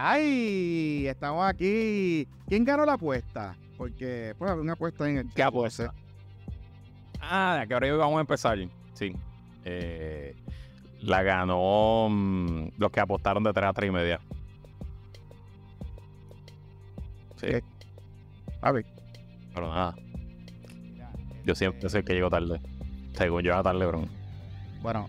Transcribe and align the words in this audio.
¡Ay! 0.00 1.08
Estamos 1.08 1.44
aquí. 1.44 2.28
¿Quién 2.46 2.64
ganó 2.64 2.86
la 2.86 2.92
apuesta? 2.92 3.56
Porque 3.76 4.32
haber 4.38 4.60
una 4.60 4.74
apuesta 4.74 5.10
en 5.10 5.18
el. 5.18 5.32
¿Qué 5.34 5.42
apuesta? 5.42 5.92
Ah, 7.20 7.64
que 7.66 7.74
ahora 7.74 7.92
vamos 7.96 8.18
a 8.18 8.20
empezar. 8.20 8.58
Sí. 8.92 9.12
Eh, 9.64 10.36
la 11.00 11.24
ganó 11.24 12.08
mm, 12.10 12.68
los 12.78 12.92
que 12.92 13.00
apostaron 13.00 13.42
de 13.42 13.52
3 13.52 13.66
a 13.66 13.72
3 13.72 13.88
y 13.88 13.92
media. 13.92 14.20
Sí. 17.34 17.46
¿Qué? 17.48 17.64
A 18.62 18.70
ver. 18.70 18.86
Pero 19.52 19.68
nada. 19.68 19.96
Yo 21.44 21.56
siempre 21.56 21.88
soy 21.88 22.00
el 22.00 22.04
que 22.04 22.14
llego 22.14 22.30
tarde. 22.30 22.60
Según 23.14 23.42
yo, 23.42 23.56
a 23.56 23.64
tarde, 23.64 23.84
bro. 23.84 24.04
Bueno, 24.80 25.08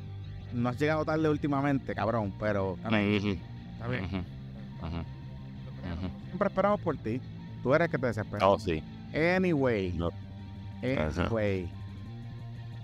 no 0.51 0.69
has 0.69 0.79
llegado 0.79 1.05
tarde 1.05 1.29
últimamente, 1.29 1.93
cabrón, 1.93 2.33
pero. 2.39 2.75
Está 2.83 3.87
bien. 3.87 4.38
Ujú, 4.81 4.97
ujú. 4.97 6.09
Siempre 6.25 6.47
esperamos 6.47 6.81
por 6.81 6.97
ti. 6.97 7.21
Tú 7.63 7.73
eres 7.73 7.85
el 7.87 7.91
que 7.91 7.97
te 7.97 8.07
desesperas. 8.07 8.43
Oh, 8.43 8.57
sí. 8.57 8.83
Anyway. 9.13 9.93
No. 9.93 10.09
Anyway. 10.81 11.69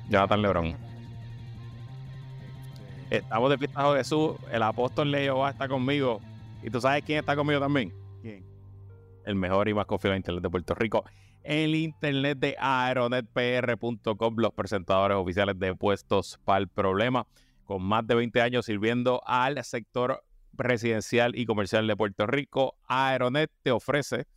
Jonathan 0.09 0.41
Lebron. 0.41 0.75
Estamos 3.09 3.49
de 3.49 3.57
fiesta 3.57 3.91
de 3.91 3.97
Jesús. 3.99 4.35
El 4.51 4.63
apóstol 4.63 5.11
Leo 5.11 5.39
va 5.39 5.49
a 5.49 5.51
estar 5.51 5.69
conmigo. 5.69 6.21
¿Y 6.63 6.69
tú 6.69 6.81
sabes 6.81 7.03
quién 7.03 7.19
está 7.19 7.35
conmigo 7.35 7.59
también? 7.59 7.93
¿Quién? 8.21 8.43
El 9.25 9.35
mejor 9.35 9.69
y 9.69 9.73
más 9.73 9.85
confiable 9.85 10.17
internet 10.17 10.43
de 10.43 10.49
Puerto 10.49 10.75
Rico. 10.75 11.05
El 11.43 11.75
internet 11.75 12.39
de 12.39 12.55
aeronetpr.com, 12.59 14.35
los 14.37 14.53
presentadores 14.53 15.15
oficiales 15.17 15.59
de 15.59 15.75
Puestos 15.75 16.39
para 16.43 16.57
el 16.57 16.67
Problema, 16.67 17.27
con 17.65 17.83
más 17.83 18.05
de 18.07 18.15
20 18.15 18.41
años 18.41 18.65
sirviendo 18.65 19.21
al 19.25 19.63
sector 19.63 20.23
residencial 20.57 21.35
y 21.35 21.45
comercial 21.45 21.87
de 21.87 21.95
Puerto 21.95 22.27
Rico. 22.27 22.77
Aeronet 22.87 23.51
te 23.61 23.71
ofrece 23.71 24.27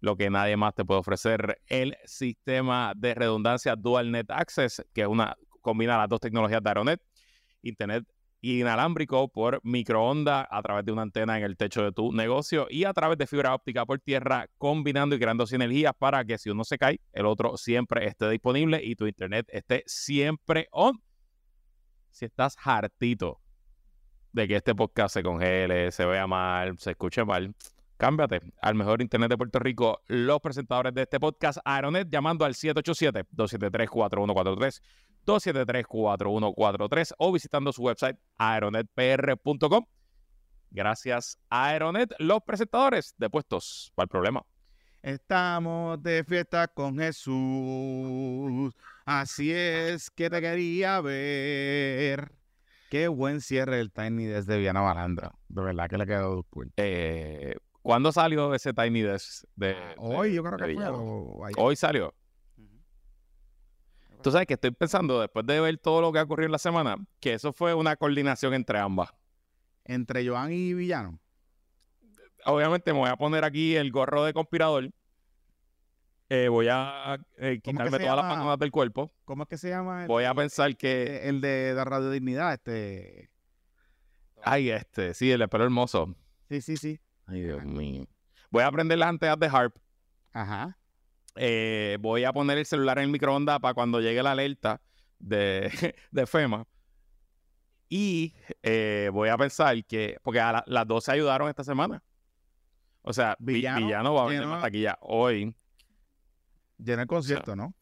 lo 0.00 0.16
que 0.16 0.28
nadie 0.30 0.56
más 0.56 0.74
te 0.74 0.84
puede 0.84 1.00
ofrecer, 1.00 1.60
el 1.66 1.96
sistema 2.04 2.92
de 2.94 3.14
redundancia 3.14 3.74
Dual 3.74 4.10
Net 4.10 4.30
Access, 4.30 4.84
que 4.92 5.00
es 5.00 5.08
una 5.08 5.34
combina 5.62 5.96
las 5.96 6.08
dos 6.10 6.20
tecnologías 6.20 6.62
de 6.62 6.68
Aeronet, 6.68 7.00
internet 7.62 8.04
inalámbrico 8.42 9.28
por 9.28 9.60
microondas 9.64 10.46
a 10.50 10.62
través 10.62 10.84
de 10.84 10.92
una 10.92 11.02
antena 11.02 11.38
en 11.38 11.44
el 11.44 11.56
techo 11.56 11.82
de 11.82 11.92
tu 11.92 12.12
negocio 12.12 12.66
y 12.68 12.84
a 12.84 12.92
través 12.92 13.16
de 13.16 13.26
fibra 13.26 13.54
óptica 13.54 13.86
por 13.86 13.98
tierra, 14.00 14.46
combinando 14.58 15.16
y 15.16 15.18
creando 15.18 15.46
sinergias 15.46 15.94
para 15.98 16.22
que 16.24 16.36
si 16.36 16.50
uno 16.50 16.64
se 16.64 16.76
cae, 16.76 17.00
el 17.12 17.24
otro 17.24 17.56
siempre 17.56 18.06
esté 18.06 18.28
disponible 18.28 18.84
y 18.84 18.96
tu 18.96 19.06
internet 19.06 19.46
esté 19.48 19.82
siempre 19.86 20.68
on. 20.70 21.02
Si 22.10 22.26
estás 22.26 22.56
hartito 22.62 23.40
de 24.34 24.46
que 24.48 24.56
este 24.56 24.74
podcast 24.74 25.14
se 25.14 25.22
congele, 25.22 25.92
se 25.92 26.04
vea 26.04 26.26
mal, 26.26 26.76
se 26.78 26.90
escuche 26.90 27.24
mal, 27.24 27.54
cámbiate 27.96 28.40
al 28.60 28.74
mejor 28.74 29.00
internet 29.00 29.30
de 29.30 29.38
Puerto 29.38 29.60
Rico. 29.60 30.02
Los 30.08 30.40
presentadores 30.40 30.92
de 30.92 31.02
este 31.02 31.20
podcast, 31.20 31.58
Aeronet, 31.64 32.08
llamando 32.10 32.44
al 32.44 32.54
787-273-4143, 32.54 34.82
273-4143 35.24 37.14
o 37.18 37.32
visitando 37.32 37.72
su 37.72 37.82
website 37.82 38.18
aeronetpr.com. 38.36 39.86
Gracias, 40.72 41.38
Aeronet, 41.48 42.12
los 42.18 42.42
presentadores 42.42 43.14
de 43.16 43.30
puestos 43.30 43.92
para 43.94 44.04
el 44.04 44.08
problema. 44.08 44.42
Estamos 45.00 46.02
de 46.02 46.24
fiesta 46.24 46.66
con 46.66 46.98
Jesús. 46.98 48.74
Así 49.04 49.52
es 49.52 50.10
que 50.10 50.28
te 50.28 50.40
quería 50.40 51.00
ver. 51.00 52.43
Qué 52.94 53.08
buen 53.08 53.40
cierre 53.40 53.80
el 53.80 53.90
Tiny 53.90 54.24
desde 54.26 54.56
Viana 54.56 54.80
Malandra. 54.80 55.32
De 55.48 55.60
verdad 55.60 55.90
que 55.90 55.98
le 55.98 56.06
quedó 56.06 56.44
cool. 56.44 56.72
Eh, 56.76 57.56
¿Cuándo 57.82 58.12
salió 58.12 58.54
ese 58.54 58.72
Tiny 58.72 59.02
Desk 59.02 59.42
de, 59.56 59.74
Hoy 59.96 60.28
de- 60.28 60.34
yo 60.36 60.44
creo 60.44 60.52
de 60.52 60.58
que 60.58 60.62
fue. 60.62 60.72
Villano? 60.74 60.98
o 61.02 61.44
ayer. 61.44 61.56
Hoy 61.58 61.74
salió. 61.74 62.14
Tú 64.22 64.30
sabes 64.30 64.46
que 64.46 64.54
estoy 64.54 64.70
pensando, 64.70 65.20
después 65.20 65.44
de 65.44 65.58
ver 65.58 65.76
todo 65.78 66.02
lo 66.02 66.12
que 66.12 66.20
ha 66.20 66.22
ocurrido 66.22 66.46
en 66.46 66.52
la 66.52 66.58
semana, 66.58 66.94
que 67.18 67.32
eso 67.32 67.52
fue 67.52 67.74
una 67.74 67.96
coordinación 67.96 68.54
entre 68.54 68.78
ambas. 68.78 69.10
Entre 69.84 70.24
Joan 70.24 70.52
y 70.52 70.72
Villano. 70.72 71.18
Obviamente 72.44 72.92
me 72.92 73.00
voy 73.00 73.10
a 73.10 73.16
poner 73.16 73.42
aquí 73.44 73.74
el 73.74 73.90
gorro 73.90 74.22
de 74.22 74.32
conspirador. 74.32 74.88
Eh, 76.30 76.48
voy 76.48 76.68
a 76.70 77.18
¿Cómo 77.18 77.46
eh, 77.48 77.60
quitarme 77.60 77.98
todas 77.98 78.16
las 78.16 78.24
vacunas 78.28 78.58
del 78.58 78.70
cuerpo. 78.70 79.12
¿Cómo 79.24 79.42
es 79.42 79.48
que 79.48 79.58
se 79.58 79.68
llama? 79.68 80.02
el- 80.02 80.08
Voy 80.08 80.24
a 80.24 80.34
pensar 80.34 80.74
que... 80.76 81.28
El 81.28 81.40
de 81.40 81.72
la 81.74 81.84
Radio 81.84 82.10
Dignidad, 82.10 82.54
este. 82.54 83.30
Ay, 84.42 84.70
este, 84.70 85.14
sí, 85.14 85.30
el 85.30 85.46
pelo 85.48 85.64
hermoso. 85.64 86.14
Sí, 86.48 86.60
sí, 86.60 86.76
sí. 86.76 87.00
Ay, 87.26 87.42
Dios 87.42 87.64
mío. 87.64 88.06
Voy 88.50 88.62
a 88.62 88.66
aprender 88.68 88.98
las 88.98 89.08
antenas 89.08 89.38
de 89.38 89.46
Harp. 89.46 89.76
Ajá. 90.32 90.78
Eh, 91.36 91.98
voy 92.00 92.24
a 92.24 92.32
poner 92.32 92.58
el 92.58 92.66
celular 92.66 92.98
en 92.98 93.04
el 93.04 93.10
microondas 93.10 93.58
para 93.60 93.74
cuando 93.74 94.00
llegue 94.00 94.22
la 94.22 94.32
alerta 94.32 94.80
de, 95.18 95.70
de 96.10 96.26
FEMA. 96.26 96.66
Y 97.88 98.34
eh, 98.62 99.10
voy 99.12 99.28
a 99.28 99.36
pensar 99.36 99.84
que, 99.84 100.16
porque 100.22 100.40
a 100.40 100.52
la- 100.52 100.64
las 100.66 100.86
dos 100.86 101.04
se 101.04 101.12
ayudaron 101.12 101.48
esta 101.48 101.64
semana. 101.64 102.02
O 103.02 103.12
sea, 103.12 103.36
Vi- 103.38 103.54
Villano 103.54 103.86
Villano, 103.86 104.14
va 104.14 104.22
a 104.24 104.26
vender 104.26 104.46
más 104.48 104.62
taquilla 104.62 104.98
hoy. 105.02 105.54
Llena 106.84 107.02
el 107.02 107.08
concierto, 107.08 107.56
¿no? 107.56 107.74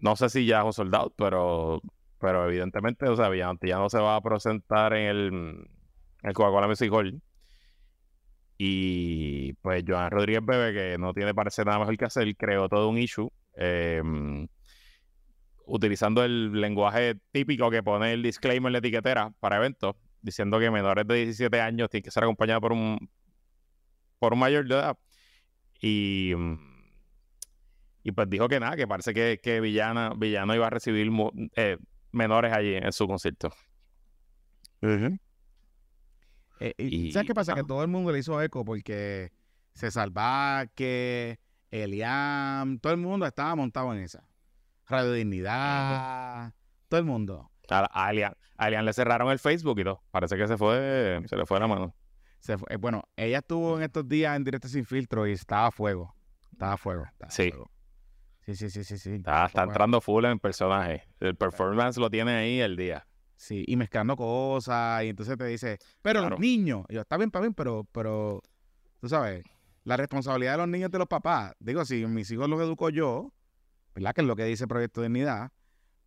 No 0.00 0.16
sé 0.16 0.28
si 0.28 0.44
ya 0.44 0.60
es 0.60 0.64
un 0.64 0.72
soldado, 0.72 1.12
pero, 1.16 1.80
pero 2.18 2.46
evidentemente, 2.48 3.08
o 3.08 3.16
sea, 3.16 3.28
Villano 3.28 3.58
ya 3.62 3.78
no 3.78 3.88
se 3.88 3.98
va 3.98 4.16
a 4.16 4.20
presentar 4.20 4.92
en 4.94 5.08
el, 5.08 5.26
en 6.22 6.28
el 6.28 6.34
Coca-Cola 6.34 6.68
Music 6.68 6.92
Hall. 6.92 7.22
Y 8.58 9.54
pues 9.54 9.84
Joan 9.86 10.10
Rodríguez 10.10 10.44
Bebe, 10.44 10.72
que 10.72 10.98
no 10.98 11.14
tiene 11.14 11.34
parece 11.34 11.64
nada 11.64 11.78
mejor 11.78 11.96
que 11.96 12.04
hacer, 12.04 12.36
creó 12.36 12.68
todo 12.68 12.88
un 12.88 12.98
issue 12.98 13.28
eh, 13.56 14.02
utilizando 15.66 16.22
el 16.22 16.52
lenguaje 16.60 17.16
típico 17.30 17.70
que 17.70 17.82
pone 17.82 18.12
el 18.12 18.22
disclaimer 18.22 18.68
en 18.68 18.72
la 18.72 18.78
etiquetera 18.78 19.32
para 19.40 19.56
eventos, 19.56 19.96
diciendo 20.20 20.58
que 20.58 20.70
menores 20.70 21.06
de 21.06 21.14
17 21.14 21.60
años 21.60 21.88
tienen 21.88 22.04
que 22.04 22.10
ser 22.10 22.24
acompañados 22.24 22.60
por 22.60 22.72
un, 22.72 23.10
por 24.18 24.34
un 24.34 24.38
mayor 24.38 24.66
de 24.66 24.74
edad. 24.74 24.98
Y, 25.80 26.32
mm, 26.36 26.71
y 28.02 28.12
pues 28.12 28.28
dijo 28.30 28.48
que 28.48 28.58
nada, 28.60 28.76
que 28.76 28.86
parece 28.86 29.14
que, 29.14 29.40
que 29.42 29.60
Villana, 29.60 30.12
Villano 30.16 30.54
iba 30.54 30.66
a 30.66 30.70
recibir 30.70 31.10
mu- 31.10 31.30
eh, 31.56 31.76
menores 32.12 32.52
allí 32.52 32.74
en 32.74 32.92
su 32.92 33.06
concierto. 33.06 33.50
Eh, 36.60 36.74
y, 36.78 37.08
Y- 37.08 37.12
¿Sabes 37.12 37.26
qué 37.26 37.34
pasa? 37.34 37.54
Que 37.54 37.64
todo 37.64 37.82
el 37.82 37.88
mundo 37.88 38.12
le 38.12 38.18
hizo 38.18 38.40
eco 38.42 38.64
porque 38.64 39.32
César 39.74 40.10
Vázquez, 40.10 41.38
Eliam, 41.70 42.78
todo 42.78 42.92
el 42.92 42.98
mundo 43.00 43.26
estaba 43.26 43.54
montado 43.56 43.92
en 43.94 44.00
esa. 44.02 44.24
Radio 44.86 45.12
Dignidad, 45.12 46.52
todo 46.88 47.00
el 47.00 47.06
mundo. 47.06 47.50
A, 47.70 47.78
a 47.90 48.06
Alian, 48.08 48.34
a 48.58 48.64
Alian 48.66 48.84
le 48.84 48.92
cerraron 48.92 49.30
el 49.30 49.38
Facebook 49.38 49.78
y 49.80 49.84
todo. 49.84 50.02
Parece 50.10 50.36
que 50.36 50.46
se 50.46 50.56
fue, 50.58 51.22
se 51.26 51.36
le 51.36 51.46
fue 51.46 51.58
la 51.58 51.66
mano. 51.66 51.94
Se 52.40 52.58
fue- 52.58 52.66
eh, 52.74 52.76
bueno, 52.76 53.04
ella 53.16 53.38
estuvo 53.38 53.76
en 53.78 53.84
estos 53.84 54.06
días 54.08 54.36
en 54.36 54.44
directo 54.44 54.68
sin 54.68 54.84
filtro 54.84 55.26
y 55.26 55.32
estaba 55.32 55.68
a 55.68 55.70
fuego. 55.70 56.14
Estaba 56.52 56.74
a 56.74 56.76
fuego. 56.76 57.04
estaba 57.06 57.28
a 57.28 57.30
Sí. 57.30 57.50
fuego. 57.50 57.70
Sí, 58.44 58.56
sí, 58.56 58.70
sí, 58.70 58.82
sí, 58.84 58.98
sí. 58.98 59.14
Está, 59.14 59.48
entrando 59.62 60.00
full 60.00 60.24
en 60.24 60.38
personaje. 60.38 61.04
El 61.20 61.36
performance 61.36 61.96
lo 61.98 62.10
tiene 62.10 62.32
ahí 62.32 62.60
el 62.60 62.76
día. 62.76 63.06
Sí, 63.36 63.64
y 63.66 63.76
mezclando 63.76 64.16
cosas, 64.16 65.02
y 65.04 65.08
entonces 65.08 65.36
te 65.36 65.44
dice, 65.46 65.78
pero 66.00 66.20
Claro. 66.20 66.30
los 66.36 66.40
niños, 66.40 66.84
Y 66.88 66.94
yo, 66.94 67.00
está 67.00 67.16
bien, 67.16 67.28
está 67.28 67.40
bien, 67.40 67.54
pero, 67.54 67.84
pero, 67.92 68.40
tú 69.00 69.08
sabes, 69.08 69.44
la 69.84 69.96
responsabilidad 69.96 70.52
de 70.52 70.58
los 70.58 70.68
niños 70.68 70.86
es 70.88 70.92
de 70.92 70.98
los 70.98 71.08
papás. 71.08 71.52
Digo, 71.58 71.84
si 71.84 72.06
mis 72.06 72.30
hijos 72.30 72.48
los 72.48 72.60
educo 72.60 72.88
yo, 72.90 73.32
¿verdad? 73.94 74.14
Que 74.14 74.20
es 74.20 74.26
lo 74.26 74.36
que 74.36 74.44
dice 74.44 74.66
Proyecto 74.68 75.00
de 75.00 75.08
Dignidad, 75.08 75.50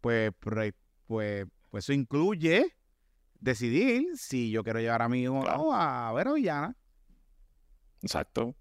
pues, 0.01 0.31
pre- 0.39 0.73
pues, 1.07 1.45
pues 1.69 1.83
eso 1.85 1.93
incluye 1.93 2.73
decidir 3.39 4.07
si 4.17 4.49
yo 4.51 4.63
quiero 4.63 4.79
llevar 4.79 5.01
a 5.01 5.09
mi 5.09 5.23
hijo 5.23 5.39
o 5.39 5.41
Claro. 5.43 5.57
no 5.57 5.73
a 5.73 6.11
ver 6.13 6.27
a 6.29 6.33
Villana. 6.33 6.75
Exacto. 8.01 8.55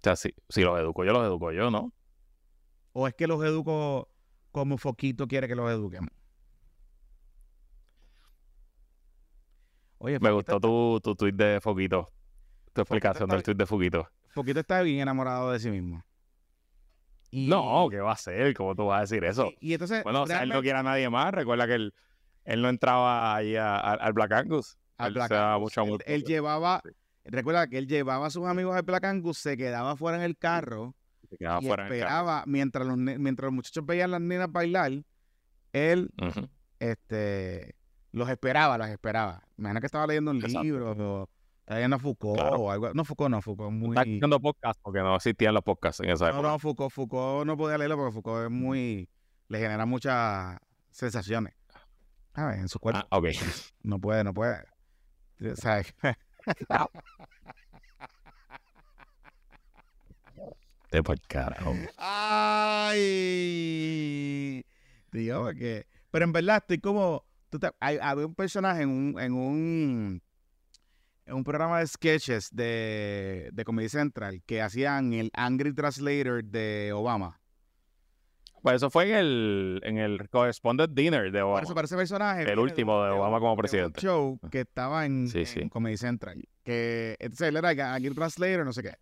O 0.00 0.02
sea, 0.02 0.16
si, 0.16 0.34
si 0.48 0.62
los 0.62 0.78
educo 0.80 1.04
yo, 1.04 1.12
los 1.12 1.26
educo 1.26 1.52
yo, 1.52 1.70
¿no? 1.70 1.92
O 2.92 3.06
es 3.06 3.14
que 3.14 3.26
los 3.26 3.44
educo 3.44 4.08
como 4.50 4.78
Foquito 4.78 5.28
quiere 5.28 5.46
que 5.46 5.54
los 5.54 5.70
eduquemos. 5.70 6.10
Oye, 9.98 10.18
Me 10.18 10.30
Foquito 10.30 10.34
gustó 10.54 10.60
tu, 10.60 11.00
tu 11.02 11.14
tweet 11.14 11.32
de 11.34 11.60
Foquito. 11.60 12.08
Tu 12.72 12.80
explicación 12.80 13.24
está 13.28 13.36
del 13.36 13.42
tweet 13.42 13.54
de 13.56 13.66
Foquito. 13.66 14.08
Foquito 14.30 14.60
está 14.60 14.80
bien 14.82 15.00
enamorado 15.00 15.52
de 15.52 15.60
sí 15.60 15.70
mismo. 15.70 16.02
Y- 17.30 17.48
No, 17.48 17.88
¿qué 17.90 18.00
va 18.00 18.10
a 18.10 18.14
hacer? 18.14 18.54
¿Cómo 18.54 18.74
tú 18.74 18.86
vas 18.86 18.98
a 18.98 19.00
decir 19.02 19.22
eso? 19.24 19.46
Y, 19.60 19.70
y 19.70 19.72
entonces, 19.74 20.02
Bueno, 20.02 20.22
o 20.22 20.26
sea, 20.26 20.42
él 20.42 20.48
no 20.48 20.62
quiere 20.62 20.78
a 20.78 20.82
nadie 20.82 21.08
más. 21.10 21.32
Recuerda 21.32 21.66
que 21.66 21.74
él, 21.74 21.94
él 22.44 22.62
no 22.62 22.68
entraba 22.70 23.34
ahí 23.36 23.56
a- 23.56 23.76
a- 23.76 23.94
al 23.94 24.12
Black 24.14 24.32
Angus. 24.32 24.78
al 24.96 25.08
Él 25.08 25.14
Black 25.14 25.32
Angus, 25.32 25.72
él, 26.06 26.24
llevaba, 26.24 26.82
Sí. 26.84 26.90
Recuerda 27.30 27.66
que 27.68 27.78
él 27.78 27.86
llevaba 27.86 28.26
a 28.26 28.30
sus 28.30 28.46
amigos 28.46 28.76
al 28.76 28.82
Black 28.82 29.04
Angus, 29.04 29.38
se 29.38 29.56
quedaba 29.56 29.96
fuera 29.96 30.18
en 30.18 30.24
el 30.24 30.36
carro 30.36 30.94
se 31.28 31.36
quedaba 31.36 31.60
y 31.62 31.66
fuera 31.66 31.86
en 31.86 31.92
el 31.92 31.98
carro. 32.00 32.10
esperaba, 32.10 32.44
mientras 32.46 32.86
los, 32.86 32.96
mientras 32.96 33.44
los 33.46 33.52
muchachos 33.54 33.86
veían 33.86 34.10
las 34.10 34.20
nenas 34.20 34.50
bailar, 34.50 34.92
él 35.72 36.10
este, 36.78 37.74
los 38.12 38.28
esperaba, 38.28 38.78
los 38.78 38.88
esperaba. 38.88 39.42
Imagina 39.56 39.80
que 39.80 39.86
estaba 39.86 40.06
leyendo 40.06 40.30
un 40.30 40.38
Exacto. 40.38 40.62
libro 40.62 40.90
o 40.92 41.28
estaba 41.60 41.76
leyendo 41.76 41.96
a 41.96 41.98
Foucault 42.00 42.40
Claro. 42.40 42.56
o 42.56 42.70
algo. 42.70 42.92
No, 42.94 43.04
Foucault 43.04 43.30
no, 43.30 43.42
Foucault 43.42 43.72
muy... 43.72 43.90
Está 43.90 44.02
escuchando 44.02 44.40
podcast 44.40 44.80
porque 44.82 44.98
no 45.00 45.14
existían 45.16 45.54
los 45.54 45.62
podcasts 45.62 46.00
en 46.00 46.10
esa 46.10 46.26
No, 46.26 46.32
época. 46.32 46.48
no, 46.48 46.58
Foucault, 46.58 46.92
Foucault 46.92 47.46
no 47.46 47.56
podía 47.56 47.78
leerlo 47.78 47.96
porque 47.96 48.12
Foucault 48.12 48.44
es 48.46 48.50
muy... 48.50 49.08
Le 49.48 49.58
genera 49.58 49.86
muchas 49.86 50.58
sensaciones. 50.90 51.54
¿Sabes? 52.34 52.58
En 52.58 52.68
su 52.68 52.78
cuerpo. 52.78 53.00
Ah, 53.10 53.18
ok. 53.18 53.26
No 53.82 53.98
puede, 54.00 54.22
no 54.24 54.32
puede. 54.32 54.62
O 55.40 55.56
sea, 55.56 55.82
De 60.90 61.02
por 61.02 61.20
carajo. 61.22 61.74
Ay. 62.90 64.64
Digo, 65.12 65.42
porque. 65.44 65.86
Pero 66.10 66.24
en 66.24 66.32
verdad 66.32 66.56
estoy 66.58 66.78
como. 66.78 67.24
tú 67.48 67.58
te- 67.60 67.70
hay- 67.80 67.98
había 68.02 68.26
un 68.26 68.34
personaje 68.34 68.82
en 68.82 68.88
un, 68.90 69.20
en 69.20 69.32
un. 69.34 70.22
En 71.26 71.34
un 71.34 71.44
programa 71.44 71.78
de 71.78 71.86
sketches 71.86 72.48
de, 72.50 73.50
de 73.52 73.64
Comedy 73.64 73.88
Central 73.88 74.42
que 74.46 74.60
hacían 74.62 75.12
el 75.12 75.30
Angry 75.34 75.72
Translator 75.72 76.42
de 76.42 76.92
Obama. 76.92 77.39
Pues 78.62 78.76
eso 78.76 78.90
fue 78.90 79.08
en 79.10 79.16
el, 79.16 79.80
en 79.84 79.98
el 79.98 80.28
Correspondent 80.28 80.92
Dinner 80.94 81.24
de 81.32 81.40
Por 81.40 81.48
Obama. 81.48 81.62
eso 81.62 81.74
parece 81.74 81.96
personaje. 81.96 82.50
El 82.50 82.58
último 82.58 83.02
de 83.04 83.10
Obama 83.10 83.38
como 83.40 83.56
presidente. 83.56 84.00
show 84.00 84.38
que 84.50 84.60
estaba 84.60 85.06
en, 85.06 85.28
Sí, 85.28 85.40
en 85.40 85.46
sí. 85.46 85.68
Comedy 85.70 85.96
Central. 85.96 86.42
Que 86.62 87.16
entonces 87.20 87.48
él 87.48 87.56
era 87.56 87.70
el 87.72 87.80
Angry 87.80 88.14
Translator, 88.14 88.64
no 88.66 88.72
sé 88.72 88.82
qué. 88.82 88.94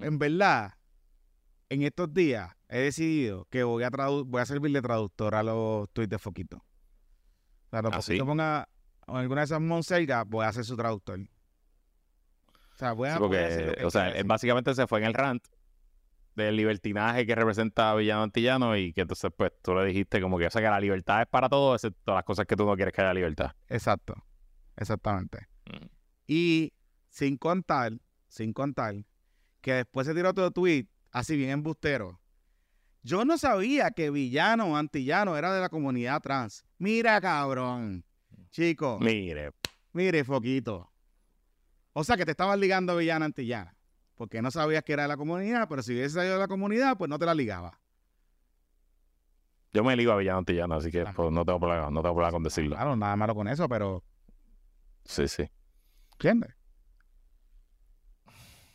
En 0.00 0.18
verdad, 0.18 0.74
en 1.70 1.82
estos 1.82 2.12
días 2.12 2.50
he 2.68 2.78
decidido 2.80 3.46
que 3.50 3.62
voy 3.62 3.84
a 3.84 3.90
tradu- 3.90 4.24
voy 4.26 4.42
a 4.42 4.46
servir 4.46 4.72
de 4.72 4.82
traductor 4.82 5.34
a 5.34 5.42
los 5.42 5.88
tweets 5.92 6.10
de 6.10 6.18
Foquito. 6.18 6.56
O 6.56 7.70
sea, 7.70 7.78
¿Ah, 7.80 7.82
Foquito 7.84 8.02
sí? 8.02 8.18
ponga 8.20 8.68
alguna 9.06 9.40
de 9.40 9.44
esas 9.46 9.60
monselgas, 9.62 10.26
voy 10.28 10.44
a 10.44 10.52
ser 10.52 10.64
su 10.64 10.76
traductor. 10.76 11.18
O 11.20 12.78
sea, 12.78 12.92
voy 12.92 13.08
a, 13.08 13.14
Sí, 13.14 13.18
voy 13.20 13.36
a 13.38 13.46
hacer 13.46 13.60
lo 13.60 13.66
porque, 13.66 13.80
que 13.80 13.86
o 13.86 13.90
sea, 13.90 14.08
él 14.10 14.24
básicamente 14.24 14.74
se 14.74 14.86
fue 14.86 14.98
en 15.00 15.06
el 15.06 15.14
rant 15.14 15.42
del 16.44 16.56
libertinaje 16.56 17.26
que 17.26 17.34
representa 17.34 17.90
a 17.90 17.94
Villano 17.94 18.22
Antillano 18.22 18.76
y 18.76 18.92
que 18.92 19.02
entonces, 19.02 19.30
pues, 19.36 19.52
tú 19.62 19.74
le 19.74 19.84
dijiste 19.84 20.20
como 20.20 20.38
que, 20.38 20.46
o 20.46 20.50
sea, 20.50 20.62
que 20.62 20.68
la 20.68 20.80
libertad 20.80 21.22
es 21.22 21.28
para 21.28 21.48
todos, 21.48 21.76
excepto 21.82 22.14
las 22.14 22.24
cosas 22.24 22.46
que 22.46 22.56
tú 22.56 22.64
no 22.64 22.74
quieres 22.76 22.94
que 22.94 23.00
haya 23.02 23.14
libertad. 23.14 23.52
Exacto. 23.68 24.14
Exactamente. 24.76 25.48
Mm. 25.66 25.86
Y 26.26 26.72
sin 27.08 27.36
contar, 27.36 27.92
sin 28.28 28.52
contar, 28.52 28.94
que 29.60 29.72
después 29.74 30.06
se 30.06 30.14
tiró 30.14 30.30
otro 30.30 30.50
tweet, 30.50 30.86
así 31.10 31.36
bien 31.36 31.50
embustero. 31.50 32.20
Yo 33.02 33.24
no 33.24 33.38
sabía 33.38 33.90
que 33.90 34.10
villano 34.10 34.76
antillano 34.76 35.36
era 35.36 35.54
de 35.54 35.60
la 35.60 35.68
comunidad 35.68 36.20
trans. 36.20 36.64
Mira, 36.78 37.20
cabrón. 37.20 38.04
Chico, 38.50 38.98
Mire, 39.00 39.52
mire, 39.92 40.24
Foquito. 40.24 40.90
O 41.92 42.04
sea 42.04 42.16
que 42.16 42.24
te 42.24 42.32
estabas 42.32 42.58
ligando 42.58 42.92
a 42.92 42.96
villana 42.96 43.26
antillana. 43.26 43.77
Porque 44.18 44.42
no 44.42 44.50
sabías 44.50 44.82
que 44.82 44.92
era 44.92 45.02
de 45.04 45.08
la 45.08 45.16
comunidad, 45.16 45.68
pero 45.68 45.80
si 45.82 45.92
hubiese 45.94 46.16
salido 46.16 46.34
de 46.34 46.40
la 46.40 46.48
comunidad, 46.48 46.98
pues 46.98 47.08
no 47.08 47.18
te 47.18 47.24
la 47.24 47.34
ligaba. 47.34 47.80
yo 49.72 49.84
me 49.84 49.94
ligo 49.96 50.10
a 50.12 50.16
Villano 50.16 50.38
Antillano, 50.38 50.74
así 50.74 50.90
que 50.90 51.02
Ajá. 51.02 51.12
pues, 51.14 51.30
no 51.30 51.44
tengo 51.44 51.60
problema, 51.60 51.88
no 51.90 52.02
tengo 52.02 52.14
problema 52.14 52.32
con 52.32 52.42
decirlo. 52.42 52.74
Claro, 52.74 52.96
nada 52.96 53.14
malo 53.16 53.34
con 53.34 53.46
eso, 53.48 53.68
pero 53.68 54.02
Sí, 55.04 55.28
sí. 55.28 55.48
¿entiendes? 56.12 56.52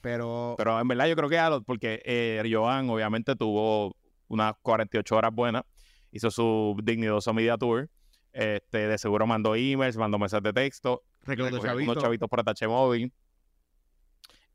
Pero, 0.02 0.56
Pero 0.58 0.80
en 0.80 0.88
verdad 0.88 1.08
yo 1.08 1.16
creo 1.16 1.30
que 1.30 1.38
a 1.40 1.50
lo- 1.50 1.64
porque 1.64 2.02
eh, 2.06 2.42
Joan 2.50 2.90
obviamente 2.90 3.36
tuvo 3.36 3.96
unas 4.28 4.54
48 4.62 5.16
horas 5.18 5.34
buenas, 5.34 5.64
hizo 6.12 6.30
su 6.32 6.78
dignidoso 6.84 7.34
media 7.34 7.58
tour, 7.58 7.90
este, 8.32 8.88
de 8.88 8.98
seguro 8.98 9.26
mandó 9.28 9.56
emails, 9.56 9.98
mandó 9.98 10.18
mensajes 10.20 10.44
de 10.44 10.54
texto, 10.54 11.04
recluto 11.22 11.52
recogió 11.52 11.72
chavito, 11.72 11.92
unos 11.92 12.04
chavitos 12.04 12.30
por 12.30 12.40
atache 12.40 12.68
móvil, 12.68 13.14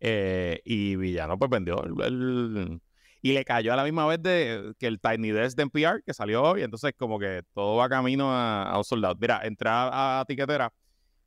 eh, 0.01 0.61
y 0.65 0.97
Villano 0.97 1.39
pues 1.39 1.51
vendió 1.51 1.83
el, 1.85 2.01
el- 2.03 2.81
y 3.21 3.33
le 3.33 3.45
cayó 3.45 3.73
a 3.73 3.77
la 3.77 3.83
misma 3.85 4.07
vez 4.07 4.23
de 4.23 4.75
que 4.79 4.87
el 4.87 5.01
Tiny 5.01 5.31
Desk 5.33 5.57
de 5.57 5.65
NPR 5.65 6.03
que 6.05 6.15
salió 6.15 6.43
hoy, 6.43 6.63
entonces 6.63 6.93
como 6.97 7.19
que 7.19 7.43
todo 7.53 7.77
va 7.77 7.89
camino 7.89 8.33
a, 8.33 8.63
a 8.63 8.79
un 8.79 8.85
soldado. 8.85 9.17
Mira, 9.21 9.41
entré 9.45 9.69
a, 9.73 10.25
tiquetera 10.29 10.73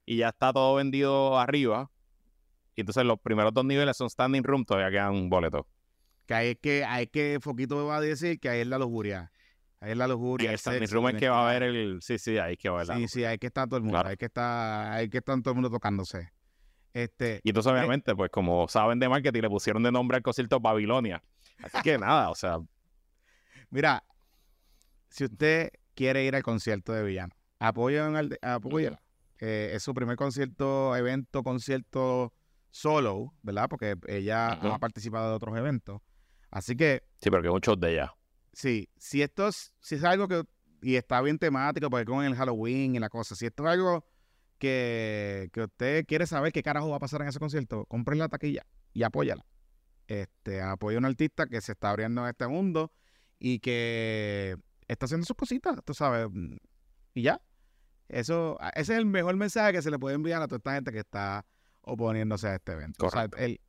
y 0.06 0.18
ya 0.18 0.30
está 0.30 0.54
todo 0.54 0.76
vendido 0.76 1.38
arriba. 1.38 1.92
Y 2.76 2.82
entonces 2.82 3.04
los 3.04 3.20
primeros 3.20 3.54
dos 3.54 3.66
niveles 3.66 3.98
son 3.98 4.10
standing 4.10 4.42
room, 4.44 4.64
todavía 4.64 4.90
quedan 4.90 5.30
boletos. 5.30 5.66
que 6.26 6.34
hay 6.34 6.56
que, 6.56 6.86
hay 6.86 7.08
que 7.08 7.40
Foquito 7.42 7.86
va 7.86 7.98
a 7.98 8.02
decir 8.02 8.40
que 8.40 8.48
ahí 8.48 8.62
es 8.62 8.68
la 8.68 8.78
lujuria. 8.78 9.30
Ahí 9.82 9.92
es 9.92 9.98
la 9.98 10.06
Y 10.06 10.10
lujuria. 10.10 10.48
el 10.48 10.54
el 10.54 10.60
standing 10.60 10.80
sexo, 10.88 10.96
room 10.96 11.10
es 11.10 11.16
que 11.16 11.28
va 11.28 11.46
a 11.46 11.50
haber 11.50 11.64
el. 11.64 12.02
Sí, 12.02 12.18
sí, 12.18 12.38
ahí 12.38 12.54
es 12.54 12.58
que 12.58 12.70
va 12.70 12.76
a 12.78 12.82
haber 12.84 12.88
la- 12.88 12.96
Sí, 12.96 13.08
sí, 13.10 13.26
hay 13.26 13.38
que 13.38 13.48
estar 13.48 13.68
todo 13.68 13.76
el 13.78 13.84
mundo, 13.84 13.98
Claro. 13.98 14.10
hay 14.10 14.16
que 14.18 14.26
estar, 14.26 14.92
hay 14.94 15.10
que 15.10 15.18
estar 15.18 15.42
todo 15.42 15.50
el 15.52 15.56
mundo 15.56 15.70
tocándose. 15.70 16.30
Este, 16.94 17.40
Y 17.44 17.50
entonces, 17.50 17.72
obviamente, 17.72 18.16
pues 18.16 18.30
como 18.32 18.68
saben 18.68 19.00
de 19.00 19.08
marketing, 19.08 19.42
le 19.42 19.50
pusieron 19.50 19.84
de 19.84 19.92
nombre 19.92 20.18
al 20.18 20.24
concierto 20.24 20.60
Babilonia. 20.60 21.24
Así 21.64 21.78
que 21.84 21.98
nada, 21.98 22.30
o 22.30 22.36
sea, 22.36 22.60
mira, 23.70 24.04
si 25.10 25.26
usted 25.26 25.72
quiere 25.96 26.26
ir 26.26 26.36
al 26.36 26.44
concierto 26.44 26.94
de 26.94 27.04
Villano, 27.04 27.34
apoyen 27.60 28.16
al, 28.16 28.38
apóyela. 28.42 29.02
Eh, 29.40 29.72
es 29.74 29.84
su 29.84 29.94
primer 29.94 30.18
concierto, 30.18 30.96
evento, 30.96 31.44
concierto 31.44 32.34
solo, 32.70 33.34
¿verdad? 33.42 33.68
Porque 33.70 33.96
ella 34.08 34.52
ha 34.52 34.80
participado 34.80 35.30
de 35.30 35.36
otros 35.36 35.58
eventos. 35.58 36.02
Así 36.52 36.76
que 36.76 37.04
sí, 37.22 37.30
pero 37.30 37.42
que 37.42 37.48
es 37.48 37.54
un 37.54 37.62
show 37.62 37.76
de 37.76 37.94
ella. 37.94 38.14
Sí, 38.54 38.90
si 38.98 39.22
esto 39.22 39.48
es, 39.48 39.74
si 39.80 39.96
es 39.96 40.04
algo 40.04 40.28
que, 40.28 40.44
y 40.82 40.96
está 40.96 41.22
bien 41.22 41.40
temático, 41.40 41.90
porque 41.90 42.06
con 42.06 42.24
el 42.24 42.36
Halloween 42.36 42.96
y 42.96 43.00
la 43.00 43.10
cosa, 43.10 43.36
si 43.36 43.46
esto 43.46 43.64
es 43.64 43.70
algo 43.70 44.06
que, 44.62 45.50
que 45.52 45.64
usted 45.64 46.06
quiere 46.06 46.28
saber 46.28 46.54
qué 46.54 46.62
carajo 46.62 46.90
va 46.90 46.98
a 46.98 47.00
pasar 47.00 47.22
en 47.24 47.28
ese 47.28 47.40
concierto, 47.40 47.86
compre 47.88 48.16
la 48.16 48.30
taquilla 48.30 48.66
y 48.94 49.02
apóyala. 49.02 49.44
Este, 50.08 50.62
apoya 50.62 50.98
a 50.98 51.00
un 51.00 51.06
artista 51.06 51.48
que 51.48 51.60
se 51.62 51.72
está 51.72 51.90
abriendo 51.90 52.22
en 52.22 52.30
este 52.30 52.48
mundo 52.48 52.92
y 53.40 53.60
que 53.60 54.56
está 54.88 55.06
haciendo 55.06 55.26
sus 55.26 55.36
cositas, 55.36 55.80
tú 55.84 55.96
sabes, 55.96 56.28
mm, 56.32 56.58
y 57.16 57.24
ya. 57.24 57.42
Eso, 58.08 58.60
ese 58.76 58.94
es 58.94 59.00
el 59.00 59.06
mejor 59.06 59.36
mensaje 59.36 59.74
que 59.74 59.82
se 59.82 59.90
le 59.90 59.98
puede 59.98 60.16
enviar 60.16 60.42
a 60.42 60.48
toda 60.48 60.58
esta 60.58 60.74
gente 60.76 60.92
que 60.92 61.00
está 61.00 61.46
oponiéndose 61.82 62.48
a 62.48 62.56
este 62.56 62.74
evento. 62.74 63.08
O 63.08 63.10
sea, 63.10 63.30
Correcto. 63.30 63.38
el 63.38 63.60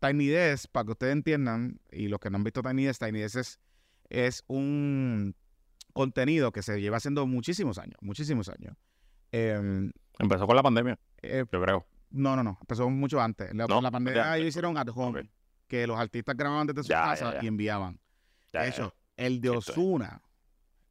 Tiny 0.00 0.26
Desk, 0.26 0.70
para 0.70 0.84
que 0.84 0.90
ustedes 0.92 1.12
entiendan, 1.12 1.80
y 1.90 2.08
los 2.08 2.20
que 2.20 2.28
no 2.28 2.36
han 2.36 2.44
visto 2.44 2.62
Tiny 2.62 2.84
Desk, 2.84 3.02
Tiny 3.02 3.20
Desk 3.20 3.36
es 3.36 3.60
es 4.12 4.44
un 4.46 5.34
contenido 5.94 6.52
que 6.52 6.62
se 6.62 6.80
lleva 6.80 6.98
haciendo 6.98 7.26
muchísimos 7.26 7.78
años, 7.78 7.96
muchísimos 8.02 8.48
años. 8.48 8.76
Em, 9.32 9.90
Empezó 10.22 10.46
con 10.46 10.54
la 10.56 10.62
pandemia, 10.62 10.98
eh, 11.20 11.44
yo 11.50 11.60
creo. 11.60 11.84
no, 12.10 12.36
no, 12.36 12.42
no, 12.44 12.56
empezó 12.60 12.88
mucho 12.88 13.20
antes. 13.20 13.52
La, 13.54 13.66
No, 13.66 13.80
la 13.80 13.90
pandemia 13.90 14.22
ya, 14.22 14.36
ellos 14.36 14.48
hicieron 14.50 14.78
at 14.78 14.86
home, 14.94 15.28
que 15.66 15.86
los 15.86 15.98
artistas 15.98 16.36
grababan 16.36 16.66
desde 16.68 16.84
su 16.84 16.88
Ya, 16.90 17.02
casa 17.02 17.34
ya. 17.34 17.44
y 17.44 17.48
enviaban. 17.48 17.98
De 18.52 18.68
hecho, 18.68 18.94
el 19.16 19.40
de 19.40 19.48
Sí. 19.50 19.56
Osuna, 19.56 20.22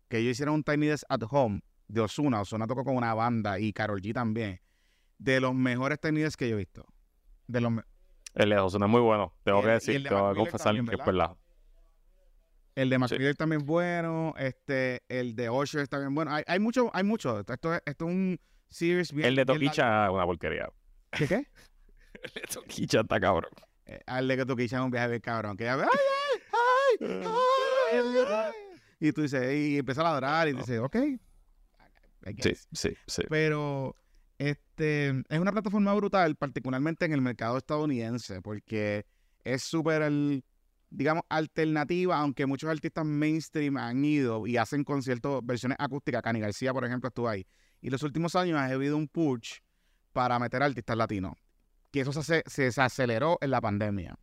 que 0.09 0.17
ellos 0.17 0.31
hicieron 0.31 0.55
un 0.55 0.63
Tiny 0.63 0.87
Desk 0.87 1.05
at 1.09 1.21
home 1.29 1.61
de 1.87 2.01
Osuna, 2.01 2.41
Osuna 2.41 2.67
tocó 2.67 2.83
con 2.83 2.95
una 2.97 3.13
banda 3.13 3.57
y 3.59 3.71
Carol 3.73 4.01
G 4.01 4.13
también, 4.13 4.59
de 5.17 5.39
los 5.39 5.53
mejores 5.55 5.99
Tiny 5.99 6.21
Desk 6.21 6.37
que 6.37 6.49
yo 6.49 6.55
he 6.55 6.59
visto. 6.59 6.85
De 7.47 7.61
los, 7.61 7.71
me- 7.71 7.83
El 8.33 8.49
de 8.49 8.57
Ozuna 8.59 8.85
es 8.85 8.91
muy 8.91 9.01
bueno, 9.01 9.33
tengo 9.43 9.61
que 9.61 9.69
decir, 9.69 10.03
tengo 10.03 10.23
Mac 10.23 10.33
que 10.33 10.39
confesar 10.39 10.65
también, 10.75 10.87
que 10.87 10.95
es 10.95 11.05
¿verdad? 11.05 11.37
El 12.75 12.89
de 12.89 12.95
Sí. 12.95 12.99
McCready 12.99 13.33
también 13.35 13.65
bueno, 13.65 14.33
este, 14.37 15.03
el 15.09 15.35
de 15.35 15.49
Usher 15.49 15.81
está 15.81 15.99
bien 15.99 16.15
bueno. 16.15 16.33
Hay, 16.33 16.43
hay 16.47 16.59
mucho, 16.59 16.89
hay 16.93 17.03
mucho. 17.03 17.39
Esto 17.41 17.73
es, 17.73 17.81
esto 17.85 18.05
es 18.07 18.11
un 18.11 18.39
series 18.71 19.11
bien. 19.13 19.27
El 19.27 19.35
de. 19.35 19.45
Toquicha 19.45 20.05
es 20.05 20.11
una 20.11 20.25
porquería. 20.25 20.69
¿Qué 21.11 21.27
qué? 21.27 21.35
El 22.23 22.33
de 22.33 22.41
Toquicha 22.51 23.01
está 23.01 23.19
cabrón. 23.19 23.51
Eh, 23.85 24.01
al 24.05 24.27
de 24.27 24.45
Toquicha 24.45 24.77
es 24.77 24.83
un 24.83 24.91
viaje 24.91 25.09
bien 25.09 25.21
cabrón. 25.21 25.57
Que 25.57 25.65
ya 25.65 25.75
ve, 25.75 25.83
ay, 25.83 26.39
ay, 27.01 27.07
ay, 27.93 27.97
ay, 27.97 28.25
ay. 28.27 28.51
Y 28.99 29.11
tú 29.11 29.21
dices, 29.23 29.53
y 29.55 29.77
empieza 29.77 30.01
a 30.01 30.05
ladrar 30.05 30.47
y 30.47 30.53
dices, 30.53 30.79
ok. 30.79 30.95
Sí, 32.41 32.53
sí, 32.71 32.95
sí. 33.07 33.23
Pero 33.29 33.95
este 34.37 35.09
es 35.27 35.39
una 35.39 35.51
plataforma 35.51 35.93
brutal, 35.95 36.35
particularmente 36.35 37.05
en 37.05 37.13
el 37.13 37.21
mercado 37.21 37.57
estadounidense, 37.57 38.41
porque 38.41 39.05
es 39.43 39.63
súper, 39.63 40.03
el- 40.03 40.43
digamos, 40.91 41.23
alternativa, 41.29 42.17
aunque 42.19 42.45
muchos 42.45 42.69
artistas 42.69 43.05
mainstream 43.05 43.77
han 43.77 44.05
ido 44.05 44.45
y 44.45 44.57
hacen 44.57 44.83
conciertos, 44.83 45.43
versiones 45.43 45.77
acústicas. 45.79 46.21
Cani 46.21 46.39
García, 46.39 46.73
por 46.73 46.85
ejemplo, 46.85 47.07
estuvo 47.07 47.27
ahí. 47.27 47.47
Y 47.81 47.89
los 47.89 48.03
últimos 48.03 48.35
años 48.35 48.57
ha 48.57 48.65
habido 48.65 48.95
un 48.95 49.07
push 49.07 49.59
para 50.13 50.39
meter 50.39 50.61
artistas 50.61 50.95
latinos, 50.95 51.33
que 51.91 52.01
eso 52.01 52.13
se, 52.23 52.43
se, 52.45 52.71
se 52.71 52.81
aceleró 52.81 53.37
en 53.41 53.51
la 53.51 53.61
pandemia. 53.61 54.17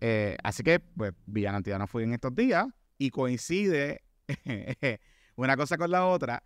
Eh, 0.00 0.36
así 0.42 0.62
que, 0.62 0.80
pues, 0.80 1.12
Villana 1.26 1.58
Antillana 1.58 1.86
fue 1.86 2.04
en 2.04 2.14
estos 2.14 2.34
días 2.34 2.66
y 2.98 3.10
coincide 3.10 4.02
una 5.36 5.56
cosa 5.56 5.76
con 5.76 5.90
la 5.90 6.06
otra 6.06 6.42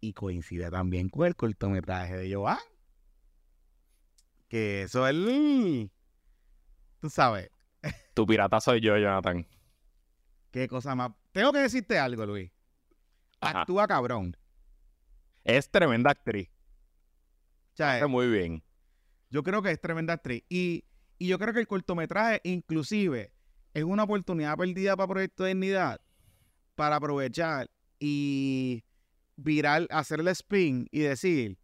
y 0.00 0.12
coincide 0.12 0.70
también 0.70 1.08
con 1.08 1.26
el 1.26 1.36
cortometraje 1.36 2.16
de 2.16 2.34
Joan. 2.34 2.58
Que 4.48 4.82
eso 4.82 5.06
es 5.06 5.14
el... 5.14 5.90
Tú 7.00 7.08
sabes, 7.08 7.50
Tu 8.14 8.26
pirata 8.26 8.60
soy 8.60 8.80
yo, 8.80 8.96
Jonathan. 8.96 9.46
qué 10.50 10.68
cosa 10.68 10.94
más... 10.94 11.12
Tengo 11.32 11.52
que 11.52 11.60
decirte 11.60 11.98
algo, 11.98 12.26
Luis. 12.26 12.50
Ajá. 13.40 13.60
Actúa 13.60 13.86
cabrón. 13.86 14.36
Es 15.44 15.70
tremenda 15.70 16.10
actriz. 16.10 16.48
O 17.72 17.76
sea, 17.76 17.94
Está 17.96 18.06
muy 18.08 18.28
bien. 18.28 18.62
yo 19.30 19.42
creo 19.42 19.62
que 19.62 19.70
es 19.70 19.80
tremenda 19.80 20.14
actriz. 20.14 20.42
Y, 20.48 20.84
y 21.18 21.28
yo 21.28 21.38
creo 21.38 21.54
que 21.54 21.60
el 21.60 21.66
cortometraje, 21.66 22.40
inclusive, 22.44 23.32
es 23.74 23.84
una 23.84 24.02
oportunidad 24.04 24.56
perdida 24.56 24.96
para 24.96 25.08
Proyecto 25.08 25.44
Dignidad 25.44 26.00
para 26.74 26.96
aprovechar 26.96 27.70
y 27.98 28.84
virar, 29.36 29.86
hacer 29.90 30.20
el 30.20 30.28
spin 30.28 30.88
y 30.90 31.00
decir 31.00 31.58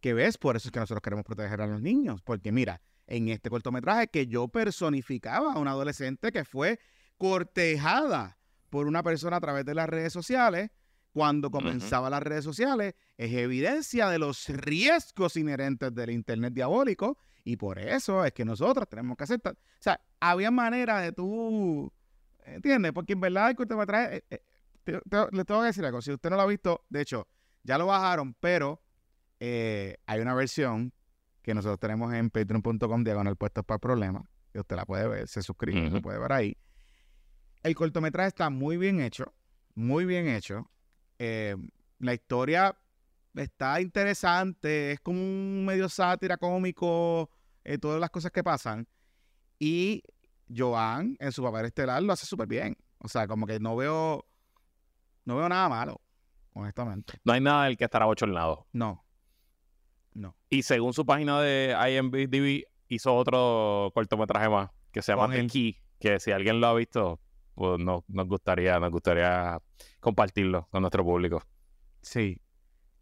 que 0.00 0.12
ves, 0.12 0.36
por 0.36 0.56
eso 0.56 0.68
es 0.68 0.72
que 0.72 0.80
nosotros 0.80 1.02
queremos 1.02 1.24
proteger 1.24 1.60
a 1.62 1.66
los 1.66 1.80
niños. 1.80 2.20
Porque 2.22 2.52
mira, 2.52 2.80
en 3.06 3.28
este 3.28 3.48
cortometraje 3.50 4.08
que 4.08 4.26
yo 4.26 4.48
personificaba 4.48 5.52
a 5.54 5.58
una 5.58 5.70
adolescente 5.70 6.30
que 6.30 6.44
fue 6.44 6.78
cortejada 7.16 8.36
por 8.68 8.86
una 8.86 9.02
persona 9.02 9.36
a 9.36 9.40
través 9.40 9.64
de 9.64 9.74
las 9.74 9.88
redes 9.88 10.12
sociales, 10.12 10.70
cuando 11.14 11.48
comenzaba 11.48 12.10
las 12.10 12.22
redes 12.24 12.42
sociales, 12.42 12.94
es 13.16 13.32
evidencia 13.32 14.08
de 14.08 14.18
los 14.18 14.48
riesgos 14.48 15.36
inherentes 15.36 15.94
del 15.94 16.10
Internet 16.10 16.52
diabólico 16.52 17.16
y 17.44 17.56
por 17.56 17.78
eso 17.78 18.24
es 18.24 18.32
que 18.32 18.44
nosotros 18.44 18.88
tenemos 18.88 19.16
que 19.16 19.22
aceptar. 19.22 19.52
O 19.54 19.58
sea, 19.78 20.00
había 20.18 20.50
manera 20.50 21.00
de 21.00 21.12
tú, 21.12 21.92
¿entiendes? 22.44 22.92
Porque 22.92 23.12
en 23.12 23.20
verdad 23.20 23.50
el 23.50 23.54
cortometraje, 23.56 24.16
eh, 24.16 24.24
eh, 24.28 24.42
te- 24.82 25.00
te- 25.08 25.28
les 25.30 25.46
tengo 25.46 25.60
que 25.60 25.66
decir 25.68 25.84
algo, 25.84 26.02
si 26.02 26.10
usted 26.10 26.30
no 26.30 26.36
lo 26.36 26.42
ha 26.42 26.46
visto, 26.46 26.84
de 26.88 27.02
hecho, 27.02 27.28
ya 27.62 27.78
lo 27.78 27.86
bajaron, 27.86 28.34
pero 28.40 28.82
eh, 29.38 29.96
hay 30.06 30.20
una 30.20 30.34
versión 30.34 30.92
que 31.42 31.54
nosotros 31.54 31.78
tenemos 31.78 32.12
en 32.12 32.28
patreon.com 32.28 33.04
diagonal 33.04 33.36
puestos 33.36 33.64
para 33.64 33.76
el 33.76 33.80
problema, 33.80 34.28
que 34.52 34.58
usted 34.58 34.74
la 34.74 34.84
puede 34.84 35.06
ver, 35.06 35.28
se 35.28 35.42
suscribe, 35.42 35.86
Ujú. 35.86 35.96
se 35.96 36.02
puede 36.02 36.18
ver 36.18 36.32
ahí. 36.32 36.56
El 37.62 37.76
cortometraje 37.76 38.28
está 38.28 38.50
muy 38.50 38.76
bien 38.78 39.00
hecho, 39.00 39.32
muy 39.76 40.04
bien 40.06 40.26
hecho. 40.26 40.68
Eh, 41.18 41.56
la 41.98 42.14
historia 42.14 42.76
está 43.34 43.80
interesante, 43.80 44.92
es 44.92 45.00
como 45.00 45.18
un 45.20 45.64
medio 45.64 45.88
sátira 45.88 46.36
cómico, 46.36 47.30
eh, 47.64 47.78
todas 47.78 48.00
las 48.00 48.10
cosas 48.10 48.30
que 48.30 48.44
pasan. 48.44 48.86
Y 49.58 50.02
Joan, 50.54 51.16
en 51.18 51.32
su 51.32 51.42
papel 51.42 51.66
estelar, 51.66 52.02
lo 52.02 52.12
hace 52.12 52.26
súper 52.26 52.46
bien. 52.46 52.76
O 52.98 53.08
sea, 53.08 53.26
como 53.26 53.46
que 53.46 53.58
no 53.60 53.76
veo, 53.76 54.24
no 55.24 55.36
veo 55.36 55.48
nada 55.48 55.68
malo, 55.68 56.00
honestamente. 56.52 57.20
No 57.24 57.32
hay 57.32 57.40
nada 57.40 57.64
del 57.64 57.76
que 57.76 57.84
estará 57.84 58.06
bochornado. 58.06 58.66
No. 58.72 59.04
No. 60.12 60.36
Y 60.48 60.62
según 60.62 60.92
su 60.92 61.04
página 61.04 61.40
de 61.40 61.74
IMDb, 61.90 62.64
hizo 62.88 63.14
otro 63.14 63.90
cortometraje 63.94 64.48
más 64.48 64.70
que 64.92 65.02
se 65.02 65.12
llama 65.12 65.28
The. 65.28 65.46
Key, 65.48 65.76
que 65.98 66.20
si 66.20 66.30
alguien 66.30 66.60
lo 66.60 66.68
ha 66.68 66.74
visto, 66.74 67.20
pues 67.54 67.80
no, 67.80 68.04
nos 68.08 68.28
gustaría, 68.28 68.78
nos 68.78 68.90
gustaría 68.90 69.60
compartirlo 70.00 70.68
con 70.70 70.82
nuestro 70.82 71.04
público. 71.04 71.42
Sí. 72.02 72.40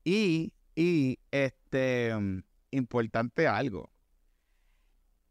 Y, 0.05 0.53
y 0.75 1.19
este, 1.31 2.15
mm, 2.15 2.43
importante 2.71 3.47
algo. 3.47 3.91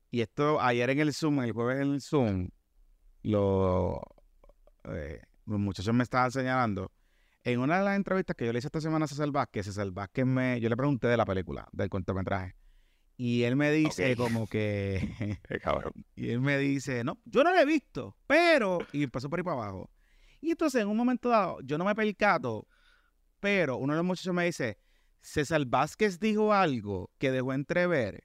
Y 0.10 0.22
esto 0.22 0.60
ayer 0.62 0.90
en 0.90 1.00
el 1.00 1.14
Zoom, 1.14 1.42
el 1.42 1.54
jueves 1.54 1.82
en 1.82 1.94
el 1.94 2.02
Zoom, 2.02 2.50
lo, 3.24 4.02
eh, 4.86 5.22
los 5.46 5.60
muchachos 5.60 5.94
me 5.94 6.04
estaban 6.04 6.32
señalando. 6.32 6.92
En 7.44 7.60
una 7.60 7.80
de 7.80 7.86
las 7.86 7.96
entrevistas 7.96 8.36
que 8.36 8.46
yo 8.46 8.54
le 8.54 8.60
hice 8.60 8.68
esta 8.68 8.82
semana 8.82 9.06
a 9.06 9.08
César 9.08 9.32
Vázquez, 9.32 9.66
César 9.66 9.90
Vázquez 9.92 10.26
me, 10.26 10.60
yo 10.60 10.70
le 10.70 10.78
pregunté 10.78 11.08
de 11.08 11.18
la 11.18 11.26
película, 11.26 11.68
del 11.72 11.90
cortometraje. 11.90 12.56
Y 13.18 13.44
él 13.44 13.56
me 13.56 13.72
dice 13.72 14.16
como 14.16 14.48
que, 14.48 15.40
y 16.16 16.30
él 16.30 16.42
me 16.42 16.58
dice, 16.58 17.04
no, 17.04 17.20
yo 17.26 17.44
no 17.44 17.54
la 17.54 17.62
he 17.62 17.66
visto, 17.66 18.16
pero, 18.28 18.80
y 18.92 19.08
pasó 19.08 19.30
por 19.30 19.40
ahí 19.40 19.44
para 19.44 19.58
abajo. 19.58 19.90
Y 20.42 20.52
entonces 20.52 20.82
en 20.82 20.88
un 20.88 20.98
momento 20.98 21.30
dado, 21.30 21.62
yo 21.62 21.78
no 21.78 21.86
me 21.86 21.96
percato, 21.96 22.68
pero 23.40 23.78
uno 23.78 23.94
de 23.94 23.98
los 23.98 24.06
muchachos 24.06 24.34
me 24.34 24.46
dice, 24.46 24.80
César 25.22 25.64
Vázquez 25.66 26.20
dijo 26.20 26.52
algo 26.52 27.12
que 27.20 27.32
dejó 27.32 27.54
entrever. 27.54 28.24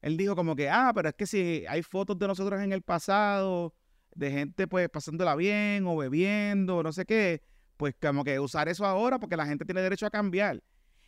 Él 0.00 0.16
dijo 0.16 0.34
como 0.34 0.56
que, 0.56 0.68
ah, 0.68 0.90
pero 0.94 1.08
es 1.08 1.14
que 1.14 1.26
si 1.26 1.64
hay 1.68 1.82
fotos 1.82 2.18
de 2.18 2.26
nosotros 2.26 2.60
en 2.60 2.72
el 2.72 2.82
pasado, 2.82 3.74
de 4.14 4.30
gente 4.30 4.66
pues 4.66 4.88
pasándola 4.90 5.36
bien 5.36 5.86
o 5.86 5.96
bebiendo, 5.96 6.82
no 6.82 6.92
sé 6.92 7.06
qué, 7.06 7.42
pues 7.76 7.94
como 8.00 8.24
que 8.24 8.38
usar 8.40 8.68
eso 8.68 8.84
ahora 8.84 9.18
porque 9.18 9.36
la 9.36 9.46
gente 9.46 9.64
tiene 9.64 9.80
derecho 9.80 10.06
a 10.06 10.10
cambiar. 10.10 10.62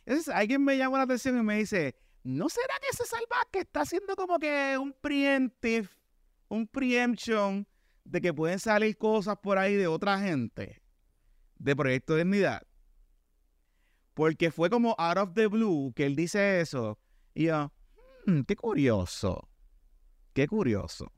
Entonces 0.05 0.33
alguien 0.33 0.63
me 0.63 0.77
llamó 0.77 0.97
la 0.97 1.03
atención 1.03 1.37
y 1.37 1.43
me 1.43 1.57
dice, 1.57 1.95
¿no 2.23 2.47
será 2.47 2.75
que 2.79 2.95
César 2.95 3.21
Vázquez 3.29 3.63
está 3.63 3.81
haciendo 3.81 4.15
como 4.15 4.39
que 4.39 4.77
un 4.79 4.93
preemptive, 4.93 5.89
un 6.47 6.65
preemption 6.67 7.67
de 8.05 8.21
que 8.21 8.33
pueden 8.33 8.59
salir 8.59 8.97
cosas 8.97 9.37
por 9.41 9.57
ahí 9.57 9.75
de 9.75 9.87
otra 9.87 10.19
gente, 10.19 10.81
de 11.57 11.75
Proyecto 11.75 12.13
de 12.15 12.23
Dignidad? 12.23 12.61
Porque 14.13 14.51
fue 14.51 14.69
como 14.69 14.95
out 14.97 15.17
of 15.17 15.33
the 15.33 15.47
blue 15.47 15.91
que 15.93 16.05
él 16.05 16.15
dice 16.15 16.61
eso. 16.61 16.97
Y 17.33 17.45
yo, 17.45 17.73
"Hmm, 18.25 18.41
qué 18.41 18.55
curioso. 18.55 19.49
Qué 20.33 20.47
curioso. 20.47 21.11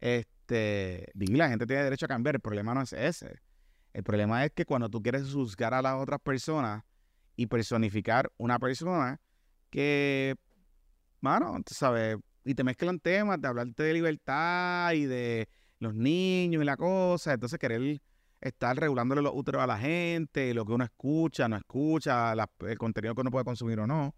Este, 0.00 1.10
la 1.14 1.48
gente 1.48 1.66
tiene 1.66 1.84
derecho 1.84 2.06
a 2.06 2.08
cambiar. 2.08 2.36
El 2.36 2.40
problema 2.40 2.74
no 2.74 2.82
es 2.82 2.92
ese. 2.92 3.40
El 3.92 4.02
problema 4.02 4.44
es 4.44 4.52
que 4.52 4.64
cuando 4.64 4.88
tú 4.88 5.02
quieres 5.02 5.32
juzgar 5.32 5.74
a 5.74 5.82
las 5.82 5.94
otras 6.00 6.20
personas 6.20 6.82
y 7.36 7.46
personificar 7.46 8.30
una 8.36 8.58
persona 8.58 9.20
que, 9.70 10.36
mano, 11.20 11.56
tú 11.64 11.74
sabes, 11.74 12.16
y 12.44 12.54
te 12.54 12.64
mezclan 12.64 13.00
temas 13.00 13.40
de 13.40 13.48
hablarte 13.48 13.82
de 13.82 13.92
libertad 13.92 14.92
y 14.92 15.06
de 15.06 15.48
los 15.80 15.94
niños 15.94 16.62
y 16.62 16.64
la 16.64 16.76
cosa, 16.76 17.32
entonces 17.32 17.58
querer 17.58 18.00
estar 18.40 18.76
regulándole 18.76 19.22
los 19.22 19.32
úteros 19.34 19.62
a 19.62 19.66
la 19.66 19.78
gente, 19.78 20.54
lo 20.54 20.64
que 20.64 20.72
uno 20.72 20.84
escucha, 20.84 21.48
no 21.48 21.56
escucha, 21.56 22.32
el 22.32 22.78
contenido 22.78 23.14
que 23.14 23.20
uno 23.22 23.30
puede 23.30 23.44
consumir 23.44 23.80
o 23.80 23.86
no. 23.86 24.14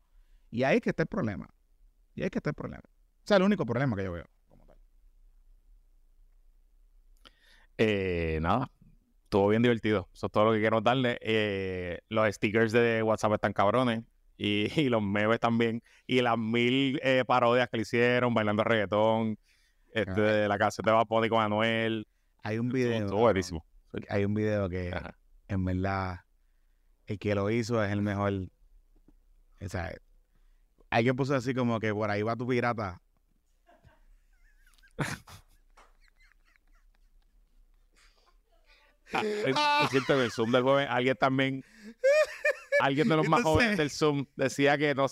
Y 0.50 0.64
ahí 0.64 0.80
que 0.80 0.90
está 0.90 1.04
el 1.04 1.08
problema. 1.08 1.48
Y 2.14 2.22
ahí 2.22 2.30
que 2.30 2.38
está 2.38 2.50
el 2.50 2.54
problema. 2.54 2.84
O 2.84 3.26
sea, 3.26 3.38
el 3.38 3.42
único 3.44 3.64
problema 3.64 3.96
que 3.96 4.04
yo 4.04 4.12
veo. 4.12 4.26
Eh, 7.78 8.38
nada, 8.42 8.70
estuvo 9.24 9.48
bien 9.48 9.62
divertido. 9.62 10.08
Eso 10.12 10.26
es 10.26 10.32
todo 10.32 10.46
lo 10.46 10.52
que 10.52 10.60
quiero 10.60 10.80
darle. 10.80 11.18
Eh, 11.22 12.00
los 12.08 12.32
stickers 12.34 12.72
de 12.72 13.02
WhatsApp 13.02 13.34
están 13.34 13.52
cabrones. 13.52 14.04
Y, 14.36 14.66
y 14.80 14.88
los 14.88 15.02
memes 15.02 15.40
también. 15.40 15.82
Y 16.06 16.20
las 16.20 16.36
mil 16.38 17.00
eh, 17.02 17.24
parodias 17.26 17.68
que 17.68 17.78
le 17.78 17.82
hicieron, 17.82 18.34
bailando 18.34 18.64
reggaetón. 18.64 19.38
Este, 19.92 20.20
de 20.20 20.48
la 20.48 20.58
canción 20.58 20.84
de 20.84 21.04
Bunny 21.08 21.28
con 21.28 21.40
Anuel. 21.42 22.06
Hay 22.42 22.58
un 22.58 22.68
video. 22.70 23.04
estuvo 23.04 23.20
buenísimo. 23.20 23.64
Hay 24.08 24.24
un 24.24 24.34
video 24.34 24.68
que 24.68 24.90
Ajá. 24.92 25.16
en 25.48 25.64
verdad 25.64 26.20
el 27.06 27.18
que 27.18 27.34
lo 27.34 27.50
hizo 27.50 27.82
es 27.84 27.92
el 27.92 28.00
mejor. 28.02 28.32
O 29.60 29.68
sea, 29.68 29.94
alguien 30.90 31.14
puso 31.14 31.34
así 31.34 31.54
como 31.54 31.78
que 31.78 31.92
por 31.92 32.10
ahí 32.10 32.22
va 32.22 32.34
tu 32.36 32.46
pirata. 32.46 33.00
Ah, 39.14 39.22
es, 39.84 39.90
cierto, 39.90 40.14
en 40.14 40.20
el 40.20 40.30
Zoom 40.32 40.50
del 40.52 40.62
joven, 40.62 40.88
alguien 40.88 41.14
también, 41.16 41.64
alguien 42.80 43.08
de 43.08 43.16
los 43.16 43.28
más 43.28 43.40
Entonces- 43.40 43.54
jóvenes 43.62 43.78
del 43.78 43.90
Zoom 43.90 44.26
decía 44.36 44.78
que 44.78 44.94
no, 44.94 45.06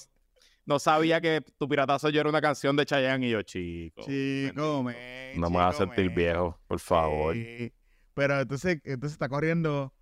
no 0.71 0.79
sabía 0.79 1.21
que 1.21 1.43
Tu 1.59 1.69
Piratazo 1.69 2.09
yo 2.11 2.21
era 2.21 2.31
una 2.31 2.41
canción 2.41 2.77
de 2.77 2.87
Chayanne 2.87 3.27
y 3.27 3.31
yo, 3.31 3.43
chico. 3.43 4.03
Chico, 4.07 4.85
men, 4.85 4.95
No 5.35 5.51
me 5.51 5.57
vas 5.57 5.75
a 5.75 5.79
sentir 5.79 6.11
viejo, 6.11 6.61
por 6.69 6.79
favor. 6.79 7.35
Sí. 7.35 7.73
Pero 8.15 8.41
entonces, 8.41 8.81
entonces 8.85 9.15
está 9.15 9.29
corriendo. 9.29 9.93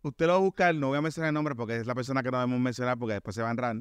Usted 0.00 0.28
lo 0.28 0.32
va 0.32 0.38
a 0.38 0.40
buscar, 0.40 0.74
no 0.74 0.88
voy 0.88 0.96
a 0.96 1.02
mencionar 1.02 1.28
el 1.28 1.34
nombre 1.34 1.54
porque 1.54 1.76
es 1.76 1.86
la 1.86 1.94
persona 1.94 2.22
que 2.22 2.30
no 2.30 2.38
debemos 2.38 2.58
mencionar 2.58 2.98
porque 2.98 3.12
después 3.12 3.36
se 3.36 3.42
va 3.42 3.48
a 3.48 3.50
enrar. 3.50 3.76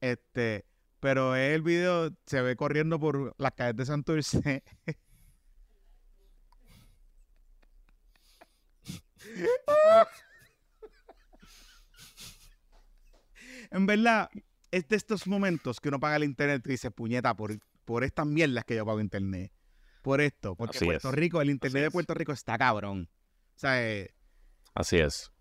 Este, 0.00 0.64
pero 0.98 1.36
el 1.36 1.62
video 1.62 2.10
se 2.26 2.42
ve 2.42 2.56
corriendo 2.56 2.98
por 2.98 3.36
las 3.38 3.52
calles 3.52 3.76
de 3.76 3.86
Santurce. 3.86 4.64
en 13.70 13.86
verdad, 13.86 14.28
es 14.76 14.88
de 14.88 14.96
estos 14.96 15.26
momentos 15.26 15.80
que 15.80 15.88
uno 15.88 16.00
paga 16.00 16.16
el 16.16 16.24
internet 16.24 16.62
y 16.66 16.70
dice, 16.70 16.90
puñeta, 16.90 17.34
por, 17.34 17.56
por 17.84 18.04
estas 18.04 18.26
mierdas 18.26 18.64
que 18.64 18.74
yo 18.76 18.84
pago 18.86 19.00
internet. 19.00 19.52
Por 20.02 20.20
esto, 20.20 20.54
porque 20.54 20.76
Así 20.76 20.84
Puerto 20.84 21.08
es. 21.08 21.14
Rico, 21.14 21.40
el 21.40 21.50
internet 21.50 21.84
de. 21.84 21.90
Puerto 21.90 22.12
Rico 22.14 22.32
está 22.32 22.58
cabrón. 22.58 23.08
O 23.56 23.58
sea, 23.58 23.82
eh, 23.82 24.14
Así 24.74 24.98
es. 24.98 25.32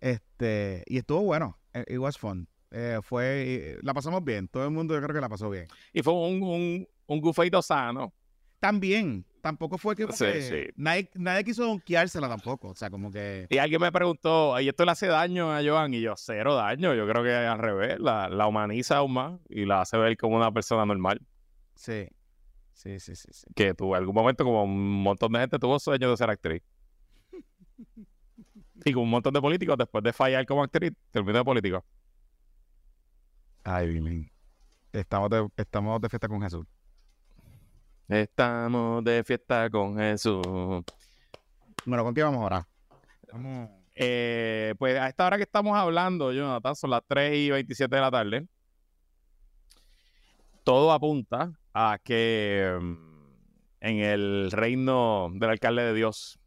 este, 0.00 0.82
y 0.86 0.98
estuvo 0.98 1.22
bueno. 1.22 1.58
eh, 1.74 1.84
It 1.88 1.98
was 1.98 2.18
fun. 2.18 2.48
Eh, 2.72 2.98
fue, 3.02 3.24
eh, 3.72 3.78
la 3.82 3.94
pasamos 3.94 4.24
bien. 4.24 4.48
Todo 4.48 4.64
el 4.64 4.70
mundo 4.70 4.94
yo 4.94 5.00
creo 5.02 5.14
que 5.14 5.20
la 5.20 5.28
pasó 5.28 5.50
bien. 5.50 5.66
Y 5.92 6.02
fue 6.02 6.12
un, 6.12 6.42
un, 6.42 6.88
un 7.06 7.20
gufeito 7.20 7.60
sano. 7.62 8.12
También, 8.60 9.26
tampoco 9.40 9.78
fue 9.78 9.96
que, 9.96 10.06
Sí, 10.12 10.42
sí. 10.42 10.66
Nadie, 10.76 11.10
nadie 11.14 11.44
quiso 11.44 11.64
donkeársela 11.64 12.28
tampoco. 12.28 12.68
O 12.68 12.74
sea, 12.74 12.90
como 12.90 13.10
que 13.10 13.46
Y 13.50 13.58
alguien 13.58 13.80
me 13.80 13.90
preguntó, 13.92 14.58
¿y 14.60 14.68
esto 14.68 14.84
le 14.84 14.92
hace 14.92 15.06
daño 15.06 15.52
a 15.52 15.62
Joan? 15.64 15.92
Y 15.94 16.00
yo, 16.00 16.14
cero 16.16 16.54
daño. 16.54 16.94
Yo 16.94 17.06
creo 17.08 17.22
que 17.24 17.32
al 17.34 17.58
revés, 17.58 17.98
la, 18.00 18.28
la 18.28 18.46
humaniza 18.46 18.98
aún 18.98 19.12
más 19.14 19.40
y 19.48 19.64
la 19.64 19.82
hace 19.82 19.96
ver 19.98 20.16
como 20.16 20.36
una 20.36 20.52
persona 20.52 20.84
normal. 20.86 21.20
sí. 21.74 22.08
Sí, 22.72 22.98
sí, 22.98 23.14
sí, 23.14 23.28
sí. 23.30 23.46
Que 23.54 23.74
tuvo 23.74 23.94
algún 23.94 24.14
momento, 24.14 24.42
como 24.42 24.64
un 24.64 25.02
montón 25.02 25.30
de 25.32 25.40
gente, 25.40 25.58
tuvo 25.58 25.78
sueño 25.78 26.10
de 26.10 26.16
ser 26.16 26.30
actriz. 26.30 26.62
Y 28.86 28.92
con 28.94 29.02
un 29.02 29.10
montón 29.10 29.34
de 29.34 29.40
políticos, 29.42 29.76
después 29.76 30.02
de 30.02 30.14
fallar 30.14 30.46
como 30.46 30.62
actriz, 30.62 30.92
terminó 31.10 31.38
de 31.38 31.44
político. 31.44 31.84
Ay, 33.64 33.88
Billy. 33.88 34.32
Estamos 34.92 35.30
de, 35.30 35.48
estamos 35.56 36.00
de 36.00 36.08
fiesta 36.08 36.28
con 36.28 36.40
Jesús. 36.42 36.66
Estamos 38.10 39.04
de 39.04 39.22
fiesta 39.22 39.70
con 39.70 39.96
Jesús. 39.96 40.42
Bueno, 41.84 42.02
¿con 42.02 42.12
qué 42.12 42.24
vamos 42.24 42.42
ahora? 42.42 42.66
Vamos. 43.32 43.70
Eh, 43.94 44.74
pues 44.80 44.98
a 44.98 45.06
esta 45.06 45.26
hora 45.26 45.36
que 45.36 45.44
estamos 45.44 45.78
hablando, 45.78 46.32
Jonathan, 46.32 46.74
son 46.74 46.90
las 46.90 47.02
3 47.06 47.36
y 47.36 47.50
27 47.50 47.94
de 47.94 48.02
la 48.02 48.10
tarde. 48.10 48.48
Todo 50.64 50.90
apunta 50.90 51.52
a 51.72 52.00
que 52.02 52.76
mm, 52.80 52.96
en 53.78 53.98
el 53.98 54.50
reino 54.50 55.30
del 55.32 55.50
alcalde 55.50 55.82
de 55.84 55.94
Dios 55.94 56.40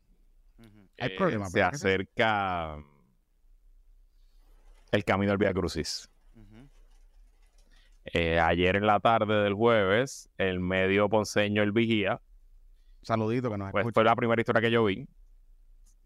Hay 1.00 1.12
eh, 1.12 1.16
problemas, 1.18 1.50
se 1.50 1.64
acerca 1.64 2.78
el 4.92 5.06
camino 5.06 5.32
del 5.32 5.38
Vía 5.38 5.54
Crucis. 5.54 6.10
Eh, 8.06 8.40
ayer 8.40 8.76
en 8.76 8.86
la 8.86 9.00
tarde 9.00 9.44
del 9.44 9.54
jueves, 9.54 10.30
el 10.38 10.60
medio 10.60 11.10
ponceño 11.10 11.64
El 11.64 11.72
Vigía, 11.72 12.22
Saludito 13.02 13.50
que 13.50 13.58
nos 13.58 13.72
pues 13.72 13.82
escucha. 13.82 13.94
fue 13.94 14.04
la 14.04 14.16
primera 14.16 14.42
historia 14.42 14.62
que 14.62 14.72
yo 14.72 14.86
vi. 14.86 15.08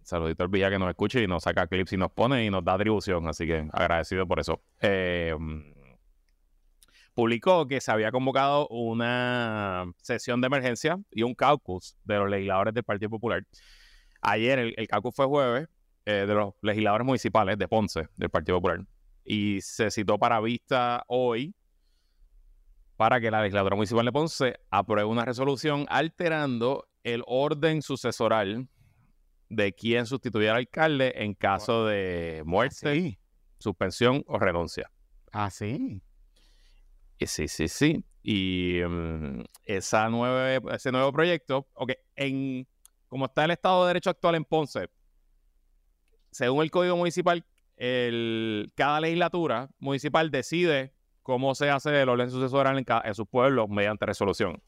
Saludito 0.02 0.44
al 0.44 0.50
Vigía 0.50 0.70
que 0.70 0.80
nos 0.80 0.90
escucha 0.90 1.20
y 1.20 1.28
nos 1.28 1.44
saca 1.44 1.68
clips 1.68 1.94
y 1.94 1.98
nos 1.98 2.12
pone 2.12 2.46
y 2.46 2.50
nos 2.50 2.64
da 2.64 2.74
atribución, 2.74 3.28
así 3.28 3.46
que 3.46 3.68
agradecido 3.72 4.26
por 4.28 4.40
eso. 4.40 4.62
Eh, 4.82 5.36
mm, 5.38 5.62
publicó 7.14 7.68
que 7.68 7.82
se 7.82 7.92
había 7.92 8.12
convocado 8.12 8.68
una 8.70 9.86
sesión 10.02 10.40
de 10.42 10.48
emergencia 10.48 11.00
y 11.12 11.24
un 11.24 11.36
caucus 11.36 11.98
de 12.04 12.18
los 12.18 12.30
legisladores 12.30 12.74
del 12.74 12.84
Partido 12.84 13.10
Popular. 13.10 13.44
Ayer 14.22 14.60
el, 14.60 14.74
el 14.78 14.88
caucus 14.88 15.16
fue 15.16 15.26
jueves 15.26 15.68
eh, 16.06 16.26
de 16.28 16.34
los 16.34 16.54
legisladores 16.62 17.06
municipales 17.06 17.58
de 17.58 17.68
Ponce 17.68 18.08
del 18.16 18.30
Partido 18.30 18.58
Popular 18.58 18.86
y 19.26 19.60
se 19.62 19.92
citó 19.92 20.18
para 20.18 20.40
vista 20.40 21.04
hoy 21.08 21.54
para 22.98 23.22
que 23.22 23.32
la 23.32 23.42
legisladora 23.42 23.76
municipal 23.76 24.06
de 24.06 24.12
Ponce 24.12 24.60
apruebe 24.72 25.08
una 25.08 25.24
resolución 25.24 25.86
alterando 25.88 26.88
el 27.04 27.24
orden 27.28 27.82
sucesoral 27.82 28.68
de 29.50 29.74
quien 29.74 30.06
sustituya 30.06 30.52
al 30.52 30.58
alcalde 30.58 31.14
en 31.24 31.34
caso 31.36 31.86
de 31.86 32.42
muerte, 32.46 32.94
Sí. 32.96 33.18
suspensión 33.60 34.24
o 34.28 34.40
renuncia. 34.40 34.92
Ah, 35.32 35.50
sí. 35.50 36.02
Sí, 37.20 37.48
sí, 37.48 37.68
sí. 37.68 38.04
Y 38.24 38.82
mm, 38.88 39.44
esa 39.64 40.10
nueve, 40.10 40.60
ese 40.74 40.92
nuevo 40.92 41.14
proyecto, 41.14 41.68
ok, 41.76 41.94
en, 42.16 42.68
como 43.08 43.26
está 43.26 43.46
el 43.46 43.52
Estado 43.52 43.84
de 43.84 43.88
Derecho 43.90 44.10
actual 44.10 44.36
en 44.36 44.44
Ponce, 44.44 44.90
según 46.32 46.64
el 46.64 46.72
Código 46.72 46.98
Municipal, 46.98 47.46
el, 47.78 48.72
cada 48.76 49.00
legislatura 49.00 49.70
municipal 49.80 50.30
decide 50.32 50.94
cómo 51.28 51.54
se 51.56 51.70
hace 51.70 52.02
el 52.02 52.08
orden 52.08 52.32
sucesoral 52.32 52.78
en, 52.78 52.86
en 53.04 53.14
sus 53.14 53.28
pueblos 53.28 53.68
mediante 53.68 54.06
resolución. 54.06 54.64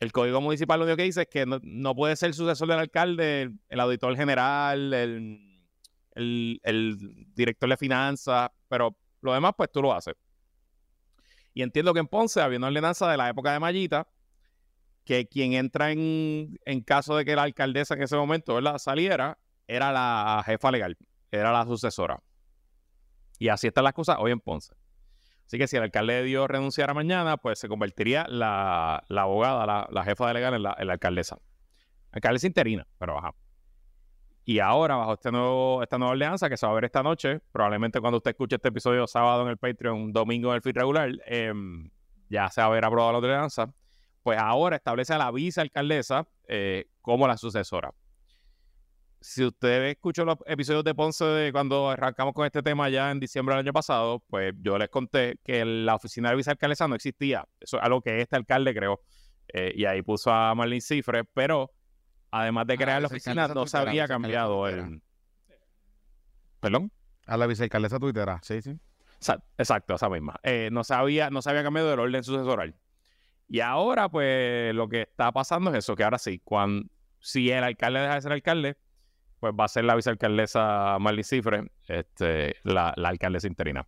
El 0.00 0.10
Código 0.10 0.40
Municipal 0.40 0.80
lo 0.80 0.84
único 0.84 0.96
que 0.96 1.04
dice 1.04 1.22
es 1.22 1.28
que 1.28 1.46
no, 1.46 1.94
puede 1.94 2.16
ser 2.16 2.34
sucesor 2.34 2.66
del 2.66 2.80
alcalde 2.80 3.52
el, 3.68 3.80
auditor 3.80 4.16
general, 4.16 4.92
el, 4.92 5.38
director 7.32 7.68
de 7.68 7.76
finanzas, 7.76 8.50
pero 8.66 8.98
lo 9.20 9.32
demás, 9.32 9.52
pues 9.56 9.70
tú 9.70 9.80
lo 9.80 9.94
haces. 9.94 10.16
Y 11.54 11.62
entiendo 11.62 11.94
que 11.94 12.00
en 12.00 12.08
Ponce 12.08 12.40
había 12.40 12.58
una 12.58 12.66
ordenanza 12.66 13.08
de 13.08 13.16
la 13.16 13.28
época 13.28 13.52
de 13.52 13.60
Mallita 13.60 14.08
que 15.04 15.28
quien 15.28 15.52
entra 15.52 15.92
en, 15.92 16.58
caso 16.84 17.16
de 17.16 17.24
que 17.24 17.36
la 17.36 17.44
alcaldesa 17.44 17.94
en 17.94 18.02
ese 18.02 18.16
momento 18.16 18.60
saliera 18.80 19.38
era 19.68 19.92
la 19.92 20.42
jefa 20.44 20.72
legal, 20.72 20.98
era 21.30 21.52
la 21.52 21.64
sucesora. 21.66 22.20
Y 23.38 23.46
así 23.46 23.68
están 23.68 23.84
las 23.84 23.92
cosas 23.92 24.16
hoy 24.18 24.32
en 24.32 24.40
Ponce. 24.40 24.74
Así 25.48 25.56
que 25.56 25.66
si 25.66 25.78
el 25.78 25.82
alcalde 25.82 26.12
de 26.12 26.24
Dios 26.24 26.46
renunciara 26.46 26.92
mañana, 26.92 27.38
pues 27.38 27.58
se 27.58 27.68
convertiría 27.68 28.26
la, 28.28 29.02
abogada, 29.08 29.88
la, 29.90 30.04
jefa 30.04 30.28
de 30.28 30.34
legal 30.34 30.52
en 30.52 30.62
la, 30.62 30.76
en 30.78 30.86
la 30.86 30.92
alcaldesa. 30.92 31.38
Alcaldesa 32.12 32.46
interina, 32.46 32.86
pero 32.98 33.14
baja. 33.14 33.34
Y 34.44 34.58
ahora, 34.58 34.96
bajo 34.96 35.14
este 35.14 35.32
nuevo, 35.32 35.82
esta 35.82 35.96
nueva 35.96 36.12
alianza 36.12 36.50
que 36.50 36.58
se 36.58 36.66
va 36.66 36.72
a 36.72 36.74
ver 36.74 36.84
esta 36.84 37.02
noche, 37.02 37.40
probablemente 37.50 37.98
cuando 37.98 38.18
usted 38.18 38.32
escuche 38.32 38.56
este 38.56 38.68
episodio 38.68 39.06
sábado 39.06 39.42
en 39.44 39.48
el 39.48 39.56
Patreon, 39.56 40.12
domingo 40.12 40.50
en 40.50 40.56
el 40.56 40.60
feed 40.62 40.76
regular, 40.76 41.10
em, 41.24 41.90
ya 42.28 42.50
se 42.50 42.60
va 42.60 42.66
a 42.66 42.70
haber 42.70 42.84
aprobado 42.84 43.12
la 43.12 43.18
ordenanza, 43.18 43.72
pues 44.22 44.38
ahora 44.38 44.76
establece 44.76 45.14
a 45.14 45.18
la 45.18 45.30
vicealcaldesa 45.30 46.28
eh, 46.46 46.90
como 47.00 47.26
la 47.26 47.38
sucesora. 47.38 47.94
Si 49.20 49.44
usted 49.44 49.86
escuchó 49.86 50.24
los 50.24 50.38
episodios 50.46 50.84
de 50.84 50.94
Ponce 50.94 51.24
de 51.24 51.52
cuando 51.52 51.90
arrancamos 51.90 52.34
con 52.34 52.46
este 52.46 52.62
tema 52.62 52.88
ya 52.88 53.10
en 53.10 53.18
diciembre 53.18 53.56
del 53.56 53.64
año 53.64 53.72
pasado, 53.72 54.22
pues 54.28 54.54
yo 54.60 54.78
les 54.78 54.88
conté 54.88 55.38
que 55.42 55.64
la 55.64 55.96
oficina 55.96 56.30
de 56.30 56.36
vicealcaldesa 56.36 56.86
no 56.86 56.94
existía. 56.94 57.44
Eso 57.58 57.78
es 57.78 57.82
algo 57.82 58.00
que 58.00 58.20
este 58.20 58.36
alcalde 58.36 58.74
creó. 58.74 59.00
Eh, 59.48 59.72
y 59.74 59.84
ahí 59.86 60.02
puso 60.02 60.30
a 60.30 60.54
Marlene 60.54 60.80
Cifre, 60.80 61.24
pero 61.24 61.72
además 62.30 62.66
de 62.66 62.74
Ah, 62.74 62.76
crear 62.76 63.02
la 63.02 63.08
oficina, 63.08 63.48
no 63.48 63.66
se 63.66 63.76
había 63.76 64.06
cambiado 64.06 64.68
el... 64.68 65.02
¿Perdón? 66.60 66.92
A 67.26 67.36
la 67.36 67.46
vicealcaldesa 67.46 67.98
tuitera. 67.98 68.40
Sí, 68.42 68.62
sí. 68.62 68.78
Exacto, 69.56 69.94
esa 69.94 70.08
misma. 70.08 70.38
Eh, 70.42 70.68
no, 70.70 70.84
se 70.84 70.94
había, 70.94 71.30
no 71.30 71.42
se 71.42 71.50
había 71.50 71.62
cambiado 71.62 71.92
el 71.92 71.98
orden 71.98 72.22
sucesoral. 72.22 72.76
Y 73.48 73.60
ahora, 73.60 74.08
pues, 74.08 74.74
lo 74.74 74.88
que 74.88 75.02
está 75.02 75.32
pasando 75.32 75.70
es 75.70 75.78
eso, 75.78 75.96
que 75.96 76.04
ahora 76.04 76.18
sí, 76.18 76.40
cuando, 76.44 76.88
si 77.18 77.50
el 77.50 77.64
alcalde 77.64 78.00
deja 78.00 78.14
de 78.14 78.22
ser 78.22 78.32
alcalde, 78.32 78.76
pues 79.40 79.52
va 79.58 79.64
a 79.64 79.68
ser 79.68 79.84
la 79.84 79.94
vicealcaldesa 79.94 80.98
Marley 80.98 81.24
Cifre, 81.24 81.70
este, 81.86 82.56
la, 82.64 82.92
la 82.96 83.08
alcaldesa 83.08 83.46
interina. 83.46 83.86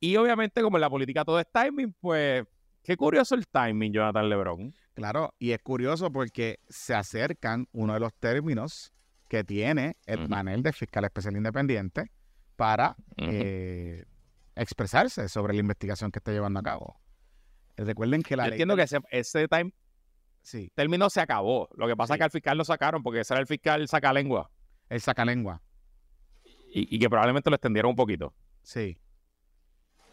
Y 0.00 0.16
obviamente, 0.16 0.62
como 0.62 0.76
en 0.76 0.82
la 0.82 0.90
política 0.90 1.24
todo 1.24 1.40
es 1.40 1.46
timing, 1.52 1.94
pues, 2.00 2.44
qué 2.82 2.96
curioso 2.96 3.34
el 3.34 3.46
timing, 3.46 3.92
Jonathan 3.92 4.28
Lebron. 4.28 4.74
Claro, 4.94 5.34
y 5.38 5.52
es 5.52 5.60
curioso 5.60 6.10
porque 6.10 6.60
se 6.68 6.94
acercan 6.94 7.68
uno 7.72 7.94
de 7.94 8.00
los 8.00 8.14
términos 8.14 8.92
que 9.28 9.44
tiene 9.44 9.96
el 10.06 10.20
Ujú. 10.20 10.28
panel 10.28 10.62
de 10.62 10.72
fiscal 10.72 11.04
especial 11.04 11.36
independiente 11.36 12.10
para 12.56 12.96
eh, 13.18 14.04
expresarse 14.56 15.28
sobre 15.28 15.54
la 15.54 15.60
investigación 15.60 16.10
que 16.10 16.18
está 16.18 16.32
llevando 16.32 16.58
a 16.58 16.62
cabo. 16.62 17.00
Recuerden 17.76 18.22
que 18.22 18.36
la 18.36 18.44
Yo 18.44 18.50
ley 18.50 18.56
entiendo 18.56 18.74
que 18.74 18.82
ese, 18.82 18.98
ese 19.10 19.46
time, 19.46 19.72
sí, 20.48 20.70
término 20.74 21.10
se 21.10 21.20
acabó. 21.20 21.68
Lo 21.76 21.86
que 21.86 21.96
pasa 21.96 22.14
es 22.14 22.18
que 22.18 22.24
al 22.24 22.30
fiscal 22.30 22.56
lo 22.58 22.64
sacaron 22.64 23.02
porque 23.02 23.20
ese 23.20 23.34
era 23.34 23.40
el 23.40 23.46
fiscal 23.46 23.86
sacalengua. 23.88 24.50
el 24.88 25.00
sacalengua. 25.00 25.60
Y, 26.72 26.94
y 26.94 26.98
que 26.98 27.08
probablemente 27.08 27.50
lo 27.50 27.56
extendieron 27.56 27.90
un 27.90 27.96
poquito. 27.96 28.32
Sí. 28.62 28.98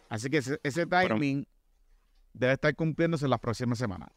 Así 0.08 0.28
que 0.30 0.38
ese, 0.38 0.58
ese 0.62 0.86
Pero- 0.86 1.14
timing 1.14 1.46
debe 2.32 2.52
estar 2.54 2.74
cumpliéndose 2.74 3.24
en 3.24 3.30
las 3.30 3.40
próximas 3.40 3.78
semanas. 3.78 4.10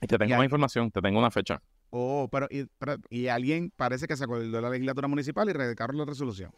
Y 0.00 0.06
te 0.06 0.16
tengo 0.18 0.32
Y 0.34 0.36
más 0.36 0.44
información, 0.44 0.90
te 0.90 1.00
tengo 1.00 1.18
una 1.18 1.30
fecha. 1.30 1.62
Oh, 1.90 2.28
pero 2.30 2.46
y, 2.50 2.66
pero- 2.78 2.96
y 3.10 3.28
alguien 3.28 3.72
parece 3.76 4.06
que 4.06 4.16
se 4.16 4.24
acordó 4.24 4.42
de 4.50 4.60
la 4.62 4.70
legislatura 4.70 5.08
municipal 5.08 5.48
y 5.48 5.52
radicaron 5.52 5.96
la 5.98 6.04
resolución. 6.04 6.52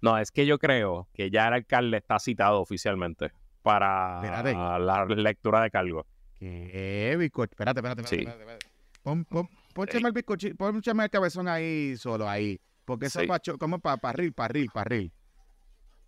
No, 0.00 0.18
es 0.18 0.30
que 0.30 0.46
yo 0.46 0.58
creo 0.58 1.08
que 1.14 1.30
ya 1.30 1.48
el 1.48 1.54
alcalde 1.54 1.96
está 1.96 2.18
citado 2.18 2.60
oficialmente 2.60 3.32
para 3.62 4.20
Espérate. 4.22 4.52
la 4.54 5.04
lectura 5.06 5.60
de 5.62 5.70
cargo. 5.70 6.06
¿Qué 6.38 7.16
bizcocho? 7.18 7.50
Espérate, 7.52 7.80
espérate, 7.80 8.02
espérate. 8.02 8.08
Sí. 8.08 8.16
espérate, 8.28 8.40
espérate. 8.42 8.66
Pon, 9.02 9.24
pon, 9.24 9.48
pónchame 9.74 10.08
el 10.08 10.12
bizcocho, 10.12 10.48
pónchame 10.56 11.04
el 11.04 11.10
cabezón 11.10 11.48
ahí 11.48 11.96
solo, 11.96 12.28
ahí. 12.28 12.60
Porque 12.84 13.06
eso 13.06 13.20
Sí. 13.20 13.26
es 13.30 13.58
como 13.58 13.78
para 13.78 13.96
parril, 13.96 14.32
parril, 14.32 14.68
parril. 14.72 15.12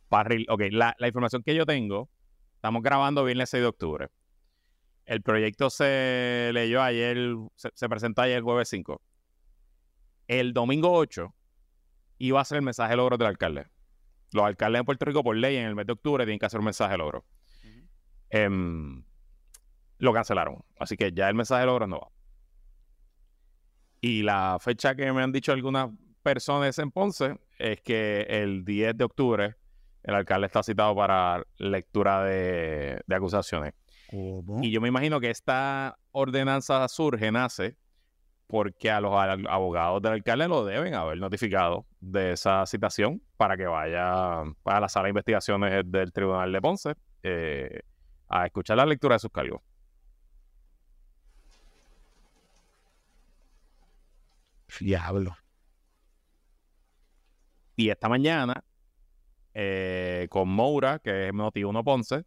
Parril, 0.08 0.46
ok, 0.48 0.62
la, 0.70 0.94
la 0.98 1.06
información 1.08 1.42
que 1.42 1.54
yo 1.54 1.66
tengo, 1.66 2.08
estamos 2.54 2.82
grabando 2.82 3.24
viernes 3.24 3.50
6 3.50 3.62
de 3.62 3.66
octubre. 3.66 4.08
El 5.04 5.22
proyecto 5.22 5.70
se 5.70 6.50
leyó 6.52 6.82
ayer, 6.82 7.16
se, 7.56 7.70
se 7.74 7.88
presentó 7.88 8.22
ayer 8.22 8.36
el 8.38 8.42
jueves 8.42 8.68
5. 8.68 9.00
El 10.28 10.52
domingo 10.52 10.92
8 10.92 11.34
iba 12.18 12.40
a 12.40 12.44
ser 12.44 12.56
el 12.56 12.62
mensaje 12.62 12.90
de 12.90 12.96
logro 12.96 13.16
del 13.16 13.28
alcalde. 13.28 13.66
Los 14.32 14.44
alcaldes 14.44 14.80
en 14.80 14.84
Puerto 14.84 15.04
Rico, 15.06 15.22
por 15.22 15.36
ley, 15.36 15.56
en 15.56 15.66
el 15.66 15.74
mes 15.74 15.86
de 15.86 15.92
octubre, 15.94 16.24
tienen 16.24 16.38
que 16.38 16.46
hacer 16.46 16.58
un 16.58 16.66
mensaje 16.66 16.92
de 16.92 16.98
logro. 16.98 17.24
Em, 18.30 19.02
lo 19.98 20.12
cancelaron. 20.12 20.64
Así 20.78 20.96
que 20.96 21.12
ya 21.12 21.28
el 21.28 21.34
mensaje 21.34 21.60
de 21.60 21.66
logro 21.66 21.86
no 21.86 22.00
va. 22.00 22.08
Y 24.00 24.22
la 24.22 24.58
fecha 24.60 24.94
que 24.94 25.12
me 25.12 25.22
han 25.22 25.32
dicho 25.32 25.52
algunas 25.52 25.90
personas 26.22 26.78
en 26.78 26.90
Ponce 26.90 27.38
es 27.58 27.80
que 27.80 28.22
el 28.28 28.64
10 28.64 28.96
de 28.96 29.04
octubre 29.04 29.56
el 30.04 30.14
alcalde 30.14 30.46
está 30.46 30.62
citado 30.62 30.94
para 30.94 31.44
lectura 31.58 32.22
de, 32.22 33.00
de 33.06 33.14
acusaciones. 33.14 33.74
¿Cómo? 34.10 34.60
Y 34.62 34.70
yo 34.70 34.80
me 34.80 34.88
imagino 34.88 35.20
que 35.20 35.30
esta 35.30 35.98
ordenanza 36.12 36.86
surge, 36.88 37.30
nace, 37.30 37.76
porque 38.46 38.90
a 38.90 39.00
los 39.00 39.12
abogados 39.14 40.00
del 40.00 40.12
alcalde 40.14 40.48
lo 40.48 40.64
deben 40.64 40.94
haber 40.94 41.18
notificado 41.18 41.86
de 42.00 42.32
esa 42.32 42.64
citación 42.64 43.22
para 43.36 43.56
que 43.56 43.66
vaya 43.66 44.42
para 44.62 44.80
la 44.80 44.88
sala 44.88 45.04
de 45.04 45.10
investigaciones 45.10 45.82
del 45.84 46.12
Tribunal 46.12 46.50
de 46.50 46.60
Ponce 46.62 46.94
eh, 47.22 47.82
a 48.28 48.46
escuchar 48.46 48.78
la 48.78 48.86
lectura 48.86 49.16
de 49.16 49.18
sus 49.18 49.30
cargos. 49.30 49.60
Diablo. 54.80 55.36
Y 57.76 57.90
esta 57.90 58.08
mañana, 58.08 58.64
eh, 59.54 60.26
con 60.30 60.48
Moura, 60.48 60.98
que 60.98 61.28
es 61.28 61.34
Noti 61.34 61.64
1 61.64 61.84
Ponce, 61.84 62.24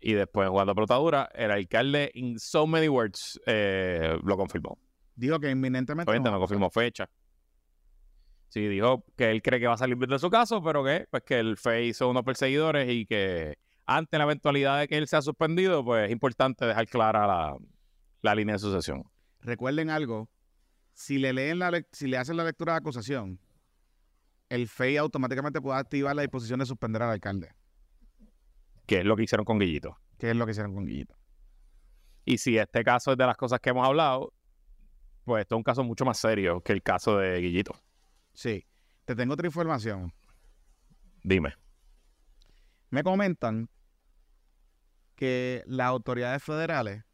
y 0.00 0.12
después 0.12 0.48
jugando 0.48 0.74
protadura, 0.74 1.28
el 1.34 1.50
alcalde, 1.50 2.10
in 2.14 2.38
so 2.38 2.66
many 2.66 2.88
words, 2.88 3.40
eh, 3.46 4.18
lo 4.22 4.36
confirmó. 4.36 4.78
Digo 5.14 5.40
que 5.40 5.50
inminentemente. 5.50 6.10
Obviamente 6.10 6.30
no 6.30 6.36
a 6.36 6.40
confirmó 6.40 6.70
fecha. 6.70 7.08
Sí, 8.48 8.66
dijo 8.66 9.04
que 9.16 9.30
él 9.30 9.42
cree 9.42 9.60
que 9.60 9.66
va 9.66 9.74
a 9.74 9.78
salir 9.78 9.98
de 9.98 10.18
su 10.18 10.30
caso, 10.30 10.62
pero 10.62 10.82
que 10.82 11.06
pues 11.10 11.22
que 11.22 11.38
el 11.38 11.56
FEI 11.56 11.92
son 11.92 12.10
unos 12.10 12.22
perseguidores 12.22 12.88
y 12.90 13.04
que 13.04 13.58
ante 13.84 14.16
la 14.16 14.24
eventualidad 14.24 14.78
de 14.80 14.88
que 14.88 14.96
él 14.96 15.06
sea 15.06 15.20
suspendido, 15.22 15.84
pues 15.84 16.06
es 16.06 16.12
importante 16.12 16.64
dejar 16.64 16.86
clara 16.86 17.26
la, 17.26 17.56
la 18.22 18.34
línea 18.34 18.54
de 18.54 18.58
sucesión. 18.58 19.04
Recuerden 19.40 19.90
algo. 19.90 20.28
Si 20.98 21.16
le 21.16 21.32
leen 21.32 21.60
la 21.60 21.70
si 21.92 22.08
le 22.08 22.16
hacen 22.16 22.36
la 22.36 22.42
lectura 22.42 22.72
de 22.72 22.78
acusación, 22.78 23.38
el 24.48 24.66
FEI 24.66 24.96
automáticamente 24.96 25.60
puede 25.60 25.78
activar 25.78 26.16
la 26.16 26.22
disposición 26.22 26.58
de 26.58 26.66
suspender 26.66 27.00
al 27.00 27.10
alcalde, 27.10 27.54
Que 28.84 28.98
es 28.98 29.04
lo 29.04 29.14
que 29.14 29.22
hicieron 29.22 29.44
con 29.44 29.60
Guillito. 29.60 29.96
que 30.18 30.30
es 30.30 30.34
lo 30.36 30.44
que 30.44 30.50
hicieron 30.50 30.74
con 30.74 30.86
Guillito. 30.86 31.14
Y 32.24 32.38
si 32.38 32.58
este 32.58 32.82
caso 32.82 33.12
es 33.12 33.16
de 33.16 33.24
las 33.26 33.36
cosas 33.36 33.60
que 33.60 33.70
hemos 33.70 33.86
hablado, 33.86 34.34
pues 35.22 35.42
esto 35.42 35.54
es 35.54 35.58
un 35.58 35.62
caso 35.62 35.84
mucho 35.84 36.04
más 36.04 36.18
serio 36.18 36.60
que 36.62 36.72
el 36.72 36.82
caso 36.82 37.16
de 37.18 37.38
Guillito. 37.42 37.80
Sí. 38.34 38.66
Te 39.04 39.14
tengo 39.14 39.34
otra 39.34 39.46
información. 39.46 40.12
Dime. 41.22 41.54
Me 42.90 43.04
comentan 43.04 43.70
que 45.14 45.62
las 45.66 45.86
autoridades 45.86 46.42
federales 46.42 47.04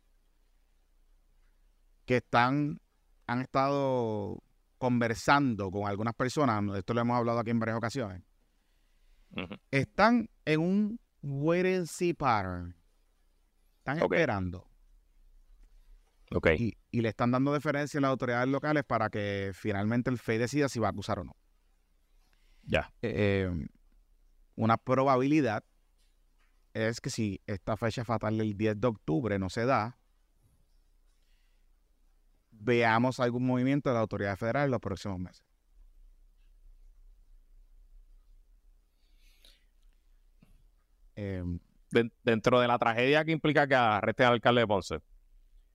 que 2.06 2.16
están, 2.16 2.80
han 3.26 3.40
estado 3.40 4.42
conversando 4.78 5.70
con 5.70 5.86
algunas 5.88 6.14
personas, 6.14 6.62
esto 6.76 6.94
lo 6.94 7.00
hemos 7.00 7.16
hablado 7.16 7.38
aquí 7.38 7.50
en 7.50 7.58
varias 7.58 7.78
ocasiones, 7.78 8.22
están 9.70 10.28
en 10.44 10.60
un 10.60 11.00
wait 11.22 11.66
and 11.66 11.86
see 11.86 12.12
pattern. 12.14 12.76
Están 13.78 14.00
Ok. 14.02 14.12
esperando 14.12 14.66
Ok. 16.34 16.48
y, 16.56 16.74
y 16.90 17.00
le 17.02 17.08
están 17.10 17.30
dando 17.30 17.52
deferencia 17.52 17.98
a 17.98 18.00
las 18.00 18.10
autoridades 18.10 18.48
locales 18.48 18.82
para 18.84 19.10
que 19.10 19.52
finalmente 19.54 20.10
el 20.10 20.18
FEI 20.18 20.38
decida 20.38 20.68
si 20.68 20.78
va 20.80 20.88
a 20.88 20.90
acusar 20.90 21.18
o 21.18 21.24
no. 21.24 21.36
Ya. 22.62 22.92
eh, 23.02 23.50
una 24.56 24.76
probabilidad 24.78 25.64
es 26.72 27.00
que 27.00 27.10
si 27.10 27.40
esta 27.46 27.76
fecha 27.76 28.04
fatal 28.04 28.38
del 28.38 28.56
10 28.56 28.80
de 28.80 28.86
octubre 28.88 29.38
no 29.38 29.50
se 29.50 29.66
da, 29.66 29.98
veamos 32.64 33.20
algún 33.20 33.46
movimiento 33.46 33.90
de 33.90 33.94
la 33.94 34.00
autoridad 34.00 34.36
federal 34.36 34.64
en 34.66 34.70
los 34.72 34.80
próximos 34.80 35.18
meses. 35.18 35.44
Eh, 41.16 41.42
Den- 41.90 42.12
dentro 42.24 42.58
de 42.60 42.66
la 42.66 42.76
tragedia 42.78 43.24
que 43.24 43.30
implica 43.30 43.68
que 43.68 43.74
arresten 43.76 44.26
al 44.26 44.32
alcalde 44.34 44.62
de 44.62 44.66
Ponce, 44.66 44.98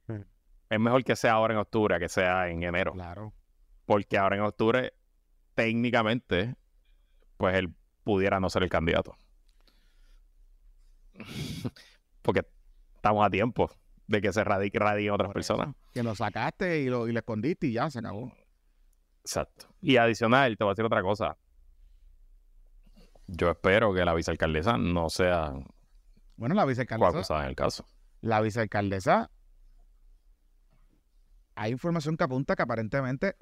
Mm. 0.08 0.22
es 0.70 0.80
mejor 0.80 1.04
que 1.06 1.16
sea 1.16 1.34
ahora 1.34 1.54
en 1.54 1.60
octubre 1.62 1.96
a 1.96 2.00
que 2.00 2.10
sea 2.10 2.50
en 2.50 2.64
enero. 2.64 2.92
claro. 2.92 3.34
Porque 3.86 4.18
ahora 4.18 4.36
en 4.36 4.42
octubre, 4.44 4.94
técnicamente, 5.56 6.56
pues 7.38 7.56
él 7.56 7.74
pudiera 8.04 8.40
no 8.40 8.50
ser 8.50 8.64
el 8.64 8.70
candidato. 8.70 9.16
Porque 12.22 12.42
estamos 12.96 13.26
a 13.26 13.30
tiempo 13.30 13.72
de 14.10 14.22
que 14.22 14.34
se 14.34 14.44
radique, 14.44 14.80
radien 14.80 15.12
otras 15.12 15.32
personas. 15.32 15.76
Que 15.94 16.02
lo 16.02 16.16
sacaste 16.16 16.80
y 16.82 16.90
lo, 16.90 17.08
y 17.08 17.12
lo 17.12 17.20
escondiste 17.20 17.68
y 17.68 17.74
ya 17.74 17.92
se 17.92 18.00
acabó. 18.00 18.34
Exacto. 19.24 19.68
Y 19.82 19.98
adicional, 19.98 20.58
te 20.58 20.64
voy 20.64 20.72
a 20.72 20.74
decir 20.74 20.86
otra 20.86 21.04
cosa. 21.04 21.38
Yo 23.28 23.52
espero 23.52 23.94
que 23.94 24.04
la 24.04 24.16
vicealcaldesa 24.16 24.78
no 24.78 25.10
sea 25.10 25.54
Bueno, 26.36 26.56
la 26.56 26.66
vicealcaldesa, 26.66 27.44
en 27.44 27.50
el 27.50 27.56
caso. 27.56 27.86
la 28.22 28.42
vicealcaldesa, 28.42 29.30
hay 31.54 31.72
información 31.72 32.18
que 32.18 32.24
apunta 32.24 32.56
que 32.56 32.64
aparentemente 32.64 33.36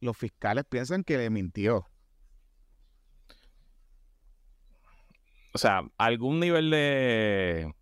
los 0.00 0.16
fiscales 0.16 0.64
piensan 0.64 1.04
que 1.04 1.18
le 1.18 1.28
mintió. 1.28 1.86
O 5.52 5.58
sea, 5.58 5.82
algún 5.98 6.40
nivel 6.40 6.70
de, 6.70 7.74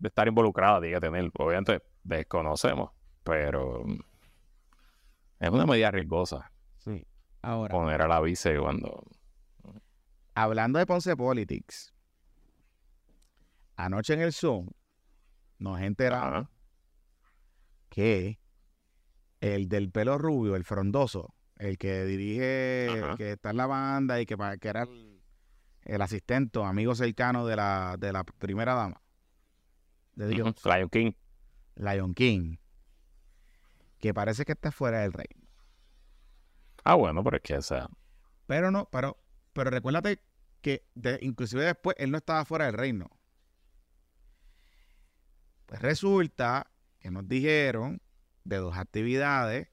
de 0.00 0.08
estar 0.08 0.26
involucrada 0.26 0.80
tiene 0.80 0.94
que 0.96 1.00
tener. 1.00 1.30
Obviamente 1.38 1.82
desconocemos, 2.02 2.90
pero 3.22 3.84
es 5.38 5.50
una 5.50 5.66
medida 5.66 5.90
riesgosa 5.90 6.50
Sí. 6.78 7.06
Ahora, 7.42 7.72
poner 7.72 8.02
a 8.02 8.08
la 8.08 8.20
vice 8.20 8.58
cuando... 8.58 9.02
hablando 10.34 10.78
de 10.78 10.86
Ponce 10.86 11.14
Politics, 11.14 11.94
anoche 13.76 14.14
en 14.14 14.20
el 14.20 14.32
Zoom 14.32 14.68
nos 15.58 15.80
enteramos 15.80 16.48
que 17.90 18.40
el 19.40 19.68
del 19.68 19.90
pelo 19.90 20.16
rubio, 20.16 20.56
el 20.56 20.64
frondoso, 20.64 21.34
el 21.56 21.76
que 21.76 22.04
dirige, 22.04 22.88
que 23.18 23.32
está 23.32 23.50
en 23.50 23.58
la 23.58 23.66
banda 23.66 24.20
y 24.20 24.26
que, 24.26 24.36
que 24.58 24.68
era 24.68 24.84
el, 24.84 25.22
el 25.82 26.02
asistente, 26.02 26.62
amigo 26.62 26.94
cercano 26.94 27.46
de 27.46 27.56
la, 27.56 27.96
de 27.98 28.12
la 28.12 28.24
primera 28.24 28.74
dama, 28.74 29.02
de 30.14 30.28
Dios, 30.28 30.48
Ujú. 30.48 30.68
Lion 30.68 30.88
King. 30.90 31.12
Lion 31.76 32.14
King, 32.14 32.56
que 33.98 34.12
parece 34.14 34.44
que 34.44 34.52
está 34.52 34.70
fuera 34.72 35.00
del 35.00 35.12
reino. 35.12 35.46
Ah, 36.84 36.94
bueno, 36.94 37.22
pero 37.24 37.36
es 37.36 37.42
que, 37.42 37.56
o 37.56 37.62
sea, 37.62 37.88
Pero 38.46 38.70
no, 38.70 38.88
pero, 38.90 39.18
pero 39.52 39.70
recuérdate 39.70 40.20
que 40.60 40.86
de- 40.94 41.18
inclusive 41.22 41.64
después 41.64 41.96
él 41.98 42.10
no 42.10 42.18
estaba 42.18 42.44
fuera 42.44 42.66
del 42.66 42.74
reino. 42.74 43.08
Pues 45.66 45.80
resulta 45.82 46.70
que 46.98 47.10
nos 47.10 47.28
dijeron 47.28 48.02
de 48.44 48.56
dos 48.56 48.76
actividades 48.76 49.68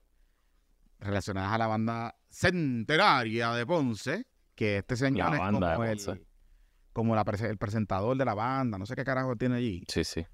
relacionadas 1.00 1.52
a 1.54 1.58
la 1.58 1.68
banda 1.68 2.16
centenaria 2.30 3.52
de 3.54 3.66
Ponce, 3.66 4.26
que 4.56 4.78
este 4.78 4.96
señor 4.96 5.30
La 5.32 5.36
es 5.36 5.40
banda 5.40 5.70
de 5.72 5.76
como, 5.76 5.86
el. 5.86 6.27
Como 6.98 7.16
la 7.16 7.22
el 7.22 7.58
presentador 7.60 8.18
de 8.18 8.26
la 8.26 8.34
banda, 8.34 8.80
no 8.80 8.88
sé 8.88 8.96
qué 8.96 9.04
carajo 9.06 9.36
tiene 9.36 9.58
allí. 9.58 9.84
sí, 9.88 10.04
sí. 10.04 10.26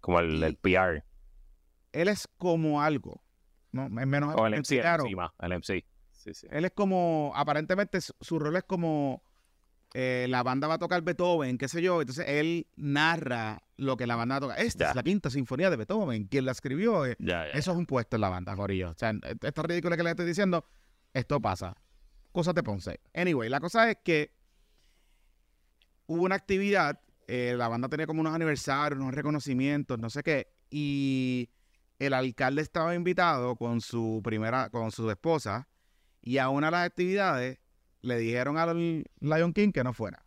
Como 0.00 0.20
el, 0.20 0.42
el 0.42 0.56
PR. 0.56 1.02
Él 1.92 2.08
es 2.08 2.28
como 2.36 2.82
algo, 2.82 3.22
no, 3.72 3.86
es 3.86 4.06
menos 4.06 4.34
O 4.36 4.46
el 4.46 4.52
MC, 4.54 4.72
el 4.76 4.80
claro. 4.82 5.04
MC 5.04 5.16
más, 5.16 5.30
el 5.40 5.52
MC. 5.54 5.84
Sí, 6.12 6.34
sí. 6.34 6.46
Él 6.50 6.66
es 6.66 6.72
como, 6.72 7.32
aparentemente 7.34 8.00
su, 8.02 8.38
rol 8.38 8.54
es 8.56 8.64
como 8.64 9.22
eh, 9.94 10.26
la 10.28 10.42
banda 10.42 10.68
va 10.68 10.74
a 10.74 10.78
tocar 10.78 11.00
Beethoven, 11.00 11.56
qué 11.56 11.68
sé 11.68 11.80
yo, 11.80 12.02
entonces 12.02 12.26
él 12.28 12.66
narra 12.76 13.62
lo 13.78 13.96
que 13.96 14.06
la 14.06 14.14
banda 14.16 14.34
va 14.34 14.36
a 14.36 14.40
tocar. 14.40 14.60
Esta 14.60 14.84
Ya. 14.84 14.90
es 14.90 14.96
la 14.96 15.02
quinta 15.02 15.30
sinfonía 15.30 15.70
de 15.70 15.76
Beethoven, 15.76 16.26
quien 16.26 16.44
la 16.44 16.52
escribió. 16.52 17.06
eh, 17.06 17.16
Ya, 17.18 17.46
ya, 17.46 17.50
Eso 17.58 17.72
es 17.72 17.78
un 17.78 17.86
puesto 17.86 18.16
en 18.16 18.20
la 18.20 18.28
banda, 18.28 18.54
Corillo. 18.56 18.90
O 18.90 18.94
sea, 18.94 19.10
esto 19.42 19.62
es 19.62 19.66
ridículo 19.68 19.96
que 19.96 20.02
le 20.02 20.10
estoy 20.10 20.26
diciendo, 20.26 20.66
esto 21.14 21.40
pasa. 21.40 21.74
Cosas 22.30 22.54
de 22.54 22.62
Ponce. 22.62 23.00
Anyway, 23.14 23.48
la 23.48 23.58
cosa 23.60 23.90
es 23.90 23.96
que 24.04 24.36
hubo 26.08 26.24
una 26.24 26.34
actividad, 26.34 27.00
eh, 27.28 27.54
la 27.56 27.68
banda 27.68 27.88
tenía 27.88 28.06
como 28.06 28.22
unos 28.22 28.34
aniversarios, 28.34 29.00
unos 29.00 29.14
reconocimientos, 29.14 29.98
no 29.98 30.10
sé 30.10 30.22
qué, 30.22 30.48
y 30.70 31.50
el 31.98 32.14
alcalde 32.14 32.62
estaba 32.62 32.94
invitado 32.94 33.56
con 33.56 33.80
su 33.80 34.20
primera, 34.24 34.70
con 34.70 34.90
su 34.90 35.08
esposa, 35.10 35.68
y 36.22 36.38
a 36.38 36.48
una 36.48 36.68
de 36.68 36.70
las 36.72 36.86
actividades 36.86 37.58
le 38.00 38.18
dijeron 38.18 38.56
al 38.56 39.04
Lion 39.20 39.52
King 39.52 39.70
que 39.70 39.84
no 39.84 39.92
fuera. 39.92 40.24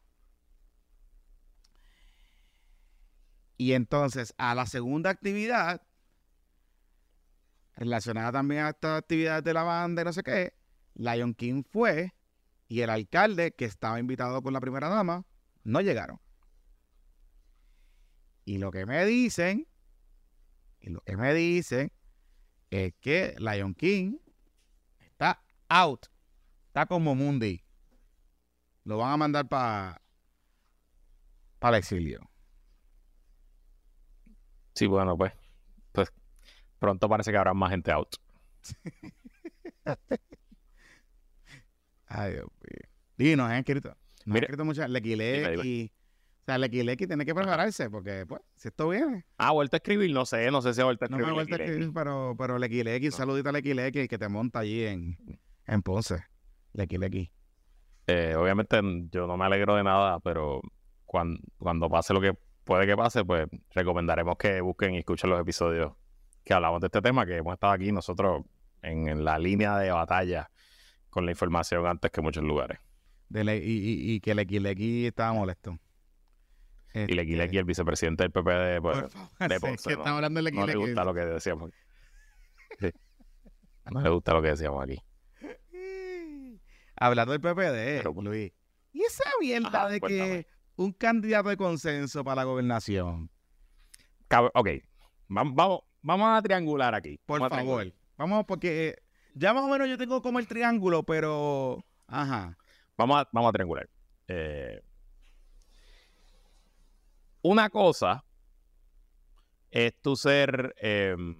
Y 3.57 3.73
entonces, 3.73 4.33
a 4.37 4.55
la 4.55 4.65
segunda 4.65 5.09
actividad, 5.09 5.81
relacionada 7.75 8.31
también 8.31 8.65
a 8.65 8.69
estas 8.69 8.99
actividades 8.99 9.43
de 9.43 9.53
la 9.53 9.63
banda 9.63 10.01
y 10.01 10.05
no 10.05 10.13
sé 10.13 10.23
qué, 10.23 10.53
Lion 10.93 11.33
King 11.33 11.63
fue 11.63 12.13
y 12.67 12.81
el 12.81 12.89
alcalde, 12.89 13.53
que 13.53 13.65
estaba 13.65 13.99
invitado 13.99 14.41
con 14.41 14.53
la 14.53 14.61
primera 14.61 14.87
dama, 14.87 15.25
no 15.63 15.81
llegaron. 15.81 16.19
Y 18.45 18.57
lo 18.57 18.71
que 18.71 18.85
me 18.85 19.05
dicen, 19.05 19.67
y 20.79 20.89
lo 20.89 21.01
que 21.01 21.15
me 21.15 21.33
dicen, 21.33 21.91
es 22.69 22.93
que 22.99 23.35
Lion 23.37 23.75
King 23.75 24.17
está 24.99 25.43
out. 25.69 26.07
Está 26.67 26.85
como 26.85 27.15
Mundi. 27.15 27.63
Lo 28.83 28.97
van 28.97 29.13
a 29.13 29.17
mandar 29.17 29.47
para 29.47 30.01
para 31.61 31.77
el 31.77 31.81
exilio. 31.81 32.27
Sí, 34.73 34.87
bueno, 34.87 35.15
pues, 35.15 35.31
pues 35.91 36.11
pronto 36.79 37.07
parece 37.07 37.31
que 37.31 37.37
habrá 37.37 37.53
más 37.53 37.69
gente 37.69 37.91
out. 37.91 38.15
Ay, 42.07 42.31
Dios 42.31 42.47
mío. 43.17 43.33
Y 43.33 43.35
nos 43.35 43.51
han 43.51 43.63
han 44.25 44.33
Mire, 44.33 44.45
escrito 44.45 44.65
muchas. 44.65 44.87
dime, 44.87 44.99
Lequilequi. 44.99 45.91
O 46.41 46.43
sea, 46.45 46.57
Lequilequi 46.57 47.07
tiene 47.07 47.25
que 47.25 47.35
prepararse 47.35 47.89
porque, 47.89 48.25
pues, 48.27 48.41
si 48.55 48.69
esto 48.69 48.89
viene. 48.89 49.25
Ah, 49.37 49.49
¿ha 49.49 49.51
vuelto 49.51 49.75
a 49.75 49.77
escribir, 49.77 50.11
no 50.11 50.25
sé, 50.25 50.49
no 50.49 50.61
sé 50.61 50.73
si 50.73 50.81
ha 50.81 50.85
vuelto 50.85 51.05
a 51.05 51.07
No 51.07 51.17
me 51.17 51.23
escribir. 51.23 51.35
vuelto 51.35 51.55
a 51.55 51.65
escribir, 51.65 51.91
pero, 51.93 52.35
pero 52.37 52.57
Lequilequi, 52.57 53.07
un 53.07 53.11
saludito 53.11 53.49
a 53.49 53.51
Lequilequi, 53.51 53.99
el 53.99 54.07
que 54.07 54.17
te 54.17 54.27
monta 54.27 54.59
allí 54.59 54.85
en, 54.85 55.17
en 55.67 55.81
Ponce. 55.81 56.23
Lequilequi. 56.73 57.31
Eh, 58.07 58.35
obviamente 58.35 58.79
yo 59.11 59.27
no 59.27 59.37
me 59.37 59.45
alegro 59.45 59.75
de 59.75 59.83
nada, 59.83 60.19
pero 60.19 60.61
cuando, 61.05 61.39
cuando 61.57 61.89
pase 61.89 62.13
lo 62.13 62.21
que 62.21 62.33
puede 62.63 62.87
que 62.87 62.97
pase, 62.97 63.23
pues 63.23 63.47
recomendaremos 63.71 64.37
que 64.37 64.61
busquen 64.61 64.95
y 64.95 64.99
escuchen 64.99 65.29
los 65.29 65.39
episodios 65.39 65.93
que 66.43 66.53
hablamos 66.53 66.81
de 66.81 66.87
este 66.87 67.01
tema, 67.01 67.25
que 67.25 67.37
hemos 67.37 67.53
estado 67.53 67.73
aquí 67.73 67.91
nosotros 67.91 68.43
en, 68.81 69.23
la 69.23 69.37
línea 69.37 69.77
de 69.77 69.91
batalla 69.91 70.49
con 71.09 71.25
la 71.25 71.31
información 71.31 71.85
antes 71.85 72.11
que 72.11 72.21
muchos 72.21 72.43
lugares. 72.43 72.79
De 73.31 73.43
y, 73.57 74.13
y, 74.13 74.19
que 74.19 74.35
Lequilequi 74.35 75.05
estaba 75.05 75.31
molesto. 75.31 75.79
y 76.93 77.13
Lequilequi, 77.13 77.45
este 77.45 77.59
el 77.59 77.65
vicepresidente 77.65 78.23
del 78.23 78.31
PPD, 78.31 78.81
pues, 78.81 79.49
de 79.49 79.59
Ponce, 79.61 79.95
no, 79.95 80.03
hablando 80.03 80.43
de 80.43 80.51
no 80.51 80.67
le 80.67 80.75
gusta 80.75 81.05
lo 81.05 81.13
que 81.13 81.21
decíamos. 81.21 81.71
No 83.89 84.01
le 84.01 84.09
gusta 84.09 84.33
lo 84.33 84.41
que 84.41 84.49
decíamos 84.49 84.83
aquí. 84.83 85.01
Hablando 86.97 87.31
del 87.31 87.41
PPD, 87.41 88.21
Luis. 88.21 88.51
¿Y 88.91 89.01
esa 89.03 89.23
mierda 89.39 89.87
de 89.87 90.01
que 90.01 90.47
un 90.75 90.91
candidato 90.91 91.49
de 91.49 91.57
consenso 91.57 92.23
para 92.23 92.35
la 92.35 92.43
gobernación? 92.43 93.29
Ok, 94.53 94.69
vamos, 95.29 95.81
vamos, 96.01 96.37
a 96.37 96.41
triangular 96.41 96.93
aquí. 96.95 97.17
Por 97.25 97.49
favor. 97.49 97.93
Vamos, 98.17 98.45
porque 98.45 98.89
eh, 98.89 98.95
ya 99.35 99.53
más 99.53 99.63
o 99.63 99.69
menos 99.69 99.87
yo 99.87 99.97
tengo 99.97 100.21
como 100.21 100.37
el 100.39 100.47
triángulo, 100.47 101.03
pero. 101.03 101.83
Ajá. 102.07 102.57
Vamos 103.05 103.47
a, 103.47 103.51
triangular. 103.51 103.89
Eh, 104.27 104.81
una 107.41 107.69
cosa 107.69 108.23
es 109.71 109.99
tu 110.01 110.15
ser 110.15 110.75
em, 110.77 111.35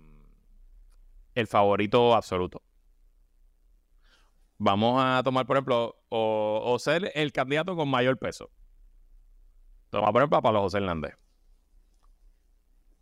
el 1.35 1.47
favorito 1.47 2.15
absoluto. 2.15 2.63
Vamos 4.57 5.01
a 5.03 5.21
tomar, 5.23 5.45
por 5.45 5.57
ejemplo, 5.57 5.95
o, 6.09 6.77
ser 6.79 7.11
el 7.15 7.31
candidato 7.31 7.75
con 7.75 7.89
mayor 7.89 8.17
peso. 8.17 8.49
Toma, 9.89 10.11
por 10.11 10.21
ejemplo, 10.21 10.37
a 10.37 10.41
Pablo 10.41 10.61
José 10.61 10.77
Hernández. 10.77 11.15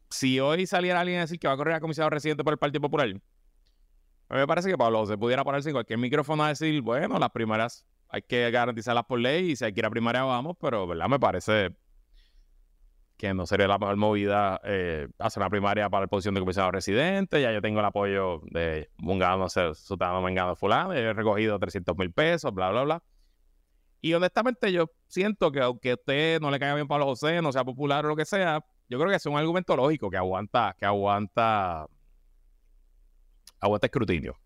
Si 0.09 0.39
hoy 0.39 0.65
saliera 0.65 0.99
alguien 0.99 1.19
a 1.19 1.21
decir 1.21 1.39
que 1.39 1.47
va 1.47 1.53
a 1.53 1.57
correr 1.57 1.75
a 1.75 1.79
comisionado 1.79 2.09
residente 2.09 2.43
por 2.43 2.53
el 2.53 2.59
Partido 2.59 2.81
Popular, 2.81 3.07
a 3.07 4.33
mí 4.33 4.39
me 4.39 4.47
parece 4.47 4.69
que 4.69 4.77
Pablo 4.77 4.99
José 4.99 5.17
pudiera 5.17 5.43
pararse 5.43 5.69
en 5.69 5.73
cualquier 5.73 5.99
micrófono 5.99 6.43
a 6.43 6.49
decir, 6.49 6.81
bueno, 6.81 7.19
las 7.19 7.29
primeras 7.31 7.85
hay 8.09 8.21
que 8.23 8.49
garantizarlas 8.51 9.05
por 9.05 9.19
ley 9.19 9.51
y 9.51 9.55
si 9.55 9.65
hay 9.65 9.73
que 9.73 9.79
ir 9.81 9.85
a 9.85 9.89
primaria 9.89 10.23
vamos, 10.23 10.57
pero 10.59 10.87
¿verdad? 10.87 11.07
Me 11.07 11.19
parece 11.19 11.75
que 13.17 13.33
no 13.33 13.45
sería 13.45 13.67
la 13.67 13.77
mejor 13.77 13.97
movida 13.97 14.61
eh, 14.63 15.09
hacer 15.19 15.41
una 15.41 15.49
primaria 15.49 15.89
para 15.89 16.05
la 16.05 16.07
posición 16.07 16.35
de 16.35 16.39
comisionado 16.39 16.71
residente. 16.71 17.41
Ya 17.41 17.51
yo 17.51 17.61
tengo 17.61 17.79
el 17.81 17.85
apoyo 17.85 18.41
de 18.49 18.89
Mungano, 18.97 19.47
no 19.53 19.75
Sutano 19.75 20.21
Mengano 20.21 20.55
Fulano, 20.55 20.93
he 20.93 21.13
recogido 21.13 21.59
300 21.59 21.97
mil 21.97 22.11
pesos, 22.13 22.53
bla, 22.53 22.71
bla, 22.71 22.83
bla. 22.83 23.03
Y 24.01 24.13
honestamente 24.13 24.71
yo 24.71 24.89
siento 25.07 25.51
que 25.51 25.59
aunque 25.59 25.91
a 25.91 25.93
usted 25.95 26.39
no 26.39 26.49
le 26.49 26.59
caiga 26.59 26.75
bien 26.75 26.87
Pablo 26.87 27.05
José, 27.05 27.41
no 27.41 27.51
sea 27.51 27.65
popular 27.65 28.05
o 28.05 28.09
lo 28.09 28.15
que 28.15 28.25
sea, 28.25 28.65
yo 28.87 28.97
creo 28.97 29.09
que 29.09 29.17
es 29.17 29.25
un 29.25 29.37
argumento 29.37 29.75
lógico 29.75 30.09
que 30.09 30.17
aguanta, 30.17 30.75
que 30.79 30.85
aguanta, 30.85 31.87
aguanta 33.59 33.87
escrutinio. 33.87 34.39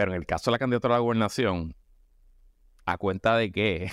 Pero 0.00 0.12
en 0.12 0.16
el 0.16 0.24
caso 0.24 0.50
de 0.50 0.52
la 0.52 0.58
candidatura 0.58 0.94
a 0.94 0.96
la 0.96 1.02
gobernación, 1.02 1.76
¿a 2.86 2.96
cuenta 2.96 3.36
de 3.36 3.52
qué? 3.52 3.90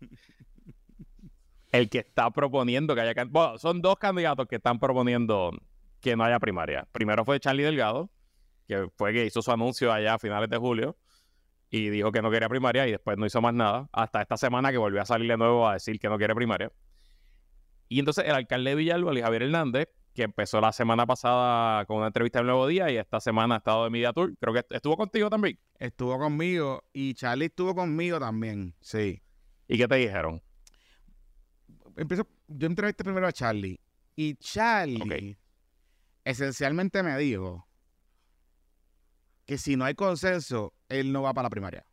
el 1.70 1.90
que 1.90 1.98
está 1.98 2.30
proponiendo 2.30 2.94
que 2.94 3.02
haya... 3.02 3.12
Bueno, 3.26 3.58
son 3.58 3.82
dos 3.82 3.96
candidatos 3.98 4.46
que 4.46 4.56
están 4.56 4.78
proponiendo 4.78 5.50
que 6.00 6.16
no 6.16 6.24
haya 6.24 6.38
primaria. 6.38 6.88
Primero 6.92 7.26
fue 7.26 7.38
Charlie 7.40 7.62
Delgado, 7.62 8.08
que 8.66 8.88
fue 8.96 9.12
que 9.12 9.26
hizo 9.26 9.42
su 9.42 9.52
anuncio 9.52 9.92
allá 9.92 10.14
a 10.14 10.18
finales 10.18 10.48
de 10.48 10.56
julio 10.56 10.96
y 11.68 11.90
dijo 11.90 12.10
que 12.10 12.22
no 12.22 12.30
quería 12.30 12.48
primaria 12.48 12.88
y 12.88 12.92
después 12.92 13.18
no 13.18 13.26
hizo 13.26 13.42
más 13.42 13.52
nada, 13.52 13.90
hasta 13.92 14.22
esta 14.22 14.38
semana 14.38 14.72
que 14.72 14.78
volvió 14.78 15.02
a 15.02 15.04
salir 15.04 15.30
de 15.30 15.36
nuevo 15.36 15.68
a 15.68 15.74
decir 15.74 16.00
que 16.00 16.08
no 16.08 16.16
quiere 16.16 16.34
primaria. 16.34 16.72
Y 17.90 17.98
entonces 17.98 18.24
el 18.24 18.34
alcalde 18.34 18.70
de 18.70 18.76
Villalba, 18.76 19.12
Javier 19.12 19.42
Hernández, 19.42 19.90
que 20.14 20.22
empezó 20.22 20.60
la 20.60 20.72
semana 20.72 21.06
pasada 21.06 21.84
con 21.86 21.98
una 21.98 22.08
entrevista 22.08 22.40
en 22.40 22.46
Nuevo 22.46 22.66
Día 22.66 22.90
y 22.90 22.96
esta 22.96 23.20
semana 23.20 23.56
ha 23.56 23.58
estado 23.58 23.84
de 23.84 23.90
Media 23.90 24.12
Tour, 24.12 24.36
creo 24.38 24.54
que 24.54 24.64
estuvo 24.70 24.96
contigo 24.96 25.30
también. 25.30 25.58
Estuvo 25.78 26.18
conmigo 26.18 26.84
y 26.92 27.14
Charlie 27.14 27.46
estuvo 27.46 27.74
conmigo 27.74 28.20
también, 28.20 28.74
sí. 28.80 29.22
¿Y 29.68 29.78
qué 29.78 29.88
te 29.88 29.96
dijeron? 29.96 30.42
empiezo, 31.96 32.26
yo 32.48 32.66
entrevisté 32.66 33.04
primero 33.04 33.26
a 33.26 33.32
Charlie 33.32 33.78
y 34.16 34.34
Charlie 34.36 35.38
esencialmente 36.24 37.02
me 37.02 37.16
dijo 37.18 37.66
que 39.44 39.58
si 39.58 39.76
no 39.76 39.84
hay 39.84 39.94
consenso, 39.94 40.74
él 40.88 41.12
no 41.12 41.22
va 41.22 41.34
para 41.34 41.46
la 41.46 41.50
primaria. 41.50 41.86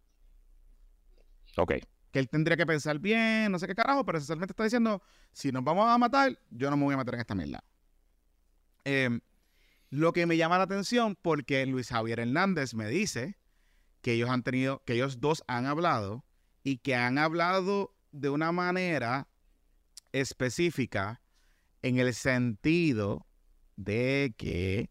Ok. 1.58 1.74
Que 2.12 2.20
él 2.20 2.30
tendría 2.30 2.56
que 2.58 2.66
pensar 2.66 3.00
bien, 3.00 3.52
no 3.52 3.60
sé 3.60 3.68
qué 3.68 3.76
carajo, 3.76 4.06
pero 4.06 4.18
esencialmente 4.18 4.54
está 4.54 4.64
diciendo, 4.64 5.02
si 5.32 5.52
nos 5.52 5.64
vamos 5.64 5.88
a 5.90 5.98
matar, 5.98 6.38
yo 6.50 6.70
no 6.70 6.78
me 6.78 6.84
voy 6.84 6.94
a 6.94 6.98
meter 6.98 7.16
en 7.16 7.20
esta 7.22 7.36
mierda. 7.36 7.64
Em, 8.86 9.22
lo 9.90 10.14
que 10.14 10.26
me 10.26 10.38
llama 10.38 10.58
la 10.58 10.64
atención, 10.64 11.18
porque 11.22 11.66
Luis 11.66 11.90
Javier 11.90 12.20
Hernández 12.20 12.74
me 12.74 12.88
dice 12.88 13.38
que 14.02 14.14
ellos 14.14 14.30
han 14.30 14.44
tenido, 14.44 14.84
que 14.86 14.94
ellos 14.94 15.20
dos 15.20 15.44
han 15.48 15.66
hablado 15.66 16.26
y 16.64 16.78
que 16.78 16.96
han 16.96 17.18
hablado 17.18 17.96
de 18.12 18.30
una 18.30 18.52
manera 18.52 19.28
específica 20.12 21.22
en 21.82 21.98
el 22.00 22.14
sentido 22.14 23.26
de 23.76 24.34
que 24.38 24.90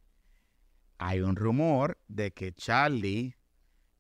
hay 0.99 1.21
un 1.21 1.37
rumor 1.37 1.99
de 2.09 2.33
que 2.33 2.53
Charlie 2.53 3.37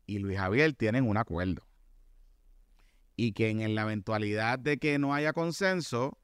y 0.06 0.18
Luis 0.18 0.38
Javier 0.38 0.72
tienen 0.74 1.06
un 1.06 1.16
acuerdo. 1.16 1.66
Y 3.14 3.32
que 3.32 3.50
en 3.50 3.74
la 3.74 3.82
eventualidad 3.82 4.58
de 4.58 4.78
que 4.78 4.98
no 4.98 5.12
haya 5.12 5.32
consenso, 5.32 6.18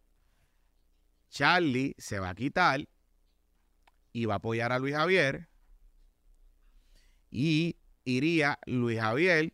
Charlie 1.28 1.94
se 1.98 2.18
va 2.20 2.30
a 2.30 2.34
quitar 2.34 2.88
y 4.14 4.26
va 4.26 4.34
a 4.34 4.36
apoyar 4.36 4.72
a 4.72 4.78
Luis 4.78 4.94
Javier. 4.94 5.50
Y 7.30 7.76
iría 8.04 8.60
Luis 8.64 9.00
Javier, 9.00 9.52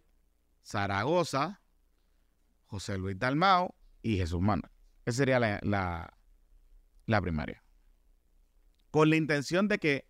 Zaragoza, 0.62 1.62
José 2.66 2.98
Luis 2.98 3.18
Dalmao 3.18 3.74
y 4.02 4.18
Jesús 4.18 4.40
Manuel. 4.40 4.70
Esa 5.06 5.16
sería 5.16 5.40
la, 5.40 6.12
la, 7.06 7.20
primaria. 7.22 7.64
Con 8.90 9.08
la 9.08 9.16
intención 9.16 9.66
de 9.66 9.78
que 9.78 10.06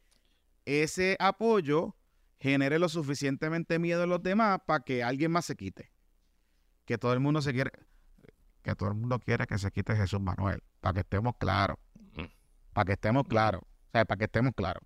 ese 0.64 1.16
apoyo 1.20 1.96
genere 2.40 2.80
lo 2.80 2.88
suficientemente 2.88 3.78
miedo 3.78 4.02
en 4.02 4.10
los 4.10 4.22
demás 4.22 4.58
para 4.66 4.84
que 4.84 5.04
alguien 5.04 5.30
más 5.30 5.44
se 5.44 5.54
quite. 5.54 5.92
Que 6.86 6.98
todo 6.98 7.12
el 7.12 7.20
mundo 7.20 7.40
se 7.40 7.52
quiere, 7.52 7.70
que 8.62 8.74
todo 8.74 8.88
el 8.88 8.96
mundo 8.96 9.20
quiere 9.20 9.46
que 9.46 9.58
se 9.58 9.70
quite 9.70 9.94
Jesús 9.94 10.20
Manuel, 10.20 10.60
para 10.80 10.94
que 10.94 11.00
estemos 11.00 11.36
claros. 11.38 11.76
Para 12.72 12.86
que 12.86 12.92
estemos 12.92 13.28
claros. 13.28 13.62
O 13.90 13.92
sea, 13.92 14.04
para 14.04 14.18
que 14.18 14.24
estemos 14.26 14.52
claros. 14.54 14.82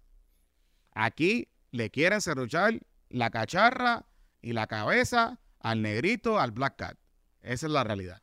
Aquí 0.92 1.48
le 1.72 1.90
quieren 1.90 2.22
cerruchar 2.22 2.80
la 3.10 3.28
cacharra 3.28 4.06
y 4.40 4.54
la 4.54 4.66
cabeza 4.66 5.40
al 5.60 5.82
negrito, 5.82 6.40
al 6.40 6.52
Black 6.52 6.76
Cat. 6.76 6.96
Esa 7.42 7.66
es 7.66 7.72
la 7.72 7.84
realidad. 7.84 8.22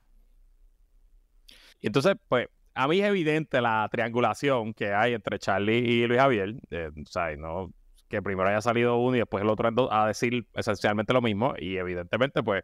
Y 1.82 1.88
entonces, 1.88 2.16
pues, 2.28 2.48
a 2.74 2.88
mí 2.88 3.00
es 3.00 3.06
evidente 3.06 3.62
la 3.62 3.88
triangulación 3.92 4.74
que 4.74 4.92
hay 4.92 5.14
entre 5.14 5.38
Charlie 5.38 5.78
y 5.78 6.08
Luis 6.08 6.20
Javier. 6.20 6.56
O 6.72 7.10
sea, 7.10 7.36
no 7.36 7.72
que 8.08 8.22
primero 8.22 8.50
haya 8.50 8.62
salido 8.62 8.98
uno 8.98 9.16
y 9.16 9.20
después 9.20 9.42
el 9.44 9.50
otro 9.50 9.92
a 9.92 10.08
decir 10.08 10.48
esencialmente 10.56 11.14
lo 11.14 11.22
mismo. 11.22 11.54
Y 11.60 11.78
evidentemente, 11.78 12.42
pues, 12.42 12.64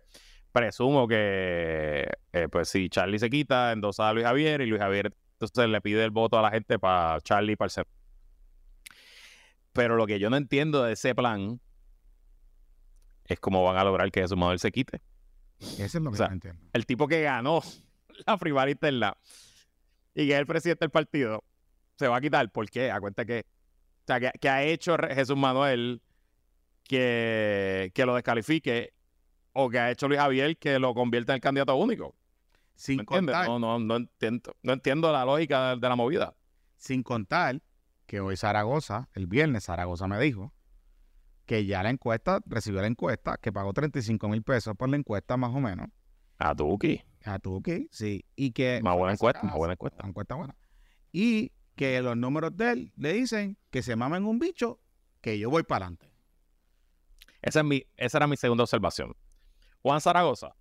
presumo 0.51 1.07
que, 1.07 2.09
eh, 2.33 2.47
pues, 2.51 2.69
si 2.69 2.89
Charlie 2.89 3.19
se 3.19 3.29
quita, 3.29 3.71
endosa 3.71 4.09
a 4.09 4.13
Luis 4.13 4.25
Javier 4.25 4.61
y 4.61 4.65
Luis 4.65 4.81
Javier 4.81 5.15
entonces 5.39 5.69
le 5.69 5.81
pide 5.81 6.03
el 6.03 6.11
voto 6.11 6.39
a 6.39 6.41
la 6.41 6.49
gente 6.49 6.79
para 6.79 7.21
Charlie 7.21 7.53
y 7.53 7.55
para 7.55 7.67
el. 7.67 7.87
Pero 9.77 9.95
lo 9.95 10.07
que 10.07 10.17
yo 10.17 10.31
no 10.31 10.37
entiendo 10.37 10.83
de 10.83 10.93
ese 10.93 11.13
plan 11.13 11.61
es 13.25 13.39
cómo 13.39 13.63
van 13.63 13.77
a 13.77 13.83
lograr 13.83 14.11
que 14.11 14.21
Jesús 14.21 14.35
Manuel 14.35 14.57
se 14.57 14.71
quite. 14.71 15.03
Eso 15.59 15.99
es 15.99 16.03
lo 16.03 16.11
que 16.11 16.23
entiendo. 16.23 16.59
El 16.73 16.87
tipo 16.87 17.07
que 17.07 17.21
ganó 17.21 17.61
la 18.25 18.37
primaria 18.37 18.71
interna 18.71 19.15
y 20.15 20.25
que 20.25 20.33
es 20.33 20.39
el 20.39 20.47
presidente 20.47 20.83
del 20.83 20.89
partido, 20.89 21.43
se 21.95 22.07
va 22.07 22.17
a 22.17 22.21
quitar. 22.21 22.51
¿Por 22.51 22.67
qué? 22.71 22.89
A 22.89 22.99
cuenta 22.99 23.23
que, 23.23 23.45
o 24.01 24.03
sea, 24.07 24.19
que, 24.19 24.49
ha 24.49 24.63
hecho 24.63 24.97
Jesús 24.97 25.37
Manuel 25.37 26.01
que, 26.83 27.91
que 27.93 28.05
lo 28.07 28.15
descalifique 28.15 28.95
o 29.53 29.69
que 29.69 29.77
ha 29.77 29.91
hecho 29.91 30.07
Luis 30.07 30.19
Javier 30.19 30.57
que 30.57 30.79
lo 30.79 30.95
convierta 30.95 31.33
en 31.33 31.35
el 31.35 31.41
candidato 31.41 31.75
único. 31.75 32.15
Sin 32.73 33.05
contar. 33.05 33.47
No, 33.47 33.59
no, 33.59 33.77
no 33.77 33.97
entiendo, 33.97 34.55
no 34.63 34.73
entiendo 34.73 35.11
la 35.11 35.23
lógica 35.23 35.75
de, 35.75 35.87
la 35.87 35.95
movida. 35.95 36.35
Sin 36.77 37.03
contar 37.03 37.61
que 38.07 38.21
hoy 38.21 38.37
Zaragoza, 38.37 39.09
el 39.13 39.27
viernes 39.27 39.65
Zaragoza 39.65 40.07
me 40.07 40.17
dijo 40.19 40.53
que 41.45 41.65
ya 41.65 41.83
la 41.83 41.89
encuesta, 41.89 42.39
recibió 42.45 42.81
la 42.81 42.87
encuesta, 42.87 43.37
que 43.37 43.51
pagó 43.51 43.73
35 43.73 44.27
mil 44.27 44.43
pesos 44.43 44.75
por 44.75 44.89
la 44.89 44.97
encuesta 44.97 45.37
más 45.37 45.53
o 45.53 45.59
menos. 45.59 45.87
A 46.39 46.55
Tuki. 46.55 47.03
A 47.25 47.39
Tuki, 47.39 47.87
sí. 47.91 48.25
Y 48.35 48.51
que... 48.51 48.81
Más 48.81 48.95
buena 48.95 49.13
encuesta, 49.13 49.43
más 49.43 49.55
buena 49.55 49.73
encuesta. 49.73 49.99
Una 49.99 50.09
encuesta 50.09 50.35
buena. 50.35 50.55
Y 51.11 51.51
que 51.75 52.01
los 52.01 52.17
números 52.17 52.55
de 52.55 52.71
él 52.71 52.93
le 52.95 53.13
dicen 53.13 53.57
que 53.69 53.81
se 53.81 53.95
mamen 53.95 54.25
un 54.25 54.39
bicho, 54.39 54.79
que 55.21 55.37
yo 55.37 55.49
voy 55.49 55.63
para 55.63 55.85
adelante. 55.85 56.11
Esa, 57.41 57.59
es 57.59 57.65
mi, 57.65 57.83
esa 57.95 58.17
era 58.17 58.27
mi 58.27 58.35
segunda 58.35 58.63
observación. 58.63 59.15
Juan 59.81 60.01
Zaragoza 60.01 60.55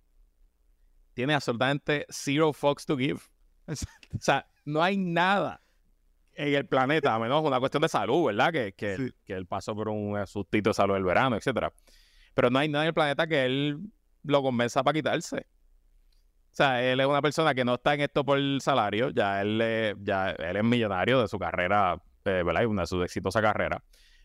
tiene 1.13 1.33
absolutamente 1.33 2.05
zero 2.09 2.53
fucks 2.53 2.85
to 2.85 2.97
give. 2.97 3.19
O 3.67 4.21
sea, 4.21 4.47
no 4.63 4.81
hay 4.81 4.95
nada 4.95 5.61
en 6.37 6.53
el 6.53 6.67
planeta, 6.67 7.13
a 7.15 7.19
menos 7.19 7.43
una 7.43 7.59
cuestión 7.59 7.81
de 7.81 7.89
salud, 7.89 8.27
¿verdad? 8.27 8.51
Que, 8.53 8.73
que, 8.73 8.95
Sí. 8.97 9.09
que 9.25 9.33
él 9.33 9.45
pasó 9.47 9.75
por 9.75 9.89
un 9.89 10.25
sustito 10.27 10.69
de 10.69 10.73
salud 10.75 10.93
del 10.93 11.03
verano, 11.03 11.35
etcétera. 11.35 11.73
Pero 12.33 12.49
no 12.49 12.59
hay 12.59 12.69
nada 12.69 12.85
en 12.85 12.89
el 12.89 12.93
planeta 12.93 13.25
que 13.27 13.45
él 13.45 13.79
lo 14.23 14.41
convenza 14.43 14.83
para 14.83 14.93
quitarse. 14.93 15.37
O 15.37 16.55
sea, 16.57 16.83
él 16.83 16.99
es 16.99 17.05
una 17.05 17.21
persona 17.21 17.53
que 17.53 17.63
no 17.65 17.75
está 17.75 17.93
en 17.93 18.01
esto 18.01 18.23
por 18.23 18.37
el 18.37 18.59
salario, 18.61 19.09
ya 19.09 19.41
él, 19.41 19.59
eh, 19.61 19.95
ya 19.99 20.31
él 20.31 20.55
es 20.57 20.63
millonario 20.63 21.21
de 21.21 21.27
su 21.27 21.37
carrera, 21.37 22.01
eh, 22.25 22.43
¿verdad? 22.43 22.65
Una 22.65 22.81
de 22.83 22.87
su 22.87 23.03
exitosa 23.03 23.41
carrera. 23.41 23.83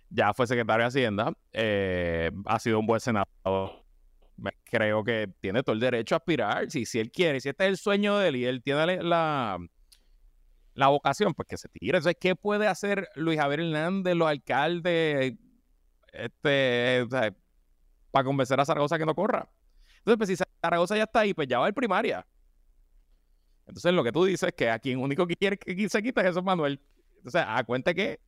Ya 0.08 0.32
fue 0.34 0.46
secretario 0.46 0.82
de 0.84 0.88
Hacienda, 0.88 1.32
eh, 1.52 2.30
ha 2.46 2.58
sido 2.58 2.78
un 2.78 2.86
buen 2.86 3.00
senador. 3.00 3.82
Creo 4.64 5.04
que 5.04 5.28
tiene 5.40 5.62
todo 5.62 5.74
el 5.74 5.80
derecho 5.80 6.14
a 6.14 6.18
aspirar. 6.18 6.70
Si, 6.70 6.84
si 6.86 6.98
él 6.98 7.10
quiere, 7.10 7.40
si 7.40 7.48
este 7.50 7.64
es 7.64 7.70
el 7.70 7.76
sueño 7.76 8.18
de 8.18 8.28
él 8.28 8.36
y 8.36 8.44
él 8.46 8.62
tiene 8.62 9.02
la- 9.02 9.58
la, 10.74 10.88
vocación, 10.88 11.34
pues 11.34 11.48
que 11.48 11.56
se 11.56 11.68
tire. 11.68 11.98
Entonces, 11.98 12.16
¿qué 12.20 12.36
puede 12.36 12.66
hacer 12.66 13.08
Luis 13.14 13.38
Javier 13.38 13.60
Hernández, 13.60 14.14
los 14.14 14.28
alcaldes, 14.28 15.34
este, 16.12 17.06
para 18.10 18.24
convencer 18.24 18.60
a 18.60 18.64
Zaragoza 18.64 18.98
que 18.98 19.06
no 19.06 19.14
corra? 19.14 19.50
Entonces, 19.98 20.18
pues 20.18 20.28
si 20.28 20.44
Zaragoza 20.60 20.96
ya 20.96 21.04
está 21.04 21.20
ahí, 21.20 21.34
pues 21.34 21.48
ya 21.48 21.58
va 21.58 21.66
a 21.66 21.72
primaria. 21.72 22.26
Entonces, 23.66 23.92
lo 23.92 24.02
que 24.02 24.12
tú 24.12 24.24
dices 24.24 24.48
es 24.48 24.54
que 24.54 24.68
a 24.68 24.78
quien 24.78 24.98
único 24.98 25.26
que 25.26 25.36
quiere 25.36 25.56
que 25.56 25.88
se 25.88 26.02
quite 26.02 26.20
es 26.20 26.26
Jesús 26.26 26.42
Manuel. 26.42 26.80
Entonces, 27.18 27.44
a 27.46 27.62
cuenta 27.64 27.94
que 27.94 28.20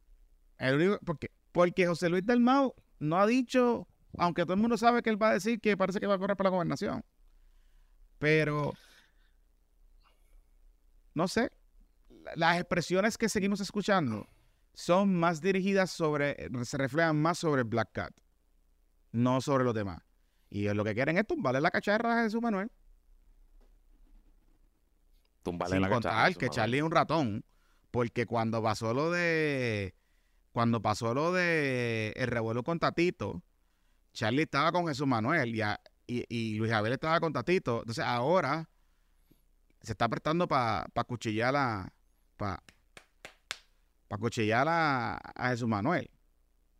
El 0.59 0.77
único, 0.77 0.99
porque, 1.05 1.31
porque 1.53 1.87
José 1.87 2.09
Luis 2.09 2.25
Dalmau 2.25 2.75
no 3.01 3.19
ha 3.19 3.27
dicho, 3.27 3.89
aunque 4.19 4.43
todo 4.43 4.55
el 4.55 4.61
mundo 4.61 4.77
sabe 4.77 5.03
que 5.03 5.11
él 5.11 5.21
va 5.21 5.31
a 5.31 5.35
decir 5.35 5.61
que 5.61 5.77
parece 5.77 6.01
que 6.01 6.07
va 6.07 6.15
a 6.15 6.19
correr 6.19 6.37
para 6.37 6.51
la 6.51 6.55
gobernación. 6.55 7.05
Pero, 8.19 8.73
no 11.15 11.29
sé, 11.29 11.51
las 12.37 12.59
expresiones 12.59 13.17
que 13.19 13.29
seguimos 13.29 13.61
escuchando 13.61 14.27
son 14.73 15.15
más 15.15 15.41
dirigidas 15.41 15.91
sobre, 15.91 16.49
se 16.65 16.79
reflejan 16.79 17.21
más 17.21 17.39
sobre 17.39 17.63
el 17.63 17.69
Black 17.69 17.91
Cat, 17.93 18.13
no 19.13 19.41
sobre 19.41 19.65
los 19.65 19.75
demás. 19.75 20.01
Y 20.51 20.69
lo 20.73 20.85
que 20.85 20.95
quieren 20.95 21.17
es 21.19 21.27
tumbarle 21.27 21.61
la 21.61 21.71
cacharra 21.71 22.21
a 22.21 22.25
Jesús 22.25 22.41
Manuel. 22.41 22.71
tumbarle 25.43 25.77
Sin 25.77 25.83
la 25.83 25.89
contar 25.89 26.13
cacharra 26.13 26.35
que. 26.35 26.49
Charlie 26.51 26.79
es 26.79 26.83
un 26.85 26.91
ratón, 26.91 27.45
porque 27.91 28.27
cuando 28.27 28.63
pasó 28.63 28.95
lo 28.95 29.11
de 29.11 29.95
cuando 30.53 30.81
pasó 30.81 31.15
lo 31.15 31.33
de 31.33 32.13
el 32.17 32.29
revuelo 32.29 32.63
con 32.63 32.79
Tatito, 32.79 33.43
Charlie 34.13 34.43
estaba 34.43 34.71
con 34.73 34.87
Jesús 34.87 35.07
Manuel 35.07 35.55
y, 35.55 35.61
a- 35.61 35.81
y, 36.07 36.25
y 36.29 36.55
Luis 36.57 36.71
Javier 36.71 36.93
estaba 36.95 37.19
con 37.21 37.33
Tatito. 37.33 37.81
Entonces 37.81 38.05
ahora 38.05 38.69
se 39.83 39.93
está 39.93 40.09
prestando 40.09 40.47
para 40.47 40.87
cuchillar 41.07 41.57
a 41.57 41.93
para 42.37 42.63
cuchillar 44.19 44.67
a, 44.69 45.17
a 45.17 45.51
Jesús 45.51 45.69
Manuel. 45.69 46.11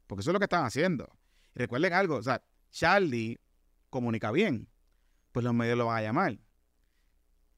Porque 0.07 0.21
eso 0.21 0.31
es 0.31 0.33
lo 0.33 0.39
que 0.39 0.45
están 0.45 0.65
haciendo. 0.65 1.09
Y 1.55 1.61
recuerden 1.61 1.93
algo, 1.93 2.17
o 2.17 2.23
sea, 2.23 2.43
Charlie 2.71 3.39
comunica 3.91 4.31
bien, 4.31 4.69
pues 5.33 5.45
los 5.45 5.55
medios 5.55 5.79
lo 5.79 5.87
van 5.87 5.99
a 5.99 6.03
llamar. 6.03 6.39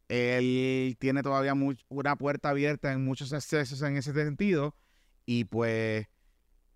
Él 0.09 0.97
tiene 0.99 1.23
todavía 1.23 1.55
una 1.89 2.17
puerta 2.17 2.51
abierta 2.51 2.93
en 2.93 3.05
muchos 3.05 3.33
excesos 3.33 3.83
en 3.83 3.97
ese 3.97 4.13
sentido. 4.13 4.77
Y 5.25 5.45
pues 5.45 6.07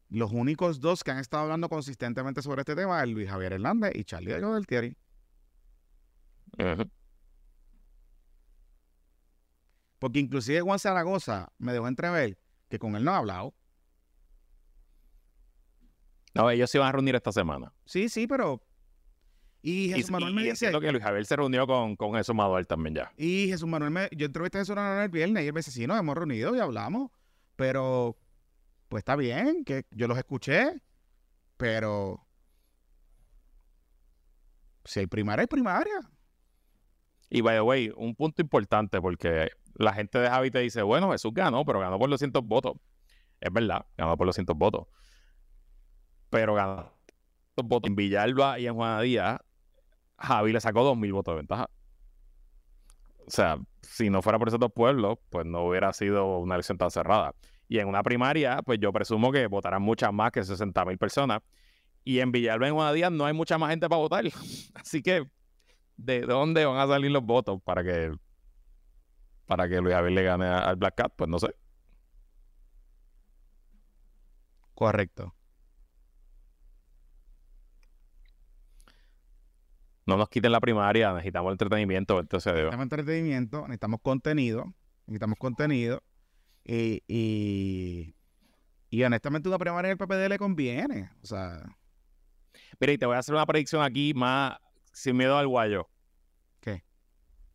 los 0.08 0.32
únicos 0.32 0.80
dos 0.80 1.04
que 1.04 1.12
han 1.12 1.18
estado 1.18 1.44
hablando 1.44 1.68
consistentemente 1.68 2.42
sobre 2.42 2.62
este 2.62 2.74
tema 2.74 3.02
es 3.02 3.08
Luis 3.08 3.28
Javier 3.28 3.52
Hernández 3.52 3.92
y 3.94 4.04
Charlie 4.04 4.32
del 4.32 4.66
Thierry. 4.66 4.96
Ujú. 6.58 6.90
Porque 10.00 10.18
inclusive 10.18 10.62
Juan 10.62 10.78
Zaragoza 10.78 11.52
me 11.58 11.72
dejó 11.72 11.86
entrever 11.86 12.38
que 12.68 12.78
con 12.78 12.96
él 12.96 13.04
no 13.04 13.12
ha 13.12 13.18
hablado. 13.18 13.54
No, 16.34 16.50
ellos 16.50 16.70
se 16.70 16.78
iban 16.78 16.88
a 16.88 16.92
reunir 16.92 17.14
esta 17.14 17.30
semana. 17.30 17.72
Sí, 17.84 18.08
sí, 18.08 18.26
pero... 18.26 18.62
Y 19.62 19.90
Y, 19.90 19.92
Jesús 19.92 20.10
Manuel 20.10 20.32
me 20.32 20.42
y 20.42 20.50
dice... 20.50 20.72
que 20.72 20.90
Luis 20.90 21.04
Javier 21.04 21.26
se 21.26 21.36
reunió 21.36 21.66
con, 21.66 21.96
con 21.96 22.14
Jesús 22.14 22.34
Manuel 22.34 22.66
también 22.66 22.94
ya. 22.94 23.12
Y 23.18 23.48
Jesús 23.48 23.68
Manuel 23.68 23.90
me... 23.90 24.08
Yo 24.16 24.24
entrevisté 24.24 24.58
a 24.58 24.60
Jesús 24.62 24.74
Manuel 24.74 25.04
el 25.04 25.10
viernes 25.10 25.44
y 25.44 25.48
él 25.48 25.52
me 25.52 25.58
dice, 25.58 25.70
sí, 25.70 25.86
nos 25.86 25.98
hemos 25.98 26.16
reunido 26.16 26.56
y 26.56 26.60
hablamos. 26.60 27.10
Pero... 27.56 28.16
Pues 28.88 29.02
está 29.02 29.16
bien, 29.16 29.64
que 29.64 29.84
yo 29.90 30.08
los 30.08 30.16
escuché. 30.16 30.80
Pero... 31.58 32.26
Si 34.86 35.00
hay 35.00 35.06
primaria, 35.06 35.42
hay 35.42 35.46
primaria. 35.46 36.00
Y 37.28 37.42
by 37.42 37.56
the 37.56 37.60
way, 37.60 37.92
un 37.96 38.14
punto 38.14 38.40
importante 38.40 39.00
porque 39.00 39.50
la 39.74 39.92
gente 39.92 40.18
de 40.18 40.28
Javi 40.28 40.50
te 40.50 40.60
dice, 40.60 40.82
bueno, 40.82 41.10
Jesús 41.12 41.32
ganó, 41.34 41.64
pero 41.64 41.80
ganó 41.80 41.98
por 41.98 42.08
los 42.08 42.18
cientos 42.18 42.44
votos. 42.44 42.74
Es 43.40 43.52
verdad, 43.52 43.86
ganó 43.96 44.16
por 44.16 44.26
los 44.26 44.34
cientos 44.34 44.56
votos. 44.56 44.86
Pero 46.28 46.54
ganó 46.54 46.92
votos 47.56 47.88
en 47.88 47.96
Villalba 47.96 48.58
y 48.58 48.66
en 48.66 48.74
Juana 48.74 49.00
Díaz, 49.00 49.38
Javi 50.18 50.52
le 50.52 50.60
sacó 50.60 50.82
dos 50.82 50.96
mil 50.96 51.12
votos 51.12 51.32
de 51.32 51.36
ventaja. 51.36 51.70
O 53.26 53.30
sea, 53.30 53.58
si 53.82 54.10
no 54.10 54.22
fuera 54.22 54.38
por 54.38 54.48
esos 54.48 54.60
dos 54.60 54.72
pueblos, 54.72 55.18
pues 55.28 55.46
no 55.46 55.64
hubiera 55.64 55.92
sido 55.92 56.38
una 56.38 56.54
elección 56.54 56.78
tan 56.78 56.90
cerrada. 56.90 57.34
Y 57.68 57.78
en 57.78 57.88
una 57.88 58.02
primaria, 58.02 58.60
pues 58.64 58.80
yo 58.80 58.92
presumo 58.92 59.30
que 59.30 59.46
votarán 59.46 59.82
muchas 59.82 60.12
más 60.12 60.32
que 60.32 60.42
60 60.42 60.84
mil 60.84 60.98
personas. 60.98 61.40
Y 62.02 62.18
en 62.18 62.32
Villalba 62.32 62.66
y 62.66 62.70
en 62.70 62.74
Juana 62.74 62.92
Díaz 62.92 63.12
no 63.12 63.24
hay 63.24 63.32
mucha 63.32 63.58
más 63.58 63.70
gente 63.70 63.88
para 63.88 64.00
votar. 64.00 64.24
Así 64.74 65.02
que 65.02 65.24
de 65.96 66.22
dónde 66.22 66.64
van 66.64 66.78
a 66.78 66.86
salir 66.86 67.10
los 67.10 67.22
votos 67.22 67.60
para 67.62 67.84
que 67.84 68.12
para 69.50 69.68
que 69.68 69.80
Luis 69.80 69.92
Javier 69.92 70.12
le 70.12 70.22
gane 70.22 70.46
al 70.46 70.76
Black 70.76 70.94
Cat, 70.94 71.12
pues 71.16 71.28
no 71.28 71.40
sé. 71.40 71.52
Correcto. 74.74 75.34
No 80.06 80.16
nos 80.16 80.28
quiten 80.28 80.52
la 80.52 80.60
primaria, 80.60 81.12
necesitamos 81.14 81.50
entretenimiento, 81.50 82.20
entonces 82.20 82.52
Necesitamos 82.52 82.84
entretenimiento, 82.84 83.62
necesitamos 83.62 84.00
contenido, 84.02 84.72
necesitamos 85.06 85.36
contenido. 85.36 86.00
Y, 86.62 87.02
y, 87.08 88.14
y 88.88 89.02
honestamente 89.02 89.48
una 89.48 89.58
primaria 89.58 89.90
en 89.90 89.98
el 89.98 89.98
PPD 89.98 90.28
le 90.28 90.38
conviene. 90.38 91.10
O 91.24 91.26
sea, 91.26 91.76
Mira, 92.78 92.92
y 92.92 92.98
te 92.98 93.06
voy 93.06 93.16
a 93.16 93.18
hacer 93.18 93.34
una 93.34 93.46
predicción 93.46 93.82
aquí 93.82 94.14
más 94.14 94.58
sin 94.92 95.16
miedo 95.16 95.36
al 95.36 95.48
guayo. 95.48 95.88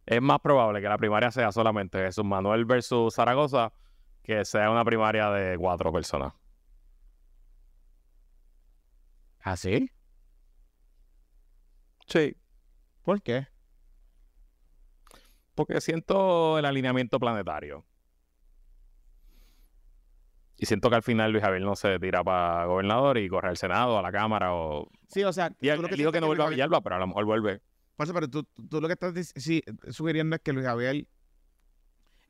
Es 0.06 0.22
más 0.22 0.40
probable 0.40 0.82
que 0.82 0.88
la 0.88 0.98
primaria 0.98 1.32
sea 1.32 1.52
solamente 1.52 2.00
Jesús 2.00 2.26
Manuel 2.26 2.66
versus 2.66 3.16
Zaragoza 3.16 3.74
que 4.24 4.44
sea 4.46 4.72
una 4.72 4.84
primaria 4.84 5.30
de 5.30 5.58
cuatro 5.58 5.92
personas. 5.92 6.34
¿así? 9.46 9.90
Sí. 12.08 12.36
¿Por 13.04 13.22
qué? 13.22 13.48
Porque 15.54 15.80
siento 15.80 16.58
el 16.60 16.66
alineamiento 16.66 17.20
planetario. 17.20 17.86
Y 20.58 20.66
siento 20.66 20.90
que 20.90 20.96
al 20.96 21.04
final 21.04 21.32
Luis 21.32 21.44
Javier 21.44 21.62
no 21.62 21.76
se 21.76 22.00
tira 22.00 22.24
para 22.24 22.66
gobernador 22.66 23.18
y 23.18 23.30
corre 23.30 23.50
al 23.50 23.58
Senado, 23.58 24.00
a 24.00 24.02
la 24.02 24.12
Cámara 24.12 24.54
o... 24.54 24.90
Sí, 25.08 25.24
o 25.24 25.32
sea, 25.32 25.52
Y 25.62 25.70
él, 25.70 25.86
él 25.90 25.98
dijo 25.98 26.12
que 26.12 26.22
no 26.22 26.28
vuelve 26.28 26.44
a 26.44 26.50
Villalba, 26.50 26.82
pero 26.82 26.96
a 26.96 27.00
lo 27.00 27.08
mejor 27.08 27.26
vuelve. 27.26 27.62
Eso, 27.98 28.14
pero 28.14 28.30
tú, 28.30 28.44
tú- 28.44 28.82
lo 28.82 28.88
que 28.88 28.94
estás 28.94 29.14
sí, 29.36 29.64
sugiriendo 29.90 30.36
es 30.36 30.42
que 30.42 30.52
Luis 30.54 30.66
Javier 30.66 31.08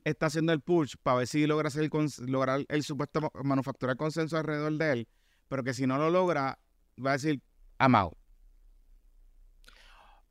está 0.04 0.28
haciendo 0.28 0.54
el 0.54 0.62
push 0.62 0.95
para 1.01 1.17
ver 1.17 1.28
si 1.28 1.47
logra, 1.47 1.67
hacer 1.69 1.84
el 1.84 1.91
lograr 2.32 2.63
el 2.67 2.84
supuesto 2.84 3.32
manufacturar 3.43 3.97
consenso 3.97 4.38
alrededor 4.38 4.73
de 4.73 4.91
él, 4.91 5.08
pero 5.47 5.63
que 5.63 5.73
si 5.73 5.88
no 5.88 5.97
lo 5.97 6.12
logra, 6.12 6.60
va 7.04 7.10
a 7.12 7.13
decir, 7.13 7.41
amado. 7.80 8.15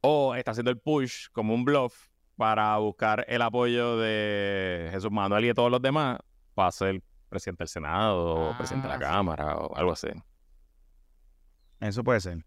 O 0.00 0.34
está 0.36 0.52
haciendo 0.52 0.70
el 0.70 0.78
push 0.78 1.28
como 1.32 1.54
un 1.54 1.64
bluff 1.64 2.08
para 2.36 2.76
buscar 2.78 3.24
el 3.28 3.42
apoyo 3.42 3.96
de 3.96 4.88
Jesús 4.92 5.10
Manuel 5.10 5.44
y 5.44 5.48
de 5.48 5.54
todos 5.54 5.70
los 5.70 5.82
demás 5.82 6.18
para 6.54 6.70
ser 6.70 7.02
presidente 7.28 7.62
del 7.64 7.68
Senado 7.68 8.50
o 8.50 8.56
presidente 8.56 8.86
de 8.86 8.90
la 8.90 8.94
Ah, 8.94 8.98
sí. 8.98 9.04
Cámara 9.04 9.56
o 9.56 9.74
algo 9.76 9.92
así. 9.92 10.08
Eso 11.80 12.04
puede 12.04 12.20
ser. 12.20 12.44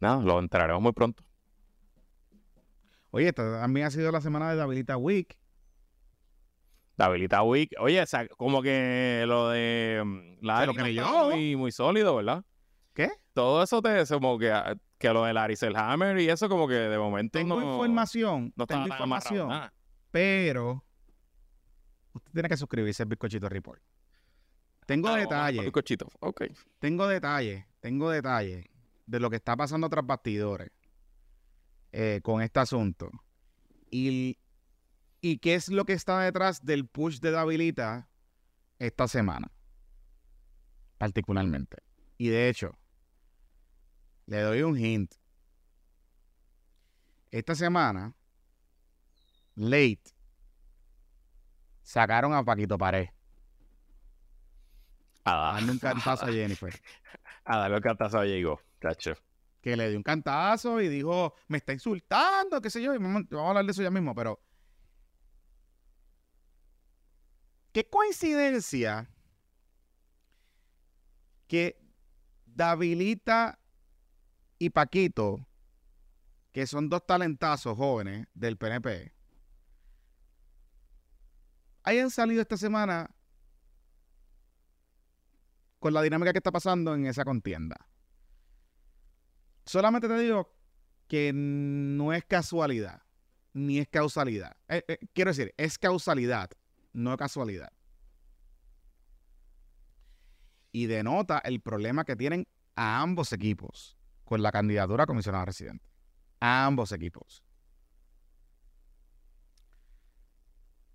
Nada, 0.00 0.22
lo 0.22 0.38
enteraremos 0.38 0.82
muy 0.82 0.92
pronto. 0.92 1.22
Oye, 3.12 3.28
esta 3.28 3.60
también 3.60 3.86
ha 3.86 3.90
sido 3.90 4.10
la 4.12 4.20
semana 4.20 4.50
de 4.50 4.56
Davidita 4.56 4.96
Week. 4.96 5.36
La 6.96 7.06
habilita 7.06 7.42
Week. 7.42 7.72
Oye, 7.78 8.02
o 8.02 8.06
sea, 8.06 8.28
como 8.28 8.60
que 8.60 9.24
lo 9.26 9.48
de 9.48 10.02
mm, 10.04 10.44
la 10.44 10.66
que 10.66 10.94
yo. 10.94 11.30
muy, 11.30 11.56
muy 11.56 11.72
sólido, 11.72 12.16
¿verdad? 12.16 12.44
¿Qué? 12.92 13.10
Todo 13.32 13.62
eso 13.62 13.80
te 13.80 14.04
como 14.06 14.38
que, 14.38 14.52
ah, 14.52 14.76
que 14.98 15.08
lo 15.12 15.24
del 15.24 15.38
Aricel 15.38 15.74
Hammer 15.76 16.18
y 16.18 16.28
eso 16.28 16.48
como 16.48 16.68
que 16.68 16.74
de 16.74 16.98
momento 16.98 17.38
Tengo 17.38 17.58
no, 17.58 17.72
información, 17.72 18.52
no 18.54 18.66
tengo 18.66 18.82
amarrado 18.82 19.04
información, 19.04 19.70
pero 20.10 20.84
usted 22.12 22.32
tiene 22.32 22.48
que 22.50 22.56
suscribirse 22.58 23.02
al 23.02 23.08
Bizcochito 23.08 23.48
Report. 23.48 23.80
Tengo 24.84 25.08
Ah, 25.08 25.16
detalles, 25.16 25.62
bizcochito. 25.62 26.08
Ok. 26.20 26.42
tengo 26.80 27.06
detalles 27.06 27.64
tengo 27.80 28.10
detalles 28.10 28.66
de 29.10 29.18
lo 29.18 29.28
que 29.28 29.36
está 29.36 29.56
pasando 29.56 29.88
tras 29.88 30.06
bastidores 30.06 30.70
eh, 31.92 32.20
con 32.22 32.40
este 32.42 32.60
asunto. 32.60 33.10
Y, 33.90 34.38
y 35.20 35.38
qué 35.38 35.56
es 35.56 35.68
lo 35.68 35.84
que 35.84 35.94
está 35.94 36.20
detrás 36.20 36.64
del 36.64 36.86
push 36.86 37.18
de 37.18 37.32
Davilita 37.32 38.08
esta 38.78 39.08
semana. 39.08 39.50
Particularmente. 40.96 41.78
Y 42.18 42.28
de 42.28 42.48
hecho, 42.48 42.78
le 44.26 44.40
doy 44.42 44.62
un 44.62 44.78
hint. 44.78 45.12
Esta 47.32 47.54
semana, 47.54 48.14
late, 49.56 50.02
sacaron 51.82 52.32
a 52.34 52.44
Paquito 52.44 52.78
Pared. 52.78 53.08
A 55.24 55.34
darle 55.34 55.72
un 55.72 55.78
cantazo 55.78 56.26
a 56.26 56.32
Jennifer. 56.32 56.80
A 57.44 57.58
darle 57.58 57.76
un 57.76 57.82
cantazo 57.82 58.18
a 58.18 58.22
Diego, 58.22 58.60
Que 59.60 59.76
le 59.76 59.88
dio 59.88 59.98
un 59.98 60.02
cantazo 60.02 60.80
y 60.80 60.88
dijo, 60.88 61.34
me 61.48 61.58
está 61.58 61.72
insultando, 61.72 62.60
qué 62.60 62.70
sé 62.70 62.82
yo. 62.82 62.94
y 62.94 62.98
Vamos 62.98 63.24
vamos 63.30 63.46
a 63.46 63.48
hablar 63.50 63.64
de 63.64 63.72
eso 63.72 63.82
ya 63.82 63.90
mismo, 63.90 64.14
pero. 64.14 64.40
Qué 67.72 67.88
coincidencia 67.88 69.08
que 71.46 71.80
Davilita 72.46 73.60
y 74.58 74.70
Paquito, 74.70 75.46
que 76.52 76.66
son 76.66 76.88
dos 76.88 77.06
talentazos 77.06 77.76
jóvenes 77.76 78.26
del 78.34 78.56
PNP, 78.56 79.12
hayan 81.82 82.10
salido 82.10 82.42
esta 82.42 82.56
semana 82.56 83.14
con 85.78 85.94
la 85.94 86.02
dinámica 86.02 86.32
que 86.32 86.38
está 86.38 86.52
pasando 86.52 86.94
en 86.94 87.06
esa 87.06 87.24
contienda. 87.24 87.89
Solamente 89.70 90.08
te 90.08 90.18
digo 90.18 90.52
que 91.06 91.30
no 91.32 92.12
es 92.12 92.24
casualidad, 92.24 93.02
ni 93.52 93.78
es 93.78 93.86
causalidad. 93.86 94.56
Eh, 94.66 94.82
eh, 94.88 94.98
quiero 95.12 95.30
decir, 95.30 95.54
es 95.56 95.78
causalidad, 95.78 96.50
no 96.92 97.16
casualidad. 97.16 97.70
Y 100.72 100.86
denota 100.86 101.38
el 101.38 101.60
problema 101.60 102.04
que 102.04 102.16
tienen 102.16 102.48
a 102.74 103.00
ambos 103.00 103.32
equipos 103.32 103.96
con 104.24 104.42
la 104.42 104.50
candidatura 104.50 105.04
a 105.04 105.06
comisionado 105.06 105.44
residente. 105.44 105.86
A 106.40 106.66
ambos 106.66 106.90
equipos. 106.90 107.44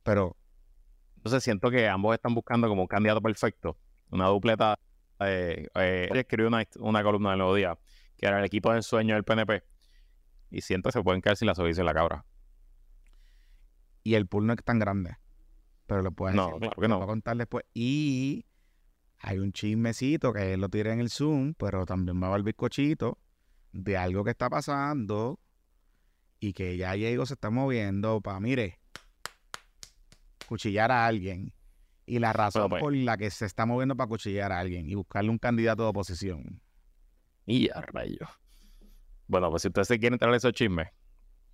Pero 0.04 0.36
Entonces 1.16 1.46
siento 1.46 1.72
que 1.72 1.88
ambos 1.88 2.14
están 2.14 2.36
buscando 2.36 2.68
como 2.68 2.82
un 2.82 2.90
candidato 2.90 3.22
perfecto, 3.22 3.78
una 4.10 4.28
dupleta. 4.28 4.78
Eh, 5.22 5.66
eh, 5.76 6.10
escribió 6.14 6.50
una, 6.50 6.68
una 6.80 7.04
columna 7.04 7.30
del 7.30 7.40
Nuevo 7.40 7.56
Día, 7.56 7.80
que 8.18 8.26
era 8.28 8.40
el 8.40 8.46
equipo 8.46 8.72
de 8.72 8.78
ensueño 8.78 9.16
del 9.16 9.24
PNP. 9.24 9.64
Y 10.52 10.62
que 10.62 10.92
se 10.92 11.04
pueden 11.04 11.22
caer 11.22 11.38
si 11.38 11.46
la 11.46 11.56
sobredice 11.56 11.84
la 11.84 11.94
cabra. 11.94 12.26
y 14.04 14.14
el 14.14 14.28
pool 14.28 14.46
no 14.46 14.54
es 14.54 14.64
tan 14.64 14.78
grande. 14.80 15.18
Pero 15.88 16.02
lo 16.02 16.12
puedes 16.12 16.36
No, 16.36 16.46
decir, 16.48 16.60
claro 16.62 16.82
que 16.82 16.88
no. 16.88 16.96
voy 16.98 17.04
a 17.04 17.08
contar 17.08 17.38
después. 17.38 17.66
Y 17.74 18.46
hay 19.20 19.40
un 19.40 19.52
chismecito 19.52 20.32
que 20.34 20.54
él 20.54 20.62
lo 20.62 20.70
tira 20.70 20.94
en 20.94 21.00
el 21.00 21.10
Zoom, 21.10 21.54
pero 21.56 21.86
también 21.86 22.22
va 22.22 22.32
a 22.34 22.36
el 22.38 22.44
bizcochito 22.44 23.18
de 23.72 23.98
algo 23.98 24.24
que 24.24 24.32
está 24.32 24.50
pasando 24.50 25.40
y 26.40 26.54
que 26.54 26.78
ya 26.78 26.94
Diego 26.94 27.26
se 27.26 27.34
está 27.34 27.50
moviendo 27.50 28.22
para, 28.22 28.40
mire, 28.40 28.80
cuchillar 30.48 30.92
a 30.92 31.06
alguien. 31.06 31.54
Y 32.06 32.20
la 32.20 32.34
razón 32.34 32.70
Bueno, 32.70 32.70
pues. 32.70 32.82
por 32.82 32.96
la 32.96 33.18
que 33.18 33.30
se 33.32 33.46
está 33.46 33.66
moviendo 33.66 33.96
para 33.96 34.08
cuchillar 34.08 34.52
a 34.52 34.60
alguien 34.60 34.88
y 34.88 34.94
buscarle 34.94 35.32
un 35.32 35.40
candidato 35.40 35.84
de 35.84 35.90
oposición. 35.90 36.62
Y 37.46 37.70
a 37.70 37.82
rayos. 37.82 38.30
Bueno, 39.28 39.50
pues 39.50 39.64
si 39.64 39.70
ustedes 39.70 39.88
se 39.88 40.00
quieren 40.00 40.16
entrar 40.16 40.34
a 40.34 40.38
esos 40.38 40.54
chismes, 40.54 40.88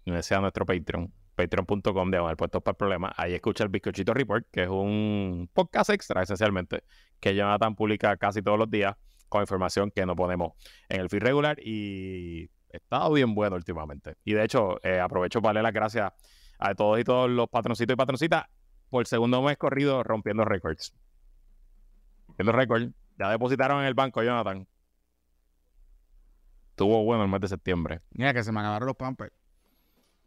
únanse 0.05 0.35
a 0.35 0.41
nuestro 0.41 0.65
Patreon, 0.65 1.13
patreon.com 1.35 2.11
de 2.11 2.35
puestos 2.35 2.61
para 2.61 2.73
el 2.73 2.77
problema. 2.77 3.13
Ahí 3.15 3.33
escucha 3.33 3.63
el 3.63 3.69
Bizcochito 3.69 4.13
Report, 4.13 4.45
que 4.51 4.63
es 4.63 4.69
un 4.69 5.49
podcast 5.53 5.89
extra, 5.89 6.23
esencialmente, 6.23 6.83
que 7.19 7.35
Jonathan 7.35 7.75
publica 7.75 8.15
casi 8.17 8.41
todos 8.41 8.59
los 8.59 8.69
días 8.69 8.95
con 9.29 9.41
información 9.41 9.91
que 9.91 10.05
no 10.05 10.15
ponemos 10.15 10.53
en 10.89 11.01
el 11.01 11.09
feed 11.09 11.21
regular 11.21 11.57
y 11.59 12.49
estado 12.69 13.13
bien 13.13 13.33
bueno 13.33 13.55
últimamente. 13.55 14.15
Y 14.25 14.33
de 14.33 14.43
hecho, 14.43 14.83
eh, 14.83 14.99
aprovecho 14.99 15.41
para 15.41 15.53
darle 15.53 15.63
las 15.63 15.73
gracias 15.73 16.11
a 16.59 16.75
todos 16.75 16.99
y 16.99 17.03
todos 17.03 17.29
los 17.29 17.49
patroncitos 17.49 17.93
y 17.93 17.97
patroncitas 17.97 18.45
por 18.89 19.07
segundo 19.07 19.41
mes 19.41 19.57
corrido 19.57 20.03
rompiendo 20.03 20.43
récords. 20.43 20.93
Rompiendo 22.27 22.51
récords. 22.51 22.91
Ya 23.17 23.29
depositaron 23.29 23.81
en 23.81 23.87
el 23.87 23.93
banco, 23.93 24.21
Jonathan. 24.21 24.67
Estuvo 26.81 27.03
bueno 27.03 27.23
el 27.23 27.29
mes 27.29 27.41
de 27.41 27.47
septiembre. 27.47 28.01
Mira 28.09 28.33
que 28.33 28.43
se 28.43 28.51
me 28.51 28.59
acabaron 28.59 28.87
los 28.87 28.95
pampers. 28.95 29.31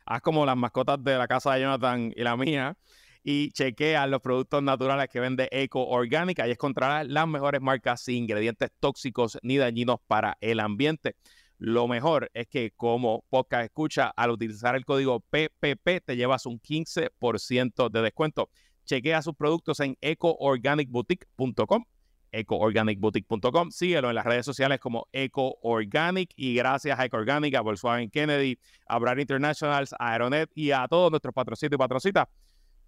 Haz 0.07 0.23
como 0.23 0.47
las 0.47 0.57
mascotas 0.57 1.03
de 1.05 1.19
la 1.19 1.29
casa 1.29 1.55
de 1.55 1.61
Jonathan 1.61 2.13
y 2.17 2.23
la 2.23 2.37
mía 2.37 2.77
y 3.23 3.51
chequea 3.53 4.07
los 4.07 4.21
productos 4.21 4.63
naturales 4.63 5.09
que 5.09 5.21
vende 5.21 5.49
Eco 5.53 5.87
Organic. 5.87 6.41
Ahí 6.41 6.53
encontrarás 6.53 7.07
las 7.07 7.29
mejores 7.29 7.61
marcas 7.61 8.03
sin 8.03 8.25
ingredientes 8.25 8.71
tóxicos 8.81 9.39
ni 9.43 9.59
dañinos 9.59 9.99
para 10.07 10.39
el 10.41 10.61
ambiente. 10.61 11.17
Lo 11.65 11.87
mejor 11.87 12.29
es 12.35 12.49
que 12.49 12.73
como 12.73 13.25
podcast 13.31 13.67
escucha, 13.67 14.13
al 14.17 14.33
utilizar 14.33 14.75
el 14.75 14.85
código 14.85 15.21
PPP 15.21 16.05
te 16.05 16.17
llevas 16.17 16.45
un 16.45 16.61
15% 16.61 17.89
de 17.89 18.03
descuento. 18.03 18.51
Chequea 18.85 19.23
sus 19.23 19.37
productos 19.37 19.79
en 19.79 19.97
ecoorganicboutique.com, 20.01 21.85
ecoorganicboutique.com. 22.33 23.71
Síguelo 23.71 24.09
en 24.09 24.17
las 24.17 24.25
redes 24.25 24.45
sociales 24.45 24.81
como 24.81 25.07
Eco 25.13 25.57
Organic 25.63 26.33
y 26.35 26.57
gracias 26.57 26.99
a 26.99 27.05
Eco 27.05 27.19
Organic, 27.19 27.55
a 27.55 27.61
Volkswagen 27.61 28.11
Kennedy, 28.11 28.59
a 28.89 28.99
Brand 28.99 29.21
Internationals, 29.21 29.93
a 30.01 30.15
Aeronet 30.15 30.51
y 30.57 30.73
a 30.73 30.89
todos 30.89 31.13
nuestros 31.13 31.33
patrocitos 31.33 31.77
y 31.77 31.79
patrocitas 31.79 32.27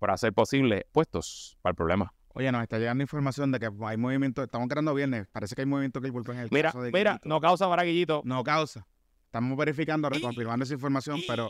por 0.01 0.11
hacer 0.11 0.33
posible 0.33 0.85
puestos 0.91 1.57
para 1.62 1.70
el 1.70 1.77
problema. 1.77 2.12
Oye, 2.37 2.51
nos 2.51 2.62
está 2.62 2.78
llegando 2.78 3.03
información 3.03 3.53
de 3.53 3.61
que 3.61 3.70
hay 3.87 3.97
movimiento, 3.97 4.43
estamos 4.43 4.68
creando 4.68 4.93
viernes, 4.93 5.28
parece 5.30 5.55
que 5.55 5.62
hay 5.62 5.66
movimiento 5.66 6.01
que 6.01 6.09
el 6.09 6.14
en 6.14 6.39
el 6.39 6.49
Mira, 6.51 6.68
caso 6.70 6.82
de 6.82 6.91
mira, 6.91 7.12
Guillito. 7.12 7.28
no 7.28 7.41
causa 7.41 7.68
para 7.68 7.85
Guillito. 7.85 8.22
No 8.24 8.43
causa. 8.43 8.87
Estamos 9.26 9.57
verificando, 9.57 10.09
reconfirmando 10.11 10.64
esa 10.64 10.74
información, 10.74 11.20
pero 11.28 11.49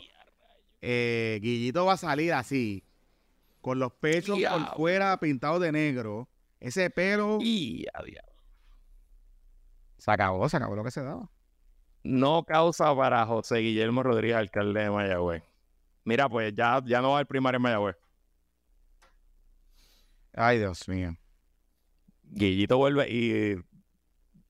eh, 0.81 1.39
Guillito 1.41 1.85
va 1.85 1.93
a 1.93 1.97
salir 1.97 2.33
así, 2.33 2.83
con 3.61 3.79
los 3.79 3.93
pechos 3.93 4.39
por 4.39 4.75
fuera 4.75 5.19
pintados 5.19 5.59
de 5.59 5.71
negro. 5.71 6.29
Ese 6.59 6.89
pelo 6.91 7.39
Y 7.41 7.85
se 9.97 10.11
acabó, 10.11 10.47
se 10.49 10.57
acabó 10.57 10.75
lo 10.75 10.83
que 10.83 10.91
se 10.91 11.01
daba. 11.03 11.29
no 12.03 12.43
causa 12.43 12.95
para 12.95 13.25
José 13.25 13.57
Guillermo 13.57 14.03
Rodríguez, 14.03 14.37
alcalde 14.37 14.81
de 14.81 14.89
Mayagüez. 14.91 15.43
Mira, 16.03 16.29
pues 16.29 16.53
ya, 16.53 16.81
ya 16.85 17.01
no 17.01 17.11
va 17.11 17.21
el 17.21 17.25
primario 17.25 17.57
en 17.57 17.63
Mayagüez. 17.63 17.95
Ay, 20.35 20.59
Dios 20.59 20.87
mío. 20.87 21.15
Guillito 22.23 22.77
vuelve 22.77 23.09
y 23.09 23.55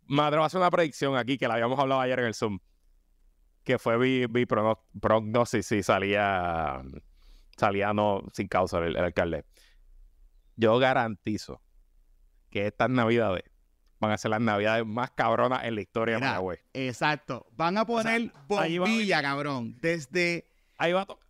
me 0.07 0.23
atrevo 0.23 0.43
a 0.43 0.47
hacer 0.47 0.59
una 0.59 0.71
predicción 0.71 1.15
aquí 1.15 1.37
que 1.37 1.47
la 1.47 1.55
habíamos 1.55 1.79
hablado 1.79 2.01
ayer 2.01 2.19
en 2.19 2.25
el 2.25 2.33
Zoom. 2.33 2.59
Que 3.63 3.79
fue 3.79 3.97
mi, 3.97 4.27
mi 4.27 4.45
prognosis 4.45 5.65
si 5.65 5.83
salía, 5.83 6.81
salía 7.57 7.93
no 7.93 8.23
sin 8.33 8.47
causa 8.47 8.79
el, 8.79 8.95
el 8.95 9.03
alcalde. 9.03 9.43
Yo 10.55 10.77
garantizo 10.77 11.61
que 12.49 12.67
estas 12.67 12.89
navidades 12.89 13.43
van 13.99 14.11
a 14.11 14.17
ser 14.17 14.31
las 14.31 14.41
navidades 14.41 14.85
más 14.85 15.11
cabronas 15.11 15.63
en 15.65 15.75
la 15.75 15.81
historia 15.81 16.15
Mira, 16.15 16.27
de 16.27 16.31
Mayagüez. 16.33 16.59
Exacto. 16.73 17.47
Van 17.51 17.77
a 17.77 17.85
poner 17.85 18.31
a 18.35 18.41
bombilla, 18.47 19.21
cabrón. 19.21 19.77
Desde, 19.81 20.47
Ahí 20.77 20.93
va 20.93 21.01
a 21.01 21.05
tocar. 21.05 21.25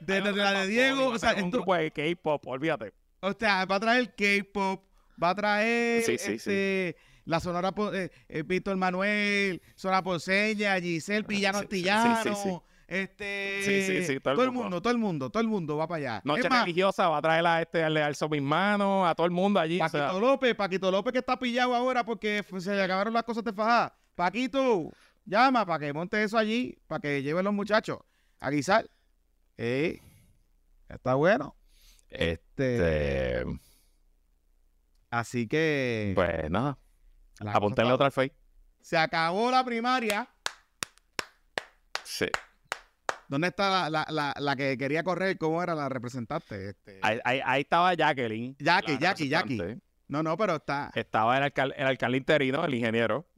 desde 0.00 0.32
la 0.32 0.52
de 0.52 0.66
Diego. 0.68 1.08
O 1.08 1.18
sea, 1.18 1.34
un 1.34 1.50
grupo 1.50 1.74
de 1.74 1.90
K-pop, 1.90 2.46
olvídate. 2.46 2.92
O 3.20 3.32
sea, 3.32 3.64
va 3.64 3.76
a 3.76 3.80
traer 3.80 4.14
K-pop, 4.14 4.84
va 5.22 5.30
a 5.30 5.34
traer 5.34 6.02
Sí, 6.04 6.18
sí, 6.18 6.32
este, 6.32 6.96
la 7.24 7.40
sonora 7.40 7.74
eh, 7.92 8.10
eh, 8.28 8.42
Víctor 8.42 8.76
Manuel, 8.76 9.60
Sonora 9.74 10.02
Ponceña, 10.02 10.80
Giselle 10.80 11.24
Pillano 11.24 11.58
Sí, 11.60 11.66
sí, 11.70 11.82
sí, 11.82 11.88
Antillano, 11.88 12.34
sí, 12.36 12.42
sí. 12.42 12.58
este 12.86 13.60
Sí, 13.62 13.82
sí, 13.82 14.04
sí, 14.14 14.20
todo 14.20 14.34
todo, 14.34 14.44
el 14.44 14.50
mundo. 14.52 14.62
mundo, 14.62 14.80
todo 14.82 14.92
el 14.92 14.98
mundo, 14.98 15.30
todo 15.30 15.40
el 15.42 15.48
mundo 15.48 15.76
va 15.76 15.86
para 15.88 15.98
allá. 15.98 16.22
Noche 16.24 16.48
más, 16.48 16.60
religiosa 16.60 17.08
va 17.08 17.18
a 17.18 17.22
traer 17.22 17.46
a 17.46 17.60
este, 17.60 17.82
al 17.82 17.96
alzo 17.96 18.28
mis 18.28 18.40
manos, 18.40 19.06
a 19.06 19.14
todo 19.14 19.26
el 19.26 19.32
mundo 19.32 19.60
allí. 19.60 19.80
o 19.80 19.88
sea, 19.88 20.06
Paquito 20.06 20.20
López, 20.20 20.54
Paquito 20.54 20.90
López 20.90 21.12
que 21.12 21.18
está 21.18 21.38
pillado 21.38 21.74
ahora 21.74 22.04
porque 22.04 22.44
se 22.58 22.74
le 22.74 22.82
acabaron 22.82 23.12
las 23.12 23.24
cosas 23.24 23.44
de 23.44 23.52
fajar. 23.52 23.94
Paquito, 24.14 24.90
llama 25.26 25.66
para 25.66 25.84
que 25.84 25.92
monte 25.92 26.22
eso 26.22 26.38
allí, 26.38 26.78
para 26.86 27.00
que 27.00 27.22
lleven 27.22 27.44
los 27.44 27.52
muchachos 27.52 27.98
a 28.40 28.48
guisar. 28.50 28.88
Eh, 29.58 30.00
está 30.88 31.14
bueno. 31.14 31.57
Este, 32.10 33.38
este, 33.40 33.60
así 35.10 35.46
que 35.46 36.12
pues 36.14 36.50
nada, 36.50 36.78
cosa 37.88 37.94
otra 37.94 38.10
al. 38.10 38.32
Se 38.80 38.96
acabó 38.96 39.50
la 39.50 39.64
primaria. 39.64 40.28
Sí. 42.04 42.26
¿Dónde 43.28 43.48
está 43.48 43.68
la, 43.68 43.90
la, 43.90 44.06
la, 44.10 44.34
la 44.38 44.56
que 44.56 44.78
quería 44.78 45.02
correr? 45.02 45.36
¿Cómo 45.36 45.62
era 45.62 45.74
la 45.74 45.88
representante? 45.90 46.70
Este... 46.70 46.98
Ahí, 47.02 47.18
ahí- 47.24 47.42
ahí 47.44 47.60
estaba 47.60 47.92
Jacqueline. 47.94 48.56
Jackie, 48.58 48.96
Jackie, 48.98 49.28
Jackie. 49.28 49.78
No, 50.08 50.22
no, 50.22 50.34
pero 50.38 50.56
está. 50.56 50.90
Estaba 50.94 51.36
el, 51.36 51.44
alcal- 51.52 51.74
el 51.76 51.86
alcalde 51.86 52.16
interino, 52.16 52.64
el 52.64 52.74
ingeniero. 52.74 53.28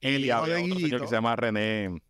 El 0.00 0.22
y 0.22 0.30
había 0.30 0.56
otro 0.62 0.78
señor 0.78 1.00
que 1.00 1.06
se 1.06 1.14
llama 1.14 1.34
René. 1.34 2.02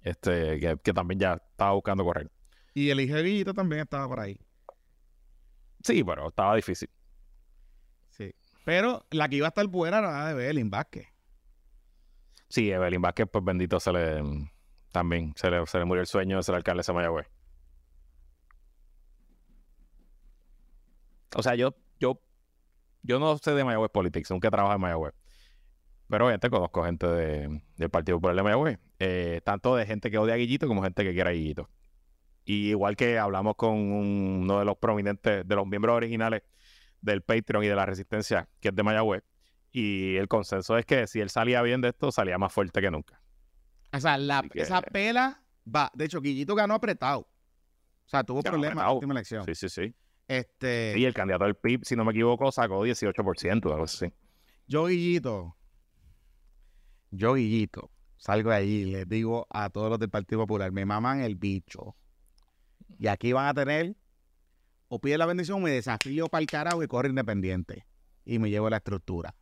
Este, 0.00 0.58
que, 0.58 0.76
que 0.82 0.92
también 0.92 1.20
ya 1.20 1.34
estaba 1.34 1.70
buscando 1.74 2.02
correr. 2.02 2.28
Y 2.74 2.90
el 2.90 3.00
hijo 3.00 3.14
de 3.16 3.22
Guillito 3.22 3.54
también 3.54 3.82
estaba 3.82 4.08
por 4.08 4.20
ahí. 4.20 4.38
Sí, 5.82 6.02
pero 6.04 6.28
estaba 6.28 6.54
difícil. 6.56 6.88
Sí. 8.10 8.34
Pero 8.64 9.04
la 9.10 9.28
que 9.28 9.36
iba 9.36 9.46
a 9.46 9.48
estar 9.48 9.66
buena 9.66 9.98
era 9.98 10.10
la 10.12 10.28
de 10.28 10.34
Belín 10.34 10.70
Vázquez. 10.70 11.08
Sí, 12.48 12.70
Evelyn 12.70 13.00
Vázquez, 13.02 13.26
pues 13.32 13.44
bendito 13.44 13.80
se 13.80 13.92
le. 13.92 14.22
También 14.92 15.32
se 15.36 15.50
le, 15.50 15.66
se 15.66 15.78
le 15.78 15.84
murió 15.86 16.02
el 16.02 16.06
sueño 16.06 16.36
de 16.36 16.42
ser 16.42 16.54
alcalde 16.54 16.82
de 16.86 16.92
Mayagüez. 16.92 17.26
O 21.34 21.42
sea, 21.42 21.54
yo, 21.54 21.74
yo, 21.98 22.20
yo 23.02 23.18
no 23.18 23.38
sé 23.38 23.52
de 23.52 23.64
Mayagüez 23.64 23.90
Politics, 23.90 24.30
nunca 24.30 24.48
he 24.48 24.50
trabajado 24.50 24.76
en 24.76 24.82
Mayagüez. 24.82 25.14
Pero 26.08 26.26
obviamente 26.26 26.50
conozco 26.50 26.84
gente 26.84 27.06
de- 27.06 27.62
del 27.76 27.90
Partido 27.90 28.18
Popular 28.18 28.36
de 28.36 28.42
Mayagüez. 28.42 28.78
eh, 28.98 29.40
tanto 29.44 29.74
de 29.74 29.86
gente 29.86 30.10
que 30.10 30.18
odia 30.18 30.34
a 30.34 30.36
Guillito 30.36 30.68
como 30.68 30.82
gente 30.82 31.02
que 31.04 31.12
quiere 31.14 31.30
a 31.30 31.32
Guillito. 31.32 31.68
Y 32.44 32.70
igual 32.70 32.96
que 32.96 33.18
hablamos 33.18 33.54
con 33.56 33.70
un- 33.74 34.40
uno 34.42 34.58
de 34.58 34.64
los 34.64 34.76
prominentes, 34.76 35.46
de 35.46 35.54
los 35.56 35.66
miembros 35.66 35.96
originales 35.96 36.42
del 37.00 37.22
Patreon 37.22 37.64
y 37.64 37.68
de 37.68 37.74
la 37.76 37.86
Resistencia, 37.86 38.48
que 38.60 38.68
es 38.68 38.74
de 38.74 38.82
Mayagüez. 38.82 39.22
Y 39.70 40.16
el 40.16 40.28
consenso 40.28 40.76
es 40.76 40.84
que 40.84 41.06
si 41.06 41.20
él 41.20 41.30
salía 41.30 41.62
bien 41.62 41.80
de 41.80 41.88
esto, 41.90 42.10
salía 42.12 42.38
más 42.38 42.52
fuerte 42.52 42.80
que 42.80 42.90
nunca. 42.90 43.20
O 43.92 44.00
sea, 44.00 44.18
la, 44.18 44.40
Así 44.40 44.48
que- 44.50 44.60
esa 44.62 44.82
pela 44.82 45.42
va. 45.66 45.90
De 45.94 46.04
hecho, 46.04 46.20
Guillito 46.20 46.54
ganó 46.54 46.74
apretado. 46.74 47.20
O 47.20 48.08
sea, 48.08 48.24
tuvo 48.24 48.42
problemas 48.42 48.72
en 48.72 48.78
la 48.78 48.90
última 48.92 49.12
elección. 49.14 49.44
Sí, 49.44 49.54
sí, 49.54 49.68
sí. 49.68 49.94
Este, 50.28 50.94
Y 50.96 51.04
el 51.04 51.14
candidato 51.14 51.44
del 51.44 51.54
PIB, 51.56 51.84
si 51.84 51.94
no 51.96 52.04
me 52.04 52.10
equivoco, 52.12 52.50
sacó 52.52 52.82
18%, 52.84 53.70
algo 53.72 53.84
así. 53.84 54.12
Yo, 54.66 54.86
Guillito, 54.86 55.56
yo, 57.10 57.34
Guillito, 57.34 57.90
salgo 58.16 58.50
de 58.50 58.56
allí 58.56 58.74
y 58.82 58.84
les 58.92 59.08
digo 59.08 59.46
a 59.50 59.68
todos 59.70 59.90
los 59.90 59.98
del 59.98 60.08
Partido 60.10 60.40
Popular, 60.42 60.72
me 60.72 60.84
maman 60.86 61.20
el 61.20 61.36
bicho. 61.36 61.96
Y 63.02 63.08
aquí 63.08 63.32
van 63.32 63.48
a 63.48 63.52
tener, 63.54 63.96
o 64.86 65.00
pide 65.00 65.18
la 65.18 65.26
bendición, 65.26 65.58
o 65.58 65.60
me 65.60 65.72
desafío 65.72 66.28
para 66.28 66.40
el 66.40 66.46
carajo 66.46 66.84
y 66.84 66.86
corre 66.86 67.08
independiente. 67.08 67.84
Y 68.24 68.38
me 68.38 68.48
llevo 68.48 68.70
la 68.70 68.76
estructura. 68.76 69.34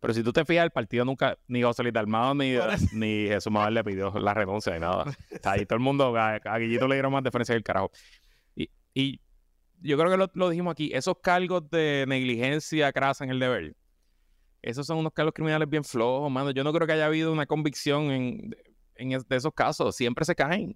Pero 0.00 0.14
si 0.14 0.22
tú 0.22 0.32
te 0.32 0.42
fijas, 0.46 0.64
el 0.64 0.70
partido 0.70 1.04
nunca, 1.04 1.36
ni 1.48 1.62
José 1.62 1.82
Luis 1.82 1.92
Dalmado 1.92 2.34
ni, 2.34 2.54
ni 2.92 3.26
Jesús 3.28 3.52
Manuel 3.52 3.74
le 3.74 3.84
pidió 3.84 4.10
la 4.18 4.32
renuncia 4.32 4.72
ni 4.72 4.80
nada. 4.80 5.02
O 5.02 5.38
sea, 5.42 5.52
ahí 5.52 5.66
todo 5.66 5.76
el 5.76 5.82
mundo, 5.82 6.16
a, 6.16 6.36
a 6.36 6.58
Guillito 6.58 6.88
le 6.88 6.94
dieron 6.94 7.12
más 7.12 7.22
diferencia 7.22 7.52
que 7.52 7.58
el 7.58 7.62
carajo. 7.62 7.90
Y, 8.56 8.70
y 8.94 9.20
yo 9.82 9.98
creo 9.98 10.10
que 10.10 10.16
lo, 10.16 10.30
lo 10.32 10.48
dijimos 10.48 10.72
aquí, 10.72 10.90
esos 10.94 11.16
cargos 11.22 11.68
de 11.68 12.06
negligencia 12.08 12.90
crasa 12.90 13.24
en 13.24 13.32
el 13.32 13.38
deber, 13.38 13.76
esos 14.62 14.86
son 14.86 14.96
unos 14.96 15.12
cargos 15.12 15.34
criminales 15.34 15.68
bien 15.68 15.84
flojos, 15.84 16.30
mano. 16.30 16.52
Yo 16.52 16.64
no 16.64 16.72
creo 16.72 16.86
que 16.86 16.94
haya 16.94 17.04
habido 17.04 17.30
una 17.30 17.44
convicción 17.44 18.10
en, 18.10 18.56
en 18.94 19.12
es- 19.12 19.28
de 19.28 19.36
esos 19.36 19.52
casos. 19.52 19.94
Siempre 19.94 20.24
se 20.24 20.34
caen. 20.34 20.74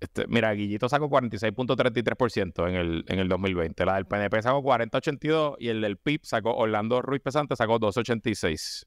Este, 0.00 0.26
mira, 0.26 0.52
Guillito 0.52 0.88
sacó 0.88 1.08
46.33% 1.08 2.68
en 2.68 2.74
el, 2.74 3.04
en 3.08 3.18
el 3.18 3.28
2020. 3.28 3.84
La 3.86 3.94
del 3.94 4.06
PNP 4.06 4.42
sacó 4.42 4.62
40.82 4.62 5.56
y 5.58 5.68
el 5.68 5.80
del 5.80 5.96
PIB 5.96 6.20
sacó, 6.24 6.54
Orlando 6.54 7.00
Ruiz 7.02 7.22
Pesante 7.22 7.56
sacó 7.56 7.78
2.86. 7.80 8.86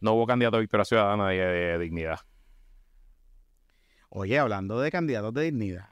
No 0.00 0.12
hubo 0.14 0.26
candidato 0.26 0.56
a 0.58 0.60
Victoria 0.60 0.84
Ciudadana 0.84 1.28
de, 1.28 1.36
de 1.36 1.78
dignidad. 1.78 2.18
Oye, 4.10 4.38
hablando 4.38 4.78
de 4.80 4.90
candidatos 4.90 5.32
de 5.32 5.44
dignidad, 5.44 5.88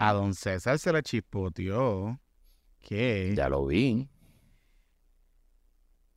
a 0.00 0.12
don 0.12 0.34
César 0.34 0.78
se 0.80 0.92
le 0.92 1.00
chispoteó 1.02 2.18
que 2.80 3.34
Ya 3.36 3.48
lo 3.48 3.66
vi. 3.66 4.08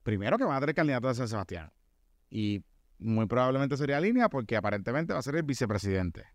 primero 0.01 0.37
que 0.37 0.43
van 0.43 0.55
a 0.57 0.59
tener 0.59 0.73
candidato 0.73 1.07
de 1.07 1.13
San 1.15 1.27
Sebastián. 1.27 1.71
Y 2.31 2.63
muy 2.97 3.27
probablemente 3.27 3.77
sería 3.77 4.01
línea 4.01 4.27
porque 4.27 4.55
aparentemente 4.55 5.13
va 5.13 5.19
a 5.19 5.21
ser 5.21 5.35
el 5.35 5.43
vicepresidente. 5.43 6.25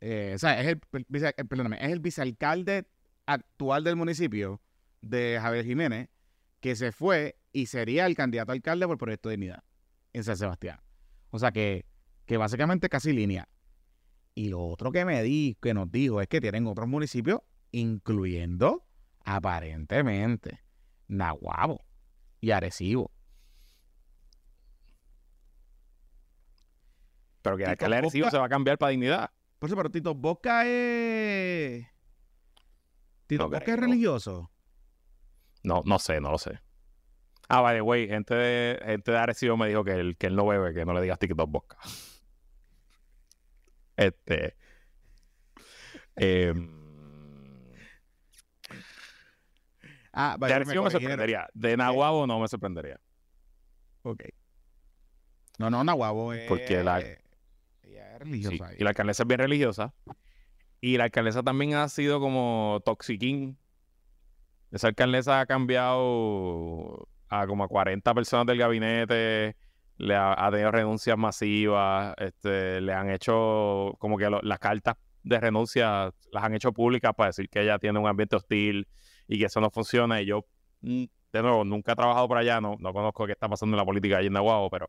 Eh, 0.00 0.32
o 0.34 0.38
sea, 0.38 0.60
es 0.60 0.66
el, 0.66 0.80
eh, 0.92 1.44
perdóname, 1.44 1.78
es 1.80 1.90
el 1.90 2.00
vicealcalde 2.00 2.86
actual 3.24 3.84
del 3.84 3.96
municipio 3.96 4.60
de 5.00 5.38
Javier 5.40 5.64
Jiménez 5.64 6.08
que 6.60 6.76
se 6.76 6.92
fue 6.92 7.38
y 7.52 7.66
sería 7.66 8.06
el 8.06 8.16
candidato 8.16 8.52
a 8.52 8.54
alcalde 8.54 8.86
por 8.86 8.98
Proyecto 8.98 9.28
de 9.28 9.36
Dignidad 9.36 9.64
en 10.12 10.24
San 10.24 10.36
Sebastián. 10.36 10.80
O 11.30 11.38
sea 11.38 11.52
que, 11.52 11.86
que 12.24 12.36
básicamente 12.36 12.88
casi 12.88 13.12
línea. 13.12 13.48
Y 14.34 14.48
lo 14.48 14.66
otro 14.66 14.92
que 14.92 15.04
me 15.04 15.22
di, 15.22 15.56
que 15.60 15.74
nos 15.74 15.90
dijo 15.90 16.20
es 16.20 16.28
que 16.28 16.40
tienen 16.40 16.66
otros 16.66 16.88
municipios, 16.88 17.40
incluyendo 17.72 18.84
aparentemente 19.24 20.60
Nahuabo 21.08 21.84
y 22.40 22.50
Arecibo. 22.50 23.10
Pero 27.42 27.56
que 27.56 27.62
el 27.64 27.70
alcalde 27.70 27.94
de 27.94 27.98
Arecibo 27.98 28.30
se 28.30 28.38
va 28.38 28.46
a 28.46 28.48
cambiar 28.48 28.76
para 28.76 28.90
dignidad. 28.90 29.30
Por 29.58 29.68
eso, 29.68 29.76
pero 29.76 29.90
Tito 29.90 30.14
Bosca 30.14 30.66
es. 30.66 31.86
Tito 33.26 33.44
no, 33.44 33.50
Bosca 33.50 33.72
es 33.72 33.78
religioso. 33.78 34.50
No, 35.62 35.82
no 35.84 35.98
sé, 35.98 36.20
no 36.20 36.30
lo 36.30 36.38
sé. 36.38 36.60
Ah, 37.48 37.60
by 37.60 37.76
the 37.76 37.82
way, 37.82 38.08
gente 38.08 38.34
de, 38.34 38.80
gente 38.84 39.12
de 39.12 39.18
Arecibo 39.18 39.56
me 39.56 39.68
dijo 39.68 39.84
que 39.84 39.92
él, 39.92 40.16
que 40.16 40.26
él 40.26 40.36
no 40.36 40.46
bebe, 40.46 40.74
que 40.74 40.84
no 40.84 40.92
le 40.92 41.00
digas 41.00 41.18
Tito 41.18 41.46
Bosca. 41.46 41.76
Este. 43.96 44.54
Eh, 46.16 46.52
ah, 50.12 50.36
de 50.38 50.52
Arecibo 50.52 50.82
me, 50.82 50.88
me, 50.88 50.90
sorprendería. 50.90 51.48
De 51.54 51.78
Nahuabo 51.78 52.26
no 52.26 52.38
me 52.38 52.46
sorprendería. 52.46 53.00
Ok. 54.02 54.24
No, 55.58 55.70
no, 55.70 55.82
Nahuabo 55.82 56.34
es. 56.34 56.46
Porque 56.46 56.84
la 56.84 57.02
es 58.16 58.20
religiosa. 58.20 58.68
Sí, 58.70 58.76
Y 58.78 58.84
la 58.84 58.90
alcaldesa 58.90 59.22
es 59.22 59.26
bien 59.26 59.40
religiosa. 59.40 59.94
Y 60.80 60.96
la 60.98 61.04
alcaldesa 61.04 61.42
también 61.42 61.74
ha 61.74 61.88
sido 61.88 62.20
como 62.20 62.80
toxiquín. 62.84 63.58
Esa 64.70 64.88
alcaldesa 64.88 65.40
ha 65.40 65.46
cambiado 65.46 67.08
a 67.28 67.46
como 67.46 67.64
a 67.64 67.68
40 67.68 68.14
personas 68.14 68.46
del 68.46 68.58
gabinete. 68.58 69.56
Le 69.98 70.14
ha, 70.14 70.32
ha 70.46 70.50
tenido 70.50 70.70
renuncias 70.70 71.16
masivas. 71.16 72.14
Este, 72.18 72.80
le 72.80 72.92
han 72.92 73.10
hecho 73.10 73.94
como 73.98 74.18
que 74.18 74.28
lo- 74.28 74.42
las 74.42 74.58
cartas 74.58 74.96
de 75.22 75.40
renuncia 75.40 76.12
las 76.30 76.44
han 76.44 76.54
hecho 76.54 76.72
públicas 76.72 77.12
para 77.16 77.28
decir 77.28 77.48
que 77.48 77.62
ella 77.62 77.78
tiene 77.78 77.98
un 77.98 78.06
ambiente 78.06 78.36
hostil 78.36 78.86
y 79.26 79.38
que 79.38 79.46
eso 79.46 79.60
no 79.60 79.70
funciona. 79.70 80.20
Y 80.20 80.26
yo, 80.26 80.44
mm, 80.82 81.04
de 81.32 81.42
nuevo, 81.42 81.64
nunca 81.64 81.92
he 81.92 81.96
trabajado 81.96 82.28
por 82.28 82.38
allá, 82.38 82.60
no, 82.60 82.76
no 82.78 82.92
conozco 82.92 83.26
qué 83.26 83.32
está 83.32 83.48
pasando 83.48 83.74
en 83.74 83.78
la 83.78 83.84
política 83.84 84.18
allí 84.18 84.28
en 84.28 84.34
Nahuatl, 84.34 84.68
pero 84.70 84.88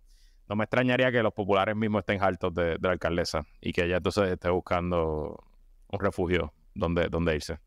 no 0.50 0.56
me 0.56 0.64
extrañaría 0.64 1.12
que 1.12 1.22
los 1.22 1.34
populares 1.34 1.76
mismos 1.76 2.00
estén 2.02 2.22
hartos 2.24 2.54
de, 2.54 2.64
de 2.78 2.80
la 2.82 2.92
alcaldesa 2.92 3.46
y 3.62 3.72
que 3.74 3.84
ella 3.86 3.98
entonces 3.98 4.30
esté 4.30 4.50
buscando 4.50 5.44
un 5.90 6.00
refugio 6.00 6.54
donde, 6.74 7.10
donde 7.10 7.36
irse. 7.36 7.60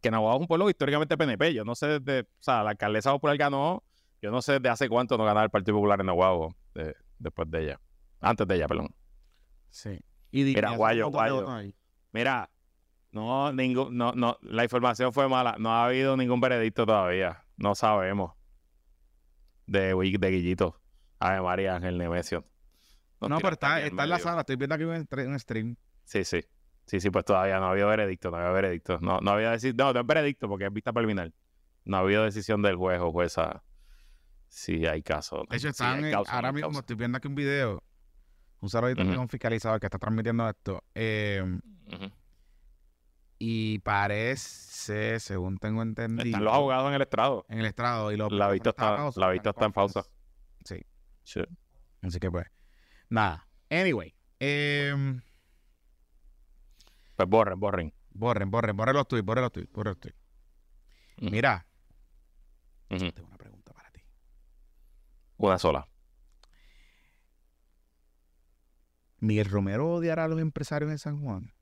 Que 0.00 0.10
Nahuatl 0.10 0.36
es 0.36 0.40
un 0.42 0.46
pueblo 0.46 0.70
históricamente 0.70 1.16
PNP. 1.16 1.52
Yo 1.52 1.64
no 1.64 1.74
sé 1.74 1.98
desde, 1.98 2.20
o 2.22 2.42
sea, 2.42 2.62
la 2.62 2.70
alcaldesa 2.70 3.10
popular 3.12 3.36
ganó, 3.36 3.82
yo 4.22 4.30
no 4.30 4.40
sé 4.40 4.54
desde 4.54 4.68
hace 4.68 4.88
cuánto 4.88 5.18
no 5.18 5.24
ganaba 5.24 5.44
el 5.44 5.50
Partido 5.50 5.76
Popular 5.76 6.00
en 6.00 6.06
Nahuatl 6.06 6.54
de- 6.74 6.94
después 7.18 7.50
de 7.50 7.64
ella. 7.64 7.80
Antes 8.20 8.46
de 8.46 8.54
ella, 8.54 8.68
perdón. 8.68 8.94
Sí. 9.70 9.98
Y 10.30 10.44
Mira, 10.44 10.70
Guayo, 10.76 11.06
de 11.06 11.10
Guayo. 11.10 11.72
Mira, 12.12 12.50
no, 13.10 13.52
ningún, 13.52 13.96
no, 13.96 14.12
no, 14.12 14.38
la 14.42 14.62
información 14.64 15.12
fue 15.12 15.28
mala. 15.28 15.56
No 15.58 15.70
ha 15.70 15.86
habido 15.86 16.16
ningún 16.16 16.40
veredicto 16.40 16.86
todavía. 16.86 17.44
No 17.56 17.74
sabemos. 17.74 18.32
De, 19.66 19.94
de 19.94 20.30
Guillito. 20.30 20.80
Ave 21.18 21.40
María 21.42 21.76
Ángel 21.76 21.98
Nemesio. 21.98 22.44
Nos 23.20 23.30
No, 23.30 23.38
pero 23.38 23.52
está, 23.54 23.80
está 23.80 24.04
en 24.04 24.10
la 24.10 24.18
sala. 24.18 24.40
Estoy 24.40 24.56
viendo 24.56 24.74
aquí 24.74 24.84
un, 24.84 24.96
stre- 25.06 25.26
un 25.26 25.38
stream. 25.38 25.76
Sí, 26.04 26.24
sí. 26.24 26.44
Sí, 26.86 27.00
sí, 27.00 27.08
pues 27.10 27.24
todavía 27.24 27.58
no 27.60 27.66
ha 27.66 27.70
habido 27.70 27.88
veredicto, 27.88 28.30
no 28.30 28.36
había 28.36 28.50
veredicto. 28.50 28.98
No, 29.00 29.18
no 29.20 29.30
había 29.30 29.50
decisión, 29.52 29.76
no, 29.78 29.92
no 29.94 30.00
es 30.00 30.06
veredicto 30.06 30.48
porque 30.48 30.66
es 30.66 30.72
vista 30.72 30.92
preliminar. 30.92 31.32
No 31.86 31.96
ha 31.96 32.00
habido 32.00 32.24
decisión 32.24 32.60
del 32.60 32.76
juez 32.76 33.00
o 33.00 33.10
jueza 33.10 33.62
si 34.48 34.84
hay 34.86 35.02
caso. 35.02 35.44
De 35.48 35.56
hecho, 35.56 35.68
están 35.68 36.02
causa 36.10 36.32
no 36.32 36.36
ahora 36.36 36.52
mismo 36.52 36.68
causa. 36.68 36.80
estoy 36.80 36.96
viendo 36.96 37.16
aquí 37.18 37.28
un 37.28 37.34
video. 37.34 37.82
Un 38.60 38.68
saludito 38.68 39.02
Ujú. 39.02 39.12
a 39.12 39.18
un 39.20 39.28
fiscalizador 39.28 39.80
que 39.80 39.86
está 39.86 39.98
transmitiendo 39.98 40.48
esto. 40.48 40.82
eh, 40.94 41.42
Ujú. 41.86 42.10
y 43.38 43.78
parece, 43.80 45.20
según 45.20 45.58
tengo 45.58 45.82
entendido, 45.82 46.24
Están 46.26 46.44
los 46.44 46.54
abogados 46.54 46.88
en 46.88 46.94
el 46.94 47.02
estrado. 47.02 47.44
en 47.48 47.58
el 47.60 47.66
estrado. 47.66 48.12
Y 48.12 48.16
los 48.16 48.30
La 48.32 48.50
vista 48.50 48.70
está, 48.70 49.10
la 49.16 49.28
vista 49.30 49.50
está 49.50 49.64
en 49.66 49.72
pausa. 49.72 50.02
Sí. 50.64 50.76
Sí. 51.24 51.40
Así 52.02 52.20
que 52.20 52.30
pues, 52.30 52.46
nada. 53.08 53.48
Anyway, 53.70 54.14
em, 54.38 55.20
Pues 57.16 57.28
borren, 57.28 57.58
borren. 57.58 57.92
borren, 58.10 58.50
borren, 58.50 58.76
borren 58.76 58.96
los 58.96 59.08
tweets, 59.08 59.24
borren 59.24 59.42
los 59.42 59.52
tweets, 59.52 59.72
borren 59.72 59.90
los 59.92 60.00
tweets. 60.00 60.18
Mira, 61.18 61.66
tengo 62.88 63.26
una 63.28 63.36
pregunta 63.38 63.72
para 63.72 63.90
ti. 63.90 64.00
Una 65.36 65.58
sola. 65.58 65.88
¿Miguel 69.20 69.48
Romero 69.48 69.94
odiará 69.94 70.24
a 70.24 70.28
los 70.28 70.40
empresarios 70.40 70.90
de 70.90 70.98
San 70.98 71.22
Juan? 71.22 71.54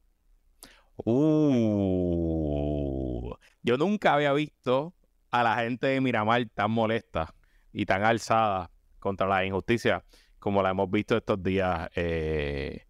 Uh, 0.96 3.34
yo 3.62 3.76
nunca 3.76 4.14
había 4.14 4.32
visto 4.32 4.94
a 5.30 5.42
la 5.44 5.56
gente 5.56 5.86
de 5.86 6.00
Miramar 6.00 6.44
tan 6.54 6.70
molesta 6.72 7.34
y 7.72 7.86
tan 7.86 8.02
alzada 8.04 8.71
contra 9.02 9.26
la 9.26 9.44
injusticia 9.44 10.02
como 10.38 10.62
la 10.62 10.70
hemos 10.70 10.90
visto 10.90 11.16
estos 11.16 11.42
días 11.42 11.90
eh, 11.94 12.86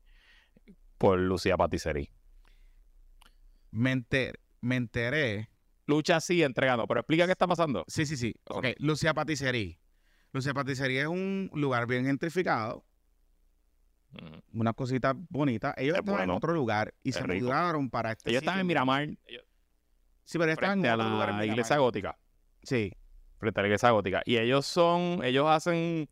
por 0.98 1.18
Lucía 1.18 1.56
Paticerí. 1.56 2.08
Me, 3.72 3.92
enter- 3.92 4.38
me 4.60 4.76
enteré. 4.76 5.48
Lucha 5.86 6.20
sí, 6.20 6.42
entrega 6.42 6.76
no, 6.76 6.86
pero 6.86 7.00
explica 7.00 7.26
qué 7.26 7.32
está 7.32 7.46
pasando. 7.48 7.84
Sí, 7.88 8.06
sí, 8.06 8.16
sí. 8.16 8.34
Ok. 8.48 8.66
Lucia 8.78 9.12
Paticería. 9.14 9.76
Lucia 10.32 10.54
Paticería 10.54 11.02
es 11.02 11.08
un 11.08 11.50
lugar 11.54 11.86
bien 11.86 12.04
gentrificado, 12.06 12.84
Mm. 14.12 14.58
una 14.60 14.74
cosita 14.74 15.14
bonita. 15.30 15.72
Ellos 15.78 15.94
Es 15.94 16.00
estaban 16.00 16.18
bueno. 16.20 16.32
en 16.34 16.36
otro 16.36 16.52
lugar 16.52 16.92
y 17.02 17.12
se 17.12 17.22
rico. 17.22 17.46
mudaron 17.46 17.88
para 17.88 18.12
este 18.12 18.28
Ellos 18.28 18.42
están 18.42 18.56
en 18.56 18.58
sitio. 18.60 18.66
Miramar, 18.68 19.02
ellos- 19.26 19.44
Sí, 20.24 20.38
pero 20.38 20.44
ellos 20.44 20.58
estaban 20.58 20.80
en 20.80 20.86
a 20.86 20.94
otro 20.94 21.08
lugar 21.08 21.30
en 21.30 21.36
la 21.38 21.46
iglesia 21.46 21.78
gótica. 21.78 22.18
Sí. 22.62 22.92
Frente 23.43 23.59
a 23.59 23.62
la 23.64 23.66
iglesia 23.66 23.90
gótica. 23.90 24.22
Y 24.24 24.36
ellos 24.36 24.64
son, 24.66 25.18
ellos 25.24 25.49
hacen 25.49 26.09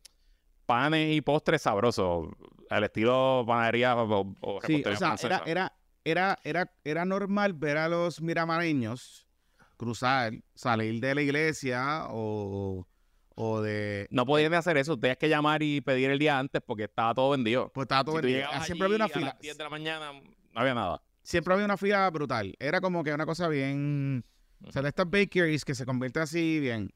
panes 0.67 1.15
y 1.15 1.21
postres 1.21 1.63
sabrosos, 1.63 2.29
al 2.69 2.83
estilo 2.83 3.45
panadería 3.47 3.97
o, 3.97 4.35
o 4.41 4.61
Sí, 4.67 4.83
o 4.85 4.97
sea, 4.97 5.15
era, 5.23 5.43
era, 5.47 5.73
era, 6.03 6.39
era, 6.43 6.73
era 6.83 7.05
normal 7.05 7.53
ver 7.53 7.77
a 7.77 7.89
los 7.89 8.21
miramareños 8.21 9.29
cruzar, 9.77 10.33
salir 10.57 11.01
de 11.01 11.15
la 11.15 11.23
iglesia 11.23 12.07
o, 12.09 12.89
o 13.37 13.61
de... 13.61 14.09
No 14.11 14.27
podían 14.27 14.53
hacer 14.55 14.77
eso, 14.77 14.99
tenías 14.99 15.17
que 15.17 15.29
llamar 15.29 15.63
y 15.63 15.81
pedir 15.83 16.11
el 16.11 16.19
día 16.19 16.37
antes 16.37 16.61
porque 16.67 16.83
estaba 16.85 17.15
todo 17.15 17.31
vendido. 17.31 17.71
Pues 17.73 17.85
estaba 17.85 18.03
todo 18.03 18.17
Si 18.17 18.23
vendido. 18.23 18.49
Siempre 18.65 18.87
había 18.87 18.97
una 18.97 19.05
allí 19.05 19.13
a 19.13 19.19
fila. 19.19 19.27
las 19.27 19.39
10 19.39 19.57
de 19.57 19.65
la 19.65 19.71
mañana, 19.71 20.13
no 20.13 20.61
había 20.61 20.75
nada. 20.75 21.01
Siempre 21.23 21.55
había 21.55 21.65
una 21.65 21.77
fila 21.77 22.11
brutal. 22.11 22.57
Era 22.59 22.81
como 22.81 23.05
que 23.05 23.15
una 23.15 23.25
cosa 23.25 23.47
bien... 23.47 24.25
O 24.67 24.73
sea, 24.73 24.83
de 24.83 24.89
estas 24.89 25.09
bakeries 25.09 25.65
que 25.65 25.77
se 25.77 25.87
convierten 25.87 26.23
así 26.23 26.59
bien. 26.59 26.93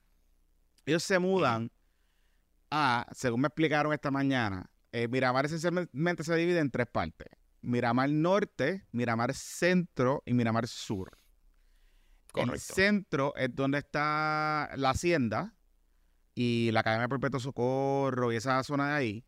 Ellos 0.86 1.02
se 1.02 1.18
mudan 1.18 1.70
a, 2.70 3.06
según 3.12 3.40
me 3.42 3.48
explicaron 3.48 3.92
esta 3.92 4.10
mañana, 4.10 4.70
eh, 4.92 5.08
Miramar 5.08 5.46
esencialmente 5.46 6.24
se 6.24 6.36
divide 6.36 6.58
en 6.58 6.70
tres 6.70 6.86
partes. 6.86 7.28
Miramar 7.62 8.10
Norte, 8.10 8.86
Miramar 8.92 9.34
Centro 9.34 10.22
y 10.26 10.34
Miramar 10.34 10.68
Sur. 10.68 11.18
El 12.34 12.46
Correcto. 12.46 12.74
centro 12.74 13.34
es 13.36 13.54
donde 13.54 13.78
está 13.78 14.70
la 14.76 14.90
hacienda 14.90 15.54
y 16.34 16.70
la 16.72 16.80
Academia 16.80 17.08
Perpetuo 17.08 17.40
Socorro 17.40 18.32
y 18.32 18.36
esa 18.36 18.62
zona 18.64 18.88
de 18.88 18.94
ahí. 18.94 19.24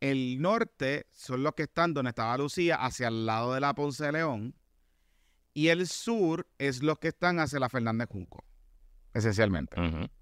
El 0.00 0.40
norte 0.40 1.06
son 1.10 1.42
los 1.42 1.54
que 1.54 1.64
están 1.64 1.92
donde 1.92 2.10
estaba 2.10 2.36
Lucía, 2.38 2.76
hacia 2.76 3.08
el 3.08 3.26
lado 3.26 3.54
de 3.54 3.60
la 3.60 3.74
Ponce 3.74 4.04
de 4.06 4.12
León. 4.12 4.54
Y 5.52 5.68
el 5.68 5.86
sur 5.86 6.46
es 6.58 6.82
los 6.82 6.98
que 6.98 7.08
están 7.08 7.38
hacia 7.40 7.58
la 7.58 7.68
Fernández 7.68 8.08
Junco, 8.10 8.44
esencialmente. 9.14 9.76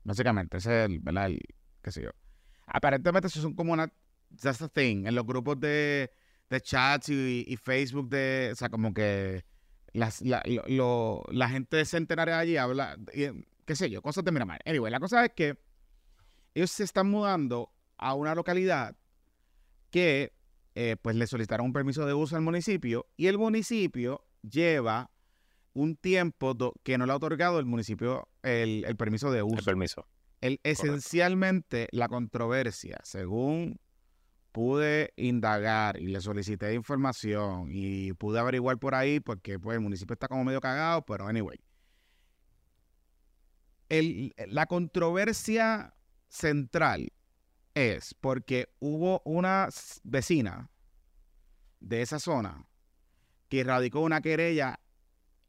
Básicamente, 0.05 0.59
ese 0.59 0.84
es 0.84 0.91
el, 0.91 1.01
¿verdad? 1.01 1.26
El, 1.26 1.41
qué 1.82 1.91
sé 1.93 2.03
yo. 2.03 2.11
Aparentemente 2.66 3.28
eso 3.28 3.41
son 3.41 3.55
como 3.55 3.72
una, 3.72 3.91
that's 4.41 4.59
the 4.59 4.68
thing, 4.68 5.07
en 5.07 5.14
los 5.14 5.24
grupos 5.26 5.59
de, 5.61 6.11
de 6.51 6.61
chats 6.61 7.09
y, 7.09 7.45
y 7.47 7.57
Facebook 7.57 8.09
de, 8.09 8.51
o 8.53 8.57
sea, 8.57 8.68
como 8.68 8.93
que 8.93 9.45
las, 9.93 10.20
la, 10.22 10.43
lo- 10.47 10.64
lo- 10.66 11.24
la 11.30 11.49
gente 11.49 11.84
centenaria 11.84 12.39
allí 12.39 12.57
habla, 12.57 12.97
y, 13.14 13.26
qué 13.64 13.74
sé 13.74 13.89
yo, 13.91 14.03
cosas 14.03 14.24
de 14.24 14.32
Miramar. 14.32 14.61
Anyway, 14.66 14.91
la 14.91 15.01
cosa 15.01 15.24
es 15.24 15.32
que 15.32 15.59
ellos 16.55 16.70
se 16.70 16.84
están 16.84 17.09
mudando 17.11 17.70
a 17.97 18.14
una 18.14 18.34
localidad 18.34 18.97
que 19.91 20.32
eh, 20.74 20.97
pues 21.01 21.16
le 21.16 21.26
solicitaron 21.26 21.66
un 21.66 21.72
permiso 21.72 22.07
de 22.07 22.14
uso 22.14 22.36
al 22.36 22.43
municipio 22.43 23.07
y 23.16 23.26
el 23.26 23.39
municipio 23.39 24.24
lleva 24.43 25.11
un 25.81 25.97
tiempo 25.97 26.55
do- 26.55 26.74
que 26.83 26.99
no 26.99 27.07
le 27.07 27.12
ha 27.12 27.16
otorgado 27.16 27.59
el 27.61 27.64
municipio 27.66 28.29
el, 28.43 28.85
el 28.87 28.97
permiso 28.97 29.31
de 29.31 29.39
El 29.39 29.45
uso. 29.45 29.64
permiso. 29.64 30.07
El- 30.41 30.61
esencialmente 30.64 31.89
la 31.93 32.09
controversia, 32.09 32.99
según 33.05 33.79
pude 34.53 35.12
indagar 35.16 36.01
y 36.01 36.09
le 36.09 36.20
solicité 36.20 36.74
información 36.74 37.68
y 37.70 38.12
pude 38.14 38.39
averiguar 38.41 38.79
por 38.79 38.95
ahí 38.95 39.20
porque 39.20 39.59
pues 39.61 39.76
el 39.76 39.81
municipio 39.81 40.14
está 40.14 40.26
como 40.26 40.45
medio 40.45 40.61
cagado, 40.61 41.03
pero 41.05 41.26
anyway. 41.29 41.59
El- 43.89 44.35
la 44.49 44.66
controversia 44.66 45.95
central 46.29 47.12
es 47.74 48.14
porque 48.14 48.68
hubo 48.81 49.22
una 49.24 49.68
vecina 50.03 50.70
de 51.81 52.03
esa 52.03 52.18
zona 52.18 52.66
que 53.49 53.64
radicó 53.64 54.01
una 54.01 54.20
querella 54.20 54.81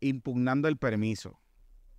impugnando 0.02 0.68
el 0.68 0.78
permiso 0.78 1.39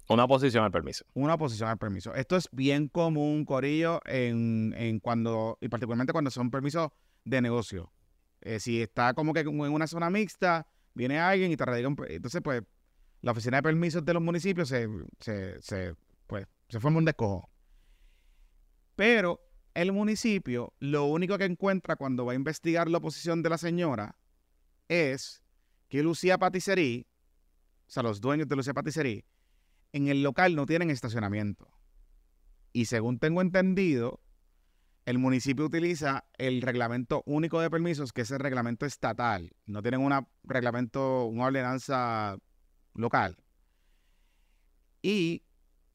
Una 0.08 0.24
oposición 0.24 0.64
al 0.64 0.70
permiso. 0.70 1.04
una 1.14 1.34
oposición 1.34 1.68
al 1.68 1.78
permiso. 1.78 2.14
Esto 2.14 2.36
es 2.36 2.48
bien 2.52 2.88
común, 2.88 3.44
Corillo, 3.44 4.00
en, 4.06 4.74
en 4.76 5.00
cuando, 5.00 5.58
y 5.60 5.68
particularmente 5.68 6.12
cuando 6.12 6.30
son 6.30 6.50
permisos 6.50 6.90
de 7.24 7.40
negocio. 7.40 7.92
Eh, 8.40 8.58
si 8.58 8.80
está 8.82 9.14
como 9.14 9.32
que 9.32 9.40
en 9.40 9.58
una 9.58 9.86
zona 9.86 10.10
mixta, 10.10 10.66
viene 10.94 11.18
alguien 11.18 11.52
y 11.52 11.56
te 11.56 11.64
radica 11.64 11.88
un 11.88 11.96
Entonces, 12.08 12.40
pues, 12.42 12.62
la 13.20 13.32
oficina 13.32 13.58
de 13.58 13.62
permisos 13.62 14.04
de 14.04 14.14
los 14.14 14.22
municipios 14.22 14.68
se, 14.68 14.88
se, 15.18 15.60
se, 15.60 15.94
pues, 16.26 16.46
se 16.68 16.80
forma 16.80 16.98
un 16.98 17.04
descojo. 17.04 17.50
Pero 18.96 19.40
el 19.74 19.92
municipio, 19.92 20.72
lo 20.78 21.04
único 21.04 21.38
que 21.38 21.44
encuentra 21.44 21.96
cuando 21.96 22.24
va 22.24 22.32
a 22.32 22.34
investigar 22.34 22.88
la 22.88 22.98
oposición 22.98 23.42
de 23.42 23.50
la 23.50 23.58
señora 23.58 24.16
es 24.88 25.42
que 25.88 26.02
Lucía 26.02 26.38
Paticerí, 26.38 27.06
o 27.90 27.92
sea, 27.92 28.04
los 28.04 28.20
dueños 28.20 28.46
de 28.46 28.54
Lucía 28.54 28.72
Paticerí, 28.72 29.24
en 29.92 30.06
el 30.06 30.22
local 30.22 30.54
no 30.54 30.64
tienen 30.64 30.90
estacionamiento. 30.90 31.66
Y 32.72 32.84
según 32.84 33.18
tengo 33.18 33.40
entendido, 33.40 34.20
el 35.06 35.18
municipio 35.18 35.64
utiliza 35.64 36.24
el 36.38 36.62
reglamento 36.62 37.24
único 37.26 37.60
de 37.60 37.68
permisos, 37.68 38.12
que 38.12 38.20
es 38.20 38.30
el 38.30 38.38
reglamento 38.38 38.86
estatal. 38.86 39.50
No 39.66 39.82
tienen 39.82 40.02
un 40.02 40.24
reglamento, 40.44 41.24
una 41.24 41.46
ordenanza 41.46 42.38
local. 42.94 43.36
Y 45.02 45.42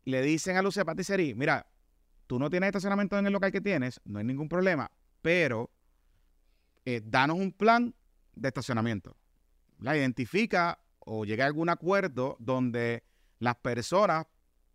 le 0.03 0.21
dicen 0.21 0.57
a 0.57 0.61
Lucia 0.61 0.83
Patisserie, 0.83 1.33
mira, 1.33 1.65
tú 2.27 2.39
no 2.39 2.49
tienes 2.49 2.67
estacionamiento 2.67 3.17
en 3.17 3.27
el 3.27 3.31
local 3.31 3.53
que 3.53 3.61
tienes, 3.61 4.01
no 4.03 4.19
hay 4.19 4.25
ningún 4.25 4.49
problema, 4.49 4.91
pero 5.21 5.71
eh, 6.83 7.01
danos 7.05 7.37
un 7.37 7.53
plan 7.53 7.95
de 8.33 8.49
estacionamiento. 8.49 9.15
La 9.79 9.95
identifica 9.95 10.81
o 11.05 11.23
llega 11.23 11.45
a 11.45 11.47
algún 11.47 11.69
acuerdo 11.69 12.35
donde 12.39 13.03
las 13.39 13.55
personas 13.55 14.25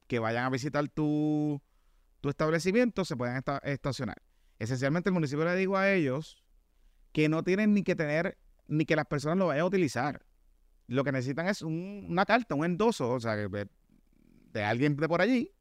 que 0.07 0.19
vayan 0.19 0.45
a 0.45 0.51
visitar 0.51 0.89
tu, 0.89 1.61
establecimiento 2.23 3.05
se 3.05 3.17
puedan 3.17 3.43
estacionar. 3.65 4.23
Esencialmente 4.59 5.11
el 5.11 5.15
municipio 5.15 5.45
le 5.45 5.57
dijo 5.57 5.77
a 5.77 5.93
ellos 5.93 6.43
que 7.13 7.29
no 7.29 7.43
tienen 7.43 7.75
ni 7.75 7.83
que 7.83 7.97
tener, 7.97 8.39
ni 8.69 8.85
que 8.85 8.97
las 8.97 9.07
personas 9.07 9.39
lo 9.39 9.49
vayan 9.49 9.63
a 9.63 9.67
utilizar. 9.67 10.25
Lo 10.87 11.05
que 11.05 11.13
necesitan 11.13 11.47
es 11.47 11.63
una 11.63 12.25
carta, 12.25 12.55
un 12.55 12.65
endoso, 12.65 13.11
o 13.11 13.21
sea, 13.21 13.37
de 13.37 14.65
alguien 14.65 14.97
de 14.97 15.09
por 15.09 15.21
allí 15.21 15.53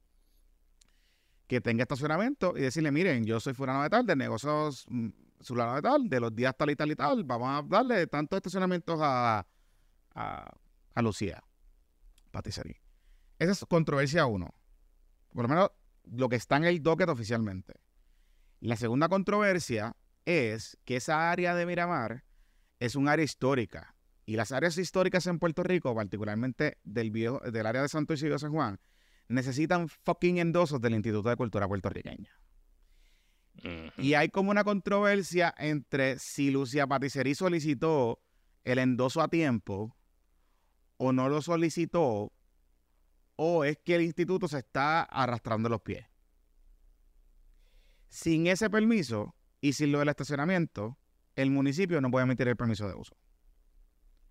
que 1.46 1.60
tenga 1.60 1.82
estacionamiento 1.82 2.56
y 2.56 2.60
decirle, 2.60 2.92
miren, 2.92 3.24
yo 3.24 3.40
soy 3.40 3.54
fulano 3.54 3.82
de 3.82 3.90
tal, 3.90 4.06
de 4.06 4.14
negocios 4.14 4.86
mm, 4.88 5.08
fulano 5.40 5.74
de 5.74 5.82
tal, 5.82 6.08
de 6.08 6.20
los 6.20 6.34
días 6.34 6.54
tal 6.56 6.70
y 6.70 6.76
tal 6.76 6.92
y 6.92 6.94
tal, 6.94 7.24
vamos 7.24 7.48
a 7.48 7.66
darle 7.66 8.06
tantos 8.06 8.36
estacionamientos 8.36 9.00
a, 9.02 9.44
a, 10.14 10.50
a 10.94 11.02
Lucía 11.02 11.42
Patisserie. 12.30 12.80
Esa 13.38 13.52
es 13.52 13.64
controversia 13.66 14.26
uno. 14.26 14.54
Por 15.32 15.44
lo 15.44 15.48
menos 15.48 15.70
lo 16.04 16.28
que 16.28 16.36
está 16.36 16.56
en 16.56 16.64
el 16.64 16.82
docket 16.82 17.08
oficialmente. 17.08 17.74
La 18.60 18.76
segunda 18.76 19.08
controversia 19.08 19.96
es 20.24 20.78
que 20.84 20.96
esa 20.96 21.30
área 21.30 21.54
de 21.54 21.66
Miramar 21.66 22.24
es 22.78 22.94
un 22.96 23.08
área 23.08 23.24
histórica. 23.24 23.94
Y 24.26 24.36
las 24.36 24.52
áreas 24.52 24.78
históricas 24.78 25.26
en 25.26 25.38
Puerto 25.38 25.62
Rico, 25.62 25.94
particularmente 25.94 26.78
del, 26.84 27.10
viejo, 27.10 27.40
del 27.40 27.66
área 27.66 27.82
de 27.82 27.88
Santo 27.88 28.14
Isidro 28.14 28.38
San 28.38 28.52
Juan, 28.52 28.78
necesitan 29.28 29.88
fucking 29.88 30.38
endosos 30.38 30.80
del 30.80 30.94
Instituto 30.94 31.28
de 31.28 31.36
Cultura 31.36 31.66
Puertorriqueña. 31.66 32.30
Y 33.98 34.14
hay 34.14 34.28
como 34.28 34.50
una 34.50 34.64
controversia 34.64 35.54
entre 35.58 36.18
si 36.18 36.50
Lucia 36.50 36.86
Patisserie 36.86 37.34
solicitó 37.34 38.22
el 38.64 38.78
endoso 38.78 39.20
a 39.20 39.28
tiempo 39.28 39.96
o 41.02 41.14
no 41.14 41.30
lo 41.30 41.40
solicitó, 41.40 42.30
o 43.36 43.64
es 43.64 43.78
que 43.78 43.94
el 43.94 44.02
instituto 44.02 44.48
se 44.48 44.58
está 44.58 45.00
arrastrando 45.02 45.70
los 45.70 45.80
pies. 45.80 46.06
Sin 48.10 48.46
ese 48.46 48.68
permiso 48.68 49.34
y 49.62 49.72
sin 49.72 49.92
lo 49.92 50.00
del 50.00 50.10
estacionamiento, 50.10 50.98
el 51.36 51.50
municipio 51.50 52.02
no 52.02 52.10
puede 52.10 52.24
emitir 52.24 52.48
el 52.48 52.56
permiso 52.56 52.86
de 52.86 52.96
uso. 52.96 53.16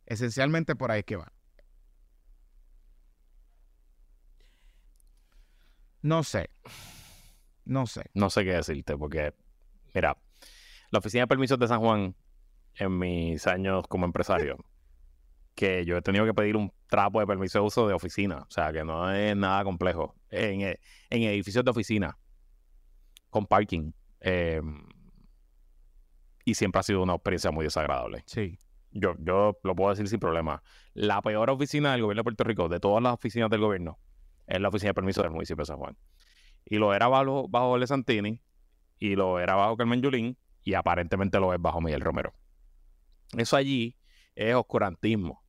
Esencialmente 0.06 0.76
por 0.76 0.92
ahí 0.92 1.00
es 1.00 1.06
que 1.06 1.16
va. 1.16 1.34
No 6.04 6.22
sé. 6.22 6.52
No 7.66 7.88
sé. 7.88 8.12
No 8.14 8.30
sé 8.30 8.44
qué 8.44 8.54
decirte, 8.54 8.96
porque, 8.96 9.34
mira, 9.96 10.22
la 10.92 11.00
oficina 11.00 11.24
de 11.24 11.28
permisos 11.28 11.58
de 11.58 11.68
San 11.68 11.80
Juan, 11.80 12.16
en 12.76 13.00
mis 13.00 13.48
años 13.48 13.88
como 13.88 14.06
empresario, 14.06 14.64
que 15.60 15.84
yo 15.84 15.98
he 15.98 16.02
tenido 16.02 16.24
que 16.24 16.34
pedir 16.34 16.56
un 16.56 16.72
trapo 16.88 17.20
de 17.20 17.28
permiso 17.28 17.60
de 17.60 17.66
uso 17.66 17.86
de 17.86 17.94
oficina, 17.94 18.46
o 18.48 18.50
sea, 18.50 18.72
que 18.72 18.86
no 18.86 19.12
es 19.12 19.36
nada 19.36 19.62
complejo, 19.66 20.16
en, 20.30 20.62
e, 20.62 20.80
edificios 21.10 21.66
de 21.66 21.72
oficina, 21.72 22.18
con 23.30 23.46
parking. 23.46 23.92
Em, 24.22 24.88
y 26.46 26.54
siempre 26.54 26.80
ha 26.80 26.84
sido 26.84 27.04
una 27.04 27.16
experiencia 27.16 27.52
muy 27.52 27.66
desagradable. 27.66 28.24
Sí. 28.26 28.58
Yo, 28.92 29.16
yo 29.20 29.60
lo 29.62 29.76
puedo 29.76 29.90
decir 29.90 30.08
sin 30.08 30.22
problema. 30.22 30.64
La 30.94 31.22
peor 31.22 31.50
oficina 31.50 31.92
del 31.92 32.04
gobierno 32.04 32.22
de 32.22 32.24
Puerto 32.24 32.46
Rico, 32.46 32.70
de 32.70 32.80
todas 32.80 33.04
las 33.04 33.16
oficinas 33.16 33.50
del 33.50 33.60
gobierno, 33.60 34.00
es 34.48 34.62
la 34.62 34.70
oficina 34.70 34.92
de 34.92 34.94
permiso 34.94 35.22
del 35.24 35.32
municipio 35.32 35.64
de 35.64 35.66
San 35.66 35.78
Juan. 35.78 35.98
Y 36.64 36.78
lo 36.78 36.94
era 36.94 37.10
bajo, 37.10 37.50
bajo 37.50 37.78
Le 37.78 37.86
Santini, 37.86 38.42
y 38.98 39.18
lo 39.18 39.42
era 39.42 39.56
bajo 39.56 39.76
Carmen 39.76 40.02
Yulín, 40.02 40.38
y 40.64 40.76
aparentemente 40.76 41.38
lo 41.38 41.54
es 41.54 41.62
bajo 41.62 41.82
Miguel 41.82 42.00
Romero. 42.00 42.34
Eso 43.38 43.58
allí 43.58 43.98
es 44.36 44.56
oscurantismo. 44.56 45.44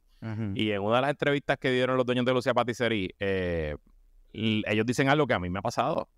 Y 0.54 0.70
en 0.70 0.82
una 0.82 0.96
de 0.96 1.02
las 1.02 1.10
entrevistas 1.10 1.56
que 1.58 1.70
dieron 1.70 1.96
los 1.96 2.04
dueños 2.04 2.26
de 2.26 2.34
Lucía 2.34 2.52
Patisserie, 2.52 3.14
eh, 3.18 3.76
ellos 4.32 4.84
dicen 4.84 5.08
algo 5.08 5.26
que 5.26 5.34
a 5.34 5.38
mí 5.38 5.48
me 5.48 5.60
ha 5.60 5.62
pasado, 5.62 6.10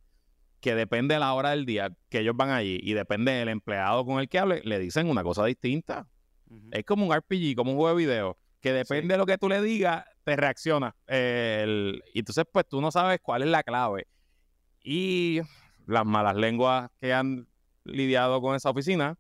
que 0.60 0.74
depende 0.74 1.14
de 1.14 1.20
la 1.20 1.32
hora 1.34 1.50
del 1.50 1.66
día 1.66 1.96
que 2.08 2.20
ellos 2.20 2.36
van 2.36 2.50
allí 2.50 2.78
y 2.82 2.94
depende 2.94 3.32
del 3.32 3.48
empleado 3.48 4.04
con 4.04 4.20
el 4.20 4.28
que 4.28 4.38
hable, 4.38 4.60
le 4.64 4.78
dicen 4.78 5.08
una 5.08 5.22
cosa 5.22 5.44
distinta. 5.44 6.08
Es 6.70 6.84
como 6.84 7.06
un 7.06 7.14
RPG, 7.14 7.54
como 7.56 7.70
un 7.70 7.78
juego 7.78 7.96
de 7.96 8.04
video, 8.04 8.38
que 8.60 8.72
depende 8.72 9.14
de 9.14 9.18
lo 9.18 9.24
que 9.24 9.38
tú 9.38 9.48
le 9.48 9.62
digas, 9.62 10.04
te 10.24 10.36
reacciona. 10.36 10.94
y 11.08 12.18
entonces, 12.18 12.44
pues 12.50 12.66
tú 12.68 12.80
no 12.80 12.90
sabes 12.90 13.20
cuál 13.22 13.42
es 13.42 13.48
la 13.48 13.62
clave. 13.62 14.06
Y 14.84 15.40
las 15.86 16.04
malas 16.04 16.36
lenguas 16.36 16.90
que 17.00 17.12
han 17.12 17.48
lidiado 17.84 18.40
con 18.40 18.54
esa 18.54 18.70
oficina 18.70 19.16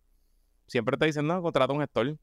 siempre 0.66 0.96
te 0.96 1.06
dicen, 1.06 1.26
no, 1.26 1.42
contrata 1.42 1.72
un 1.72 1.80
gestor. 1.80 2.16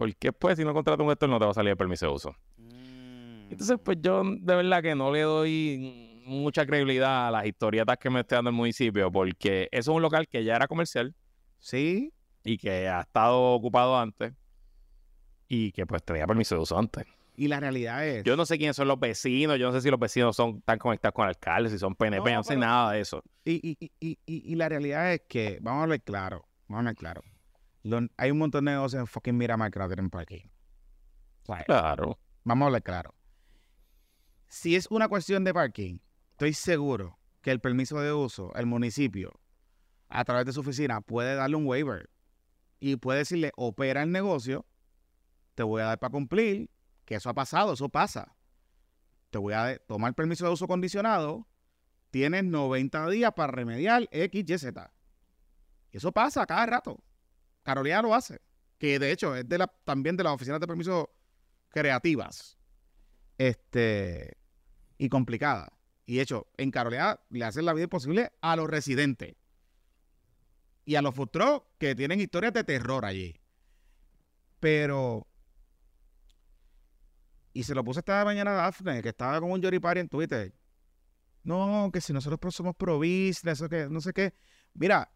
Porque 0.00 0.32
pues 0.32 0.56
si 0.56 0.64
no 0.64 0.72
contrata 0.72 1.02
un 1.02 1.10
gestor 1.10 1.28
no 1.28 1.38
te 1.38 1.44
va 1.44 1.50
a 1.50 1.54
salir 1.54 1.72
el 1.72 1.76
permiso 1.76 2.06
de 2.06 2.12
uso. 2.12 2.34
Mm. 2.56 3.50
Entonces, 3.50 3.76
pues 3.84 3.98
yo 4.00 4.22
de 4.24 4.54
verdad 4.54 4.80
que 4.80 4.94
no 4.94 5.12
le 5.12 5.20
doy 5.20 6.22
mucha 6.24 6.64
credibilidad 6.64 7.28
a 7.28 7.30
las 7.30 7.44
historietas 7.44 7.98
que 7.98 8.08
me 8.08 8.20
esté 8.20 8.34
dando 8.34 8.48
el 8.48 8.56
municipio, 8.56 9.12
porque 9.12 9.68
eso 9.70 9.90
es 9.90 9.94
un 9.96 10.00
local 10.00 10.26
que 10.26 10.42
ya 10.42 10.56
era 10.56 10.66
comercial. 10.66 11.14
Sí. 11.58 12.14
Y 12.44 12.56
que 12.56 12.88
ha 12.88 13.02
estado 13.02 13.42
ocupado 13.52 13.98
antes. 13.98 14.32
Y 15.48 15.70
que 15.72 15.84
pues 15.84 16.02
tenía 16.02 16.26
permiso 16.26 16.54
de 16.54 16.62
uso 16.62 16.78
antes. 16.78 17.04
Y 17.36 17.48
la 17.48 17.60
realidad 17.60 18.06
es. 18.06 18.24
Yo 18.24 18.38
no 18.38 18.46
sé 18.46 18.56
quiénes 18.56 18.76
son 18.76 18.88
los 18.88 18.98
vecinos, 18.98 19.58
yo 19.58 19.66
no 19.66 19.72
sé 19.74 19.82
si 19.82 19.90
los 19.90 20.00
vecinos 20.00 20.34
son 20.34 20.62
tan 20.62 20.78
conectados 20.78 21.12
con 21.12 21.28
alcaldes, 21.28 21.72
si 21.72 21.78
son 21.78 21.94
PNP, 21.94 22.32
no, 22.32 22.42
sé 22.42 22.56
nada 22.56 22.92
de 22.92 23.00
eso. 23.00 23.22
Y, 23.44 23.76
y, 23.78 23.92
y, 24.00 24.18
y, 24.24 24.54
la 24.54 24.70
realidad 24.70 25.12
es 25.12 25.20
que, 25.28 25.58
vamos 25.60 25.84
a 25.84 25.86
ver 25.88 26.00
claro, 26.00 26.48
vamos 26.68 26.86
a 26.86 26.88
ver 26.88 26.96
claro. 26.96 27.20
Hay 28.16 28.30
un 28.30 28.38
montón 28.38 28.64
de 28.64 28.72
negocios 28.72 29.00
en 29.00 29.06
fucking 29.06 29.36
Miramar 29.36 29.70
que 29.70 29.78
no 29.78 29.86
tienen 29.86 30.10
parking. 30.10 30.46
claro. 31.66 32.18
Vamos 32.44 32.64
a 32.64 32.66
hablar 32.66 32.82
claro. 32.82 33.14
Si 34.48 34.74
es 34.74 34.88
una 34.90 35.08
cuestión 35.08 35.44
de 35.44 35.54
parking, 35.54 35.98
estoy 36.32 36.54
seguro 36.54 37.18
que 37.42 37.50
el 37.50 37.60
permiso 37.60 38.00
de 38.00 38.12
uso, 38.12 38.52
el 38.54 38.66
municipio, 38.66 39.40
a 40.08 40.24
través 40.24 40.46
de 40.46 40.52
su 40.52 40.60
oficina, 40.60 41.00
puede 41.00 41.34
darle 41.34 41.56
un 41.56 41.66
waiver 41.66 42.10
y 42.80 42.96
puede 42.96 43.20
decirle, 43.20 43.52
opera 43.56 44.02
el 44.02 44.10
negocio, 44.10 44.66
te 45.54 45.62
voy 45.62 45.82
a 45.82 45.86
dar 45.86 45.98
para 45.98 46.10
cumplir, 46.10 46.70
que 47.04 47.14
eso 47.14 47.30
ha 47.30 47.34
pasado, 47.34 47.74
eso 47.74 47.88
pasa. 47.88 48.36
Te 49.30 49.38
voy 49.38 49.54
a 49.54 49.78
tomar 49.86 50.14
permiso 50.14 50.46
de 50.46 50.52
uso 50.52 50.66
condicionado, 50.66 51.46
tienes 52.10 52.44
90 52.44 53.08
días 53.10 53.32
para 53.34 53.52
remediar 53.52 54.08
X, 54.10 54.44
Y, 54.50 54.58
Z. 54.58 54.92
Eso 55.92 56.12
pasa 56.12 56.46
cada 56.46 56.66
rato. 56.66 57.02
Carolina 57.70 58.02
lo 58.02 58.14
hace. 58.14 58.40
Que 58.78 58.98
de 58.98 59.12
hecho 59.12 59.36
es 59.36 59.48
de 59.48 59.58
la, 59.58 59.66
también 59.84 60.16
de 60.16 60.24
las 60.24 60.34
oficinas 60.34 60.60
de 60.60 60.66
permiso 60.66 61.10
creativas. 61.68 62.58
Este. 63.38 64.36
Y 64.98 65.08
complicada. 65.08 65.72
Y 66.06 66.16
de 66.16 66.22
hecho, 66.22 66.48
en 66.56 66.70
Carolina 66.70 67.20
le 67.30 67.44
hacen 67.44 67.64
la 67.64 67.72
vida 67.72 67.84
imposible 67.84 68.32
a 68.40 68.56
los 68.56 68.68
residentes. 68.68 69.34
Y 70.84 70.96
a 70.96 71.02
los 71.02 71.14
food 71.14 71.30
que 71.78 71.94
tienen 71.94 72.20
historias 72.20 72.52
de 72.52 72.64
terror 72.64 73.04
allí. 73.04 73.40
Pero 74.58 75.30
y 77.52 77.64
se 77.64 77.74
lo 77.74 77.84
puse 77.84 78.00
esta 78.00 78.24
mañana 78.24 78.52
a 78.52 78.54
Daphne, 78.54 79.02
que 79.02 79.08
estaba 79.10 79.40
con 79.40 79.50
un 79.50 79.60
Yoripari 79.60 80.00
en 80.00 80.08
Twitter. 80.08 80.54
No, 81.42 81.90
que 81.92 82.00
si 82.00 82.12
nosotros 82.12 82.54
somos 82.54 82.76
pro 82.76 82.98
business, 82.98 83.60
eso 83.60 83.68
que 83.68 83.88
no 83.88 84.00
sé 84.00 84.12
qué. 84.12 84.34
Mira, 84.74 85.10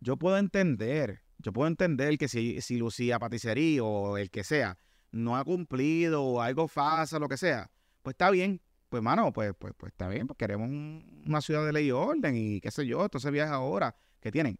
yo 0.00 0.16
puedo 0.16 0.38
entender, 0.38 1.23
yo 1.44 1.52
puedo 1.52 1.68
entender 1.68 2.16
que 2.16 2.26
si, 2.26 2.60
si 2.62 2.78
Lucía 2.78 3.18
Paticería 3.18 3.84
o 3.84 4.16
el 4.16 4.30
que 4.30 4.42
sea 4.42 4.78
no 5.12 5.36
ha 5.36 5.44
cumplido 5.44 6.24
o 6.24 6.40
algo 6.40 6.66
falsa, 6.66 7.18
lo 7.18 7.28
que 7.28 7.36
sea, 7.36 7.70
pues 8.02 8.14
está 8.14 8.30
bien. 8.30 8.60
Pues, 8.88 9.02
mano, 9.02 9.32
pues, 9.32 9.52
pues, 9.58 9.74
pues 9.76 9.92
está 9.92 10.08
bien, 10.08 10.26
pues 10.26 10.36
queremos 10.36 10.68
una 10.68 11.40
ciudad 11.40 11.66
de 11.66 11.72
ley 11.72 11.88
y 11.88 11.90
orden 11.90 12.34
y 12.36 12.60
qué 12.60 12.70
sé 12.70 12.86
yo, 12.86 13.02
entonces 13.02 13.30
viaja 13.30 13.54
ahora 13.54 13.94
que 14.20 14.32
tienen. 14.32 14.58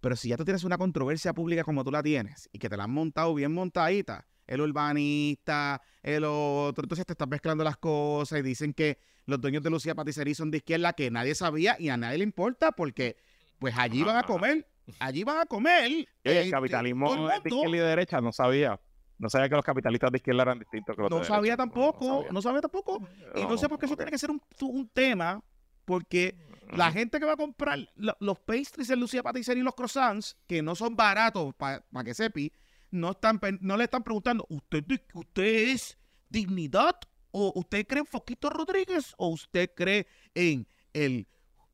Pero 0.00 0.16
si 0.16 0.28
ya 0.28 0.36
tú 0.36 0.44
tienes 0.44 0.64
una 0.64 0.78
controversia 0.78 1.32
pública 1.34 1.64
como 1.64 1.84
tú 1.84 1.90
la 1.90 2.02
tienes 2.02 2.48
y 2.52 2.58
que 2.58 2.68
te 2.68 2.76
la 2.76 2.84
han 2.84 2.92
montado 2.92 3.34
bien 3.34 3.52
montadita, 3.52 4.26
el 4.46 4.60
urbanista, 4.60 5.82
el 6.02 6.24
otro. 6.24 6.84
Entonces 6.84 7.04
te 7.04 7.12
estás 7.12 7.28
mezclando 7.28 7.64
las 7.64 7.76
cosas 7.76 8.38
y 8.38 8.42
dicen 8.42 8.72
que 8.72 8.98
los 9.26 9.40
dueños 9.40 9.62
de 9.62 9.70
Lucía 9.70 9.94
Paticería 9.94 10.34
son 10.34 10.50
de 10.50 10.58
izquierda 10.58 10.92
que 10.94 11.10
nadie 11.10 11.34
sabía 11.34 11.76
y 11.78 11.90
a 11.90 11.96
nadie 11.96 12.18
le 12.18 12.24
importa 12.24 12.72
porque 12.72 13.16
pues 13.58 13.76
allí 13.76 14.02
van 14.04 14.16
a 14.16 14.22
comer, 14.22 14.66
allí 14.98 15.24
van 15.24 15.38
a 15.40 15.46
comer. 15.46 15.84
el 15.84 16.06
eh, 16.24 16.50
capitalismo 16.50 17.28
de 17.28 17.36
izquierda 17.36 17.68
y 17.76 17.78
de 17.78 17.84
derecha 17.86 18.20
no 18.20 18.32
sabía. 18.32 18.80
No 19.18 19.28
sabía 19.28 19.48
que 19.48 19.56
los 19.56 19.64
capitalistas 19.64 20.12
de 20.12 20.18
izquierda 20.18 20.42
eran 20.42 20.58
distintos 20.60 20.94
que 20.94 21.02
los 21.02 21.10
No 21.10 21.18
de 21.18 21.24
sabía 21.24 21.40
derecha. 21.40 21.56
tampoco, 21.56 22.16
sabía. 22.18 22.32
no 22.32 22.42
sabía 22.42 22.60
tampoco. 22.60 23.08
Y 23.34 23.42
no 23.42 23.58
sé 23.58 23.68
por 23.68 23.78
qué 23.78 23.86
eso 23.86 23.96
tiene 23.96 24.10
que 24.12 24.18
ser 24.18 24.30
un, 24.30 24.40
un 24.62 24.88
tema, 24.90 25.42
porque 25.84 26.36
la 26.70 26.92
gente 26.92 27.18
que 27.18 27.26
va 27.26 27.32
a 27.32 27.36
comprar 27.36 27.80
lo- 27.96 28.16
los 28.20 28.38
pastries 28.40 28.90
en 28.90 29.00
Lucía 29.00 29.22
Patisserie 29.22 29.60
y 29.60 29.64
los 29.64 29.74
croissants, 29.74 30.36
que 30.46 30.62
no 30.62 30.74
son 30.76 30.94
baratos 30.94 31.52
para 31.56 31.82
que 32.04 32.14
sepi, 32.14 32.52
no, 32.92 33.10
están, 33.10 33.40
no 33.60 33.76
le 33.76 33.84
están 33.84 34.02
preguntando, 34.04 34.46
¿usted, 34.50 34.84
¿usted 35.14 35.44
es 35.70 35.98
dignidad? 36.28 36.94
¿O 37.32 37.52
usted 37.56 37.86
cree 37.86 38.00
en 38.00 38.06
Foquito 38.06 38.50
Rodríguez? 38.50 39.14
¿O 39.18 39.28
usted 39.28 39.70
cree 39.74 40.06
en 40.34 40.66
el, 40.92 41.26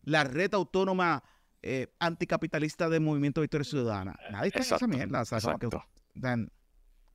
la 0.02 0.24
red 0.24 0.52
autónoma 0.54 1.22
eh, 1.66 1.94
anticapitalista 1.98 2.88
del 2.88 3.00
Movimiento 3.00 3.40
Victoria 3.40 3.64
Ciudadana? 3.64 4.18
Nadie 4.30 4.48
está 4.48 4.58
en 4.58 4.62
esa 4.64 4.74
Exacto, 4.76 4.88
mierda. 4.96 5.20
exacto. 5.22 5.84
Dan, 6.14 6.50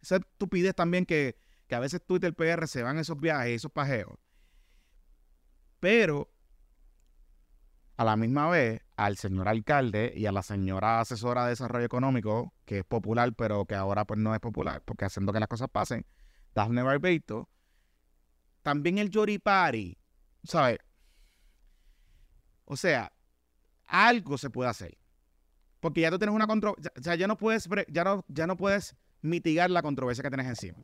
esa 0.02 0.18
estupidez 0.18 0.74
también 0.76 1.06
que, 1.06 1.38
que 1.68 1.76
a 1.76 1.80
veces 1.80 2.02
Twitter 2.06 2.34
PR 2.34 2.68
se 2.68 2.82
van 2.84 2.98
esos 2.98 3.20
viajes, 3.20 3.56
esos 3.58 3.72
pajeos. 3.72 4.18
Pero 5.80 6.30
a 7.98 8.06
la 8.06 8.16
misma 8.16 8.50
vez, 8.50 8.82
al 8.96 9.18
señor 9.18 9.48
alcalde 9.50 10.14
y 10.16 10.26
a 10.26 10.32
la 10.32 10.42
señora 10.42 11.02
asesora 11.02 11.44
de 11.44 11.50
desarrollo 11.50 11.86
económico, 11.86 12.54
que 12.66 12.80
es 12.80 12.86
popular, 12.86 13.34
pero 13.36 13.66
que 13.66 13.76
ahora 13.76 14.06
pues 14.06 14.20
no 14.20 14.34
es 14.34 14.40
popular, 14.40 14.82
porque 14.86 15.06
haciendo 15.06 15.34
que 15.34 15.40
las 15.40 15.50
cosas 15.50 15.70
pasen, 15.70 16.06
Daphne 16.56 16.82
Barbeito, 16.82 17.50
también 18.62 18.98
el 18.98 19.10
Yoripari, 19.10 19.98
¿sabes? 20.44 20.80
O 22.66 22.78
sea, 22.78 23.12
algo 23.90 24.38
se 24.38 24.50
puede 24.50 24.70
hacer. 24.70 24.98
Porque 25.80 26.02
ya 26.02 26.12
tú 26.12 26.20
tienes 26.20 26.36
una 26.36 26.48
controversia, 26.48 26.92
o 26.98 27.02
sea, 27.02 27.16
ya 27.16 27.28
no 27.28 27.38
puedes, 27.38 27.68
ya 27.90 28.04
no, 28.04 28.26
ya 28.28 28.48
no 28.48 28.58
puedes 28.58 28.96
mitigar 29.22 29.70
la 29.70 29.82
controversia 29.82 30.24
que 30.24 30.30
tienes 30.30 30.48
encima. 30.48 30.78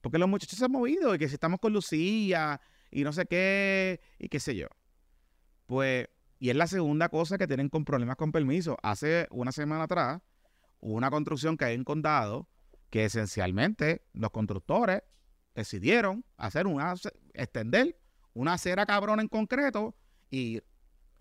Porque 0.00 0.18
los 0.18 0.28
muchachos 0.28 0.58
se 0.58 0.64
han 0.64 0.72
movido 0.72 1.14
y 1.14 1.18
que 1.18 1.28
si 1.28 1.34
estamos 1.34 1.60
con 1.60 1.72
Lucía 1.72 2.60
y 2.90 3.04
no 3.04 3.12
sé 3.12 3.26
qué 3.26 4.00
y 4.18 4.28
qué 4.28 4.40
sé 4.40 4.56
yo. 4.56 4.68
Pues, 5.66 6.08
y 6.38 6.50
es 6.50 6.56
la 6.56 6.66
segunda 6.66 7.08
cosa 7.10 7.38
que 7.38 7.46
tienen 7.46 7.68
con 7.68 7.84
problemas 7.84 8.16
con 8.16 8.32
permiso. 8.32 8.78
Hace 8.82 9.28
una 9.30 9.52
semana 9.52 9.84
atrás, 9.84 10.22
hubo 10.80 10.94
una 10.94 11.10
construcción 11.10 11.56
que 11.56 11.66
hay 11.66 11.74
en 11.74 11.84
condado 11.84 12.48
que 12.88 13.04
esencialmente 13.04 14.02
los 14.14 14.30
constructores 14.30 15.02
decidieron 15.54 16.24
hacer 16.36 16.66
una, 16.66 16.94
extender 17.34 18.00
una 18.32 18.54
acera 18.54 18.86
cabrón 18.86 19.20
en 19.20 19.28
concreto 19.28 19.94
y 20.30 20.60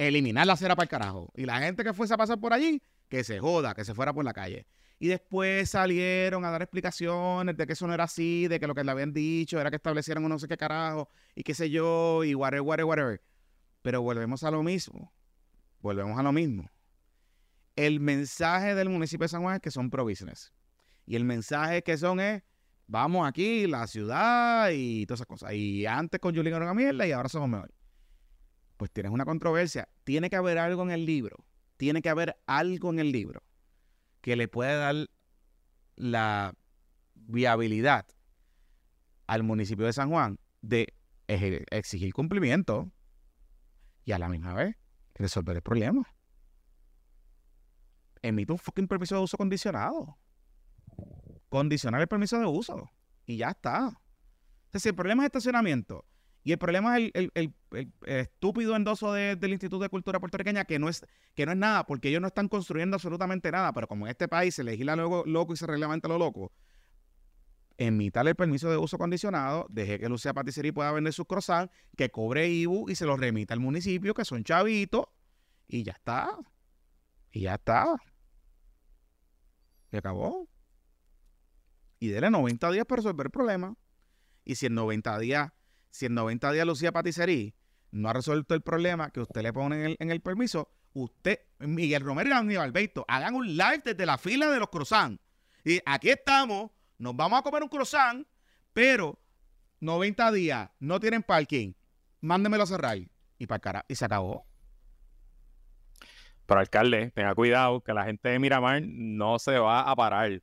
eliminar 0.08 0.47
la 0.47 0.54
acera 0.54 0.76
para 0.76 0.86
el 0.86 0.89
carajo. 0.89 1.32
Y 1.36 1.45
la 1.45 1.60
gente 1.60 1.84
que 1.84 1.93
fuese 1.93 2.14
a 2.14 2.18
pasar 2.18 2.39
por 2.39 2.54
allí, 2.54 2.82
que 3.10 3.24
se 3.24 3.39
joda, 3.39 3.76
que 3.76 3.84
se 3.84 3.93
fuera 3.93 4.14
por 4.14 4.24
la 4.24 4.34
calle. 4.34 4.66
Y 4.97 5.08
después 5.08 5.70
salieron 5.70 6.43
a 6.45 6.52
dar 6.52 6.62
explicaciones 6.62 7.56
de 7.56 7.68
que 7.68 7.74
eso 7.74 7.86
no 7.86 7.93
era 7.93 8.06
así, 8.06 8.47
de 8.47 8.60
que 8.60 8.68
lo 8.68 8.76
que 8.76 8.84
le 8.84 8.91
habían 8.91 9.14
dicho 9.14 9.60
era 9.60 9.70
que 9.70 9.76
establecieran 9.76 10.24
un 10.24 10.30
no 10.30 10.39
sé 10.39 10.47
qué 10.47 10.58
carajo, 10.58 11.10
y 11.36 11.43
qué 11.43 11.54
sé 11.54 11.70
yo, 11.70 12.24
y 12.24 12.34
whatever, 12.34 12.62
whatever, 12.62 12.86
whatever. 12.86 13.22
Pero 13.82 14.02
volvemos 14.02 14.43
a 14.43 14.52
lo 14.52 14.64
mismo. 14.64 15.14
Volvemos 15.82 16.18
a 16.18 16.24
lo 16.24 16.32
mismo. 16.32 16.70
El 17.76 18.00
mensaje 18.00 18.76
del 18.76 18.89
municipio 18.89 19.26
de 19.26 19.30
San 19.30 19.41
Juan 19.41 19.56
es 19.56 19.62
que 19.62 19.72
son 19.72 19.89
pro 19.89 20.04
business. 20.04 20.54
Y 21.06 21.16
el 21.16 21.24
mensaje 21.24 21.82
que 21.82 21.97
son 21.97 22.20
es, 22.20 22.43
vamos 22.88 23.28
aquí, 23.28 23.68
la 23.68 23.88
ciudad 23.88 24.70
y 24.74 25.06
todas 25.06 25.20
esas 25.20 25.28
cosas. 25.28 25.54
Y 25.54 25.86
antes 25.86 26.20
con 26.20 26.36
Julián 26.36 26.56
era 26.56 26.66
una 26.66 26.74
mierda 26.74 27.08
y 27.08 27.12
ahora 27.12 27.30
somos 27.30 27.50
mejor. 27.50 27.72
Pues 28.80 28.92
tienes 28.92 29.12
una 29.12 29.26
controversia. 29.26 29.90
Tiene 30.06 30.30
que 30.30 30.38
haber 30.38 30.58
algo 30.58 30.84
en 30.84 30.92
el 30.92 31.06
libro. 31.06 31.36
Tiene 31.76 32.02
que 32.02 32.08
haber 32.08 32.38
algo 32.48 32.90
en 32.92 33.00
el 33.00 33.12
libro 33.12 33.44
que 34.22 34.38
le 34.38 34.48
pueda 34.48 34.76
dar 34.78 35.10
la 35.98 36.56
viabilidad 37.14 38.08
al 39.28 39.44
municipio 39.44 39.86
de 39.86 39.92
San 39.92 40.10
Juan 40.10 40.40
de 40.62 40.94
exigir 41.28 42.14
cumplimiento 42.14 42.90
y 44.06 44.14
a 44.14 44.18
la 44.18 44.30
misma 44.30 44.54
vez 44.54 44.78
resolver 45.14 45.58
el 45.58 45.62
problema. 45.62 46.08
Emite 48.22 48.54
un 48.54 48.60
fucking 48.60 48.88
permiso 48.88 49.16
de 49.16 49.24
uso 49.24 49.36
condicionado. 49.36 50.18
Condicionar 51.50 52.00
el 52.00 52.08
permiso 52.08 52.40
de 52.40 52.46
uso. 52.46 52.90
Y 53.26 53.36
ya 53.36 53.50
está. 53.50 54.02
Sea, 54.72 54.80
si 54.80 54.88
el 54.88 54.96
problema 54.96 55.24
es 55.24 55.28
estacionamiento 55.28 56.06
y 56.44 56.52
el 56.54 56.58
problema 56.58 56.98
es 56.98 57.12
el, 57.14 57.54
estúpido 58.06 58.76
endoso 58.76 59.14
de- 59.14 59.36
del 59.36 59.52
Instituto 59.52 59.84
de 59.84 59.90
Cultura 59.90 60.20
Puertorriqueña, 60.20 60.66
que 60.66 60.80
no, 60.80 60.90
es, 60.90 61.06
que 61.36 61.46
no 61.46 61.52
es 61.52 61.58
nada, 61.58 61.86
porque 61.86 62.10
ellos 62.10 62.22
no 62.22 62.28
están 62.28 62.48
construyendo 62.48 62.96
absolutamente 62.96 63.52
nada, 63.52 63.74
pero 63.74 63.88
como 63.88 64.06
en 64.06 64.12
este 64.12 64.28
país 64.28 64.56
se 64.56 64.64
legisla 64.64 64.96
loco 64.96 65.54
y 65.54 65.58
se 65.58 65.68
reglamenta 65.68 66.08
lo 66.08 66.18
loco, 66.18 66.52
emitarle 67.78 68.32
el 68.32 68.36
permiso 68.36 68.70
de 68.70 68.78
uso 68.78 68.98
condicionado, 68.98 69.66
deje 69.70 70.00
que 70.00 70.10
Lucía 70.10 70.34
Patisserie 70.34 70.74
pueda 70.74 70.92
vender 70.92 71.14
sus 71.14 71.26
croissants, 71.26 71.74
que 71.96 72.10
cobre 72.10 72.50
IBU 72.50 72.90
y 72.90 72.96
se 72.96 73.06
los 73.06 73.20
remita 73.20 73.54
al 73.54 73.60
municipio, 73.60 74.14
que 74.14 74.26
son 74.26 74.44
chavitos, 74.44 75.06
y 75.68 75.84
ya 75.84 75.94
está. 75.94 76.38
Y 77.32 77.42
ya 77.42 77.56
está. 77.56 77.96
Y 79.92 79.98
acabó. 79.98 80.50
Y 82.00 82.10
dele 82.10 82.30
90 82.30 82.72
días 82.72 82.86
para 82.86 82.98
resolver 82.98 83.28
el 83.28 83.32
problema. 83.32 83.76
Y 84.44 84.56
si 84.56 84.66
en 84.66 84.74
90 84.74 85.20
días, 85.20 85.52
si 85.90 86.06
en 86.06 86.14
90 86.14 86.52
días 86.52 86.66
Lucía 86.66 86.92
Patisserie 86.92 87.54
no 87.92 88.10
ha 88.10 88.14
resuelto 88.14 88.54
el 88.54 88.62
problema 88.62 89.12
que 89.12 89.22
usted 89.22 89.42
le 89.42 89.54
pone 89.54 89.76
en 89.78 89.86
el, 89.86 89.98
en 90.00 90.12
el 90.12 90.22
permiso, 90.22 90.72
usted, 90.94 91.40
Miguel 91.60 92.04
Romero 92.04 92.30
y 92.30 92.34
Aníbal 92.34 92.72
Beito, 92.72 93.06
hagan 93.08 93.36
un 93.36 93.58
live 93.58 93.82
desde 93.84 94.06
la 94.06 94.18
fila 94.18 94.50
de 94.50 94.60
los 94.60 94.70
croissants. 94.70 95.22
Y 95.64 95.80
aquí 95.86 96.10
estamos, 96.10 96.72
nos 96.98 97.16
vamos 97.16 97.40
a 97.40 97.44
comer 97.44 97.64
un 97.64 97.70
croissant, 97.70 98.26
pero 98.74 99.20
90 99.80 100.32
días, 100.32 100.70
no 100.80 101.00
tienen 101.00 101.24
parking, 101.24 101.74
mándemelo 102.22 102.64
a 102.64 102.68
cerrar. 102.68 102.98
Y 103.38 103.48
para 103.48 103.60
cara, 103.60 103.86
y 103.88 103.96
se 103.96 104.06
acabó. 104.06 104.46
Pero 106.46 106.60
alcalde, 106.60 107.12
tenga 107.12 107.34
cuidado 107.36 107.82
que 107.82 107.94
la 107.94 108.06
gente 108.06 108.30
de 108.30 108.40
Miramar 108.40 108.82
no 108.84 109.38
se 109.40 109.58
va 109.60 109.82
a 109.82 109.96
parar. 109.96 110.42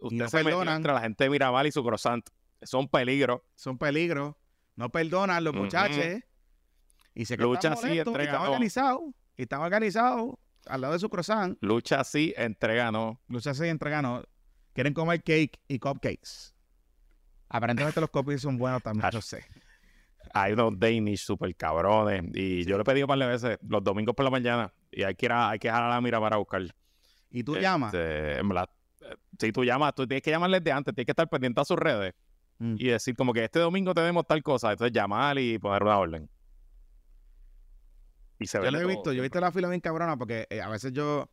Usted 0.00 0.16
no 0.16 0.28
se 0.28 0.44
metió 0.44 0.62
entre 0.62 0.92
la 0.92 1.00
gente 1.00 1.24
de 1.24 1.30
Miramar 1.30 1.66
y 1.66 1.72
su 1.72 1.82
croissant. 1.84 2.28
Son 2.62 2.88
peligro. 2.88 3.44
Son 3.54 3.78
peligros, 3.78 4.34
no 4.78 4.90
perdonan 4.90 5.42
los 5.42 5.54
muchachos. 5.54 6.22
Y 7.12 7.24
se 7.24 7.36
Lucha 7.36 7.72
así, 7.72 7.88
molestos, 7.88 7.96
y 7.96 7.98
entrega 7.98 8.32
están 8.32 8.46
organizados, 8.46 9.02
y 9.36 9.42
están 9.42 9.60
organizados 9.60 10.34
al 10.66 10.80
lado 10.80 10.92
de 10.92 11.00
su 11.00 11.10
croissant. 11.10 11.58
Lucha 11.60 12.00
así, 12.00 12.32
entrega 12.36 12.92
no. 12.92 13.20
Lucha 13.26 13.54
se 13.54 13.68
entrega, 13.68 14.00
no. 14.02 14.22
Quieren 14.74 14.94
comer 14.94 15.20
cake 15.24 15.58
y 15.66 15.80
cupcakes. 15.80 16.54
Aparentemente 17.48 18.00
los 18.00 18.08
cupcakes 18.08 18.38
son 18.40 18.56
buenos 18.56 18.80
también, 18.80 19.10
yo 19.10 19.20
sé. 19.20 19.44
Hay 20.32 20.52
unos 20.52 20.78
Danish 20.78 21.24
super 21.24 21.52
cabrones. 21.56 22.22
Y 22.34 22.64
yo 22.64 22.76
le 22.76 22.82
he 22.82 22.84
pedido 22.84 23.06
un 23.06 23.08
par 23.08 23.18
de 23.18 23.26
veces 23.26 23.58
los 23.62 23.82
domingos 23.82 24.14
por 24.14 24.24
la 24.24 24.30
mañana. 24.30 24.72
Y 24.92 25.02
hay 25.02 25.16
que 25.16 25.26
ir 25.26 25.32
a, 25.32 25.50
hay 25.50 25.58
que 25.58 25.68
jalar 25.68 25.90
a 25.90 26.00
Miramar 26.00 26.34
a 26.34 26.36
buscar. 26.36 26.62
Y 27.30 27.42
tú 27.42 27.54
Este, 27.54 27.62
llamas. 27.62 27.92
en 27.94 28.48
verdad, 28.48 28.70
eh, 29.00 29.16
si 29.40 29.50
tú 29.50 29.64
llamas, 29.64 29.92
tú 29.96 30.06
tienes 30.06 30.22
que 30.22 30.30
llamarles 30.30 30.62
de 30.62 30.70
antes, 30.70 30.94
tienes 30.94 31.06
que 31.06 31.12
estar 31.12 31.28
pendiente 31.28 31.60
a 31.60 31.64
sus 31.64 31.76
redes 31.76 32.14
Mm. 32.60 32.74
y 32.78 32.88
decir 32.88 33.14
como 33.14 33.32
que 33.32 33.44
este 33.44 33.60
domingo 33.60 33.94
tenemos 33.94 34.26
tal 34.26 34.42
cosa, 34.42 34.72
entonces 34.72 34.92
llamar 34.92 35.38
y 35.38 35.58
poner 35.58 35.82
una 35.84 35.98
orden. 35.98 36.28
Y 38.40 38.46
se 38.46 38.58
Yo 38.58 38.62
vende 38.62 38.80
lo 38.82 38.88
he 38.90 38.94
visto, 38.94 39.12
yo 39.12 39.18
he 39.20 39.22
visto 39.22 39.40
la 39.40 39.50
fila 39.52 39.68
bien 39.68 39.80
cabrona 39.80 40.16
porque 40.16 40.46
eh, 40.50 40.60
a 40.60 40.68
veces 40.68 40.92
yo 40.92 41.28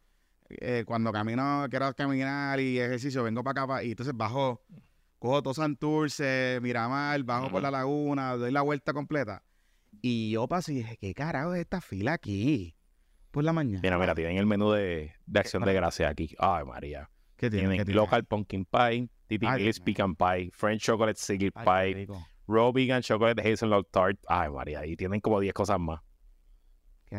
eh, 0.49 0.83
cuando 0.85 1.11
camino, 1.11 1.65
quiero 1.69 1.93
caminar 1.93 2.59
y 2.59 2.79
ejercicio, 2.79 3.23
vengo 3.23 3.43
para 3.43 3.63
acá 3.63 3.67
pa- 3.67 3.83
y 3.83 3.91
entonces 3.91 4.15
bajo, 4.15 4.63
cojo 5.19 5.41
todo 5.43 5.53
Santurce, 5.53 6.59
Miramar, 6.61 7.21
bajo 7.23 7.45
por 7.45 7.53
Ujú. 7.55 7.61
la 7.63 7.71
laguna, 7.71 8.35
doy 8.35 8.51
la 8.51 8.61
vuelta 8.61 8.93
completa. 8.93 9.43
Y 10.01 10.31
yo 10.31 10.47
paso 10.47 10.71
y 10.71 10.75
dije, 10.75 10.97
¿qué 10.97 11.13
carajo 11.13 11.53
es 11.53 11.61
esta 11.61 11.81
fila 11.81 12.13
aquí? 12.13 12.75
Por 13.31 13.43
la 13.43 13.53
mañana. 13.53 13.79
Mira, 13.81 13.97
mira, 13.97 14.15
tienen 14.15 14.37
el 14.37 14.45
menú 14.45 14.71
de, 14.71 15.13
de 15.25 15.39
acción 15.39 15.63
de 15.63 15.73
gracia 15.73 16.09
aquí. 16.09 16.35
Ay, 16.39 16.65
María. 16.65 17.09
¿Qué? 17.37 17.49
Tienen 17.49 17.77
¿Qué 17.77 17.85
tiene? 17.85 17.99
local 17.99 18.23
pumpkin 18.25 18.65
pie, 18.65 19.09
Titi 19.27 19.47
mío. 19.47 19.71
pecan 19.83 20.15
pie, 20.15 20.51
French 20.53 20.83
chocolate 20.83 21.19
qué 21.37 21.51
pie, 21.51 22.07
raw 22.47 22.71
vegan 22.71 23.01
chocolate 23.01 23.41
hazelnut 23.41 23.89
tart. 23.91 24.17
Ay, 24.27 24.49
María, 24.49 24.85
y 24.85 24.95
tienen 24.95 25.19
como 25.19 25.39
10 25.39 25.53
cosas 25.53 25.79
más. 25.79 26.01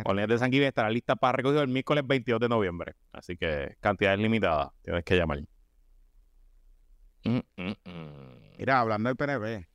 Horneas 0.05 0.29
de 0.29 0.39
San 0.39 0.51
Guive 0.51 0.67
estará 0.67 0.91
lista 0.91 1.17
para 1.17 1.37
recogido 1.37 1.63
el 1.63 1.69
miércoles 1.69 2.05
22 2.07 2.41
de 2.41 2.49
noviembre. 2.49 2.95
Así 3.13 3.37
que 3.37 3.77
cantidades 3.81 4.19
limitadas. 4.19 4.71
Tienes 4.83 5.05
que 5.05 5.17
llamar. 5.17 5.41
Mm, 7.25 7.39
mm, 7.57 7.75
mm. 7.85 8.57
Mira, 8.59 8.81
hablando 8.81 9.09
del 9.09 9.17
PNP. 9.17 9.67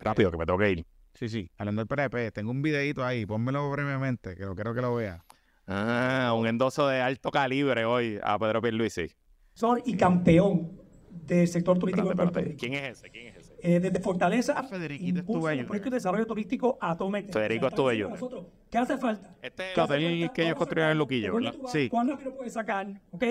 Rápido, 0.00 0.30
que 0.30 0.36
me 0.36 0.46
tengo 0.46 0.58
que 0.58 0.70
ir. 0.70 0.86
Sí, 1.14 1.28
sí, 1.28 1.50
hablando 1.58 1.80
del 1.80 1.86
PNP, 1.86 2.32
tengo 2.32 2.50
un 2.50 2.60
videito 2.60 3.04
ahí, 3.04 3.24
pónmelo 3.24 3.70
brevemente, 3.70 4.34
que 4.34 4.44
lo 4.44 4.54
quiero 4.54 4.74
que 4.74 4.80
lo 4.80 4.94
vea. 4.96 5.24
Ah, 5.66 6.34
un 6.36 6.46
endoso 6.46 6.88
de 6.88 7.00
alto 7.00 7.30
calibre 7.30 7.84
hoy 7.84 8.18
a 8.22 8.38
Pedro 8.38 8.60
Pierluisi. 8.60 9.14
Son 9.54 9.80
y 9.84 9.96
campeón 9.96 10.72
del 11.10 11.48
sector 11.48 11.78
turístico 11.78 12.10
Espérate, 12.10 12.26
de 12.26 12.32
Puerto 12.32 12.50
espérate. 12.50 12.50
Rico. 12.50 12.60
¿Quién 12.60 12.74
es 12.74 12.98
ese? 12.98 13.10
¿Quién 13.10 13.26
es 13.28 13.36
ese? 13.38 13.54
Eh, 13.62 13.80
desde 13.80 14.00
Fortaleza, 14.00 14.62
Federiquito 14.64 15.20
impulso 15.20 15.38
Estubello. 15.38 15.62
de 15.62 15.66
proyectos 15.68 15.90
de 15.90 15.96
desarrollo 15.96 16.26
turístico 16.26 16.78
a 16.80 16.96
todo 16.96 17.08
México. 17.08 17.32
Federico 17.32 17.66
Estubello. 17.68 18.10
¿Qué 18.70 18.78
hace 18.78 18.98
falta? 18.98 19.34
Este 19.40 19.68
es 19.70 19.74
¿Qué 19.74 19.80
el 20.22 20.30
que 20.32 20.42
ellos 20.42 20.54
Vamos 20.54 20.58
construyeron 20.58 20.90
en 20.90 20.98
sacarlo. 20.98 20.98
Luquillo. 20.98 21.68
Sí. 21.68 21.88
¿Cuán 21.88 22.08
rápido 22.08 22.34
puedes 22.36 22.52
sacar? 22.52 23.00
¿Ok? 23.10 23.24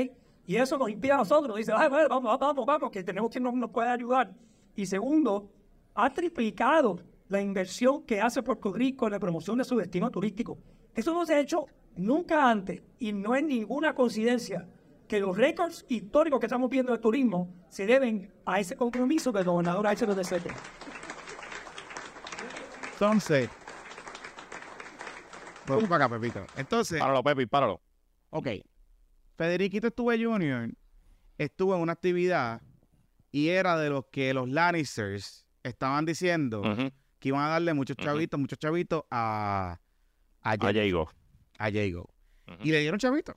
Y 0.48 0.56
eso 0.56 0.78
nos 0.78 0.90
impide 0.90 1.12
a 1.14 1.18
nosotros. 1.18 1.56
Dice, 1.58 1.72
"Ay, 1.76 1.90
bueno, 1.90 2.10
vamos, 2.10 2.40
vamos, 2.40 2.66
vamos, 2.66 2.90
que 2.92 3.04
tenemos 3.04 3.30
quien 3.30 3.44
nos, 3.44 3.54
nos 3.54 3.70
puede 3.70 3.90
ayudar. 3.90 4.34
Y 4.76 4.86
segundo, 4.88 5.52
ha 5.94 6.10
triplicado 6.12 7.00
la 7.30 7.42
inversión 7.42 8.04
que 8.04 8.20
hace 8.20 8.42
Puerto 8.42 8.74
Rico 8.74 9.06
en 9.06 9.12
la 9.12 9.20
promoción 9.20 9.58
de 9.58 9.64
su 9.66 9.78
destino 9.78 10.10
turístico. 10.10 10.58
Eso 10.96 11.14
no 11.14 11.26
se 11.26 11.36
ha 11.36 11.40
hecho 11.40 11.66
nunca 11.96 12.50
antes 12.50 12.82
y 13.00 13.14
no 13.14 13.36
es 13.36 13.44
ninguna 13.44 13.94
coincidencia 13.94 14.68
que 15.14 15.20
los 15.20 15.38
récords 15.38 15.86
históricos 15.90 16.40
que 16.40 16.48
estamos 16.48 16.72
viendo 16.72 16.92
de 16.92 16.98
turismo 16.98 17.54
se 17.70 17.86
deben 17.86 18.34
a 18.48 18.60
ese 18.60 18.76
compromiso 18.76 19.32
del 19.32 19.44
gobernador 19.44 19.86
Álvaro 19.86 20.16
de 20.16 20.24
Sete. 20.24 20.50
Entonces, 22.94 23.48
vamos 25.68 25.88
para 25.88 26.06
acá, 26.06 26.20
Pepito. 26.20 26.44
Entonces, 26.58 27.00
Páralo, 27.00 27.22
Pepe, 27.22 27.46
páralo. 27.46 27.80
ok, 28.32 28.48
Federiquito 29.38 29.86
Estuve 29.86 30.18
Junior 30.18 30.72
estuvo 31.38 31.76
en 31.76 31.82
una 31.82 31.94
actividad 31.94 32.64
y 33.32 33.50
era 33.50 33.78
de 33.78 33.92
los 33.92 34.06
que 34.12 34.34
los 34.34 34.50
Lannisters 34.50 35.46
estaban 35.62 36.06
diciendo 36.06 36.64
que 37.20 37.30
iban 37.30 37.44
a 37.46 37.50
darle 37.50 37.76
muchos 37.76 37.98
chavitos, 37.98 38.40
muchos 38.40 38.58
chavitos 38.58 39.04
a, 39.12 39.80
a, 40.42 40.52
A 40.54 40.58
Jago. 40.58 41.08
A 41.60 41.70
Jago. 41.72 42.10
Y 42.64 42.72
le 42.72 42.80
dieron 42.80 42.98
chavitos. 42.98 43.36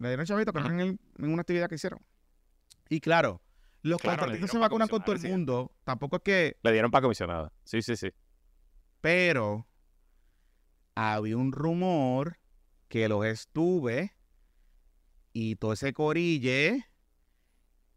Le 0.00 0.08
dieron 0.08 0.26
chavitos 0.26 0.52
que 0.52 0.58
están 0.60 0.80
en, 0.80 0.98
en 1.18 1.32
una 1.32 1.42
actividad 1.42 1.68
que 1.68 1.76
hicieron. 1.76 2.00
Y 2.88 3.00
claro, 3.00 3.40
los 3.82 4.00
Claro, 4.00 4.20
contratistas 4.20 4.50
se 4.50 4.58
vacunan 4.58 4.88
con 4.88 5.02
todo 5.04 5.14
el 5.14 5.22
mundo. 5.22 5.72
Tampoco 5.84 6.16
es 6.16 6.22
que 6.22 6.56
Le 6.62 6.72
dieron 6.72 6.90
para 6.90 7.02
comisionada. 7.02 7.52
Sí, 7.64 7.82
sí, 7.82 7.96
sí. 7.96 8.10
Pero 9.00 9.68
había 10.94 11.36
un 11.36 11.52
rumor 11.52 12.38
que 12.88 13.08
los 13.08 13.24
estuve 13.24 14.16
y 15.32 15.56
todo 15.56 15.74
ese 15.74 15.92
corille 15.92 16.84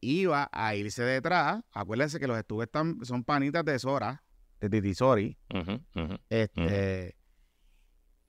iba 0.02 0.50
a 0.52 0.76
irse 0.76 1.04
detrás. 1.04 1.64
Acuérdense 1.72 2.20
que 2.20 2.28
los 2.28 2.38
estuve 2.38 2.66
están, 2.66 3.04
son 3.06 3.24
panitas 3.24 3.66
de 3.66 3.80
Sora, 3.80 4.24
de 4.60 4.70
Titi 4.70 4.94
Sori, 4.94 5.38
Ujú, 5.54 5.82
ujú. 5.96 6.20
este, 6.30 7.16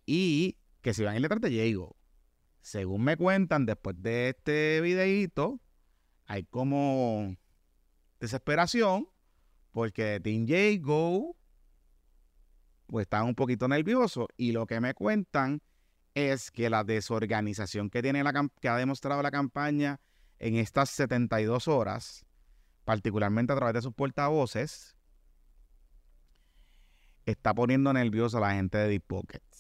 y 0.07 0.57
que 0.81 0.95
se 0.95 1.03
iban 1.03 1.15
a 1.15 1.17
ir 1.17 1.23
detrás 1.23 1.41
de 1.41 1.49
Diego. 1.51 1.97
Según 2.65 3.05
me 3.05 3.19
cuentan, 3.19 3.67
después 3.67 3.95
de 4.01 4.31
este 4.31 4.81
videíto, 4.81 5.61
hay 6.25 6.45
como 6.45 7.37
desesperación 8.19 9.07
porque 9.71 10.19
Team 10.19 10.47
Jago 10.49 11.37
pues 12.87 13.03
están 13.05 13.27
un 13.27 13.35
poquito 13.35 13.69
nerviosos 13.69 14.29
y 14.39 14.53
lo 14.53 14.67
que 14.67 14.81
me 14.81 14.95
cuentan 14.95 15.61
es 16.15 16.51
que 16.51 16.71
la 16.71 16.85
desorganización 16.85 17.91
que 17.91 18.01
tiene 18.01 18.25
la 18.25 18.33
que 18.59 18.69
ha 18.71 18.77
demostrado 18.79 19.21
la 19.21 19.31
campaña 19.31 20.01
en 20.39 20.57
estas 20.57 20.89
72 20.89 21.69
horas, 21.69 22.25
particularmente 22.87 23.53
a 23.53 23.57
través 23.57 23.75
de 23.75 23.83
sus 23.83 23.93
portavoces, 23.93 24.97
está 27.27 27.53
poniendo 27.53 27.93
nerviosa 27.93 28.39
a 28.39 28.41
la 28.41 28.55
gente 28.55 28.79
de 28.79 28.89
Deep 28.89 29.05
Pockets. 29.07 29.54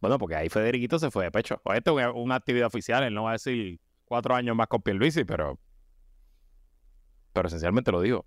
Bueno, 0.00 0.18
porque 0.18 0.34
ahí 0.34 0.48
Federiquito 0.48 0.98
se 0.98 1.10
fue 1.10 1.24
de 1.24 1.30
pecho. 1.30 1.60
O 1.64 1.72
Esto 1.74 1.98
es 1.98 2.06
una, 2.06 2.12
una 2.12 2.34
actividad 2.36 2.66
oficial, 2.66 3.04
él 3.04 3.14
no 3.14 3.24
va 3.24 3.30
a 3.30 3.32
decir 3.34 3.80
cuatro 4.04 4.34
años 4.34 4.56
más 4.56 4.66
con 4.66 4.82
Pierluisi, 4.82 5.24
pero... 5.24 5.58
Pero 7.32 7.48
esencialmente 7.48 7.92
lo 7.92 8.00
digo. 8.00 8.26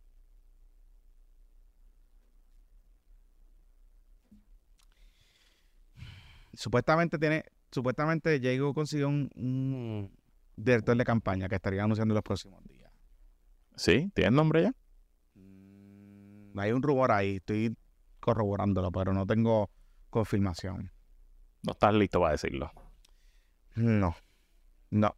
Supuestamente 6.54 7.18
tiene, 7.18 7.44
supuestamente 7.72 8.40
Jago 8.42 8.74
consiguió 8.74 9.10
un, 9.10 9.30
un 9.36 10.16
director 10.56 10.96
de 10.96 11.04
campaña 11.04 11.50
que 11.50 11.56
estaría 11.56 11.84
anunciando 11.84 12.14
en 12.14 12.16
los 12.16 12.24
próximos 12.24 12.64
días. 12.66 12.92
¿Sí? 13.76 14.12
¿Tienes 14.14 14.34
nombre 14.34 14.62
ya? 14.62 14.74
Hay 16.58 16.72
un 16.72 16.82
rumor 16.84 17.12
ahí, 17.12 17.38
estoy 17.38 17.76
corroborándolo, 18.20 18.92
pero 18.92 19.14
no 19.14 19.26
tengo 19.26 19.70
confirmación. 20.10 20.92
No 21.64 21.72
estás 21.74 21.94
listo 21.94 22.20
para 22.20 22.34
decirlo. 22.34 22.72
No, 23.76 24.16
no. 24.92 25.16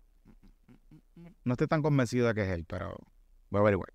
No 1.43 1.53
estoy 1.53 1.67
tan 1.67 1.81
convencido 1.81 2.27
de 2.27 2.33
que 2.36 2.41
es 2.43 2.49
él, 2.49 2.65
pero 2.65 2.95
voy 3.49 3.59
a 3.59 3.61
averiguar. 3.61 3.93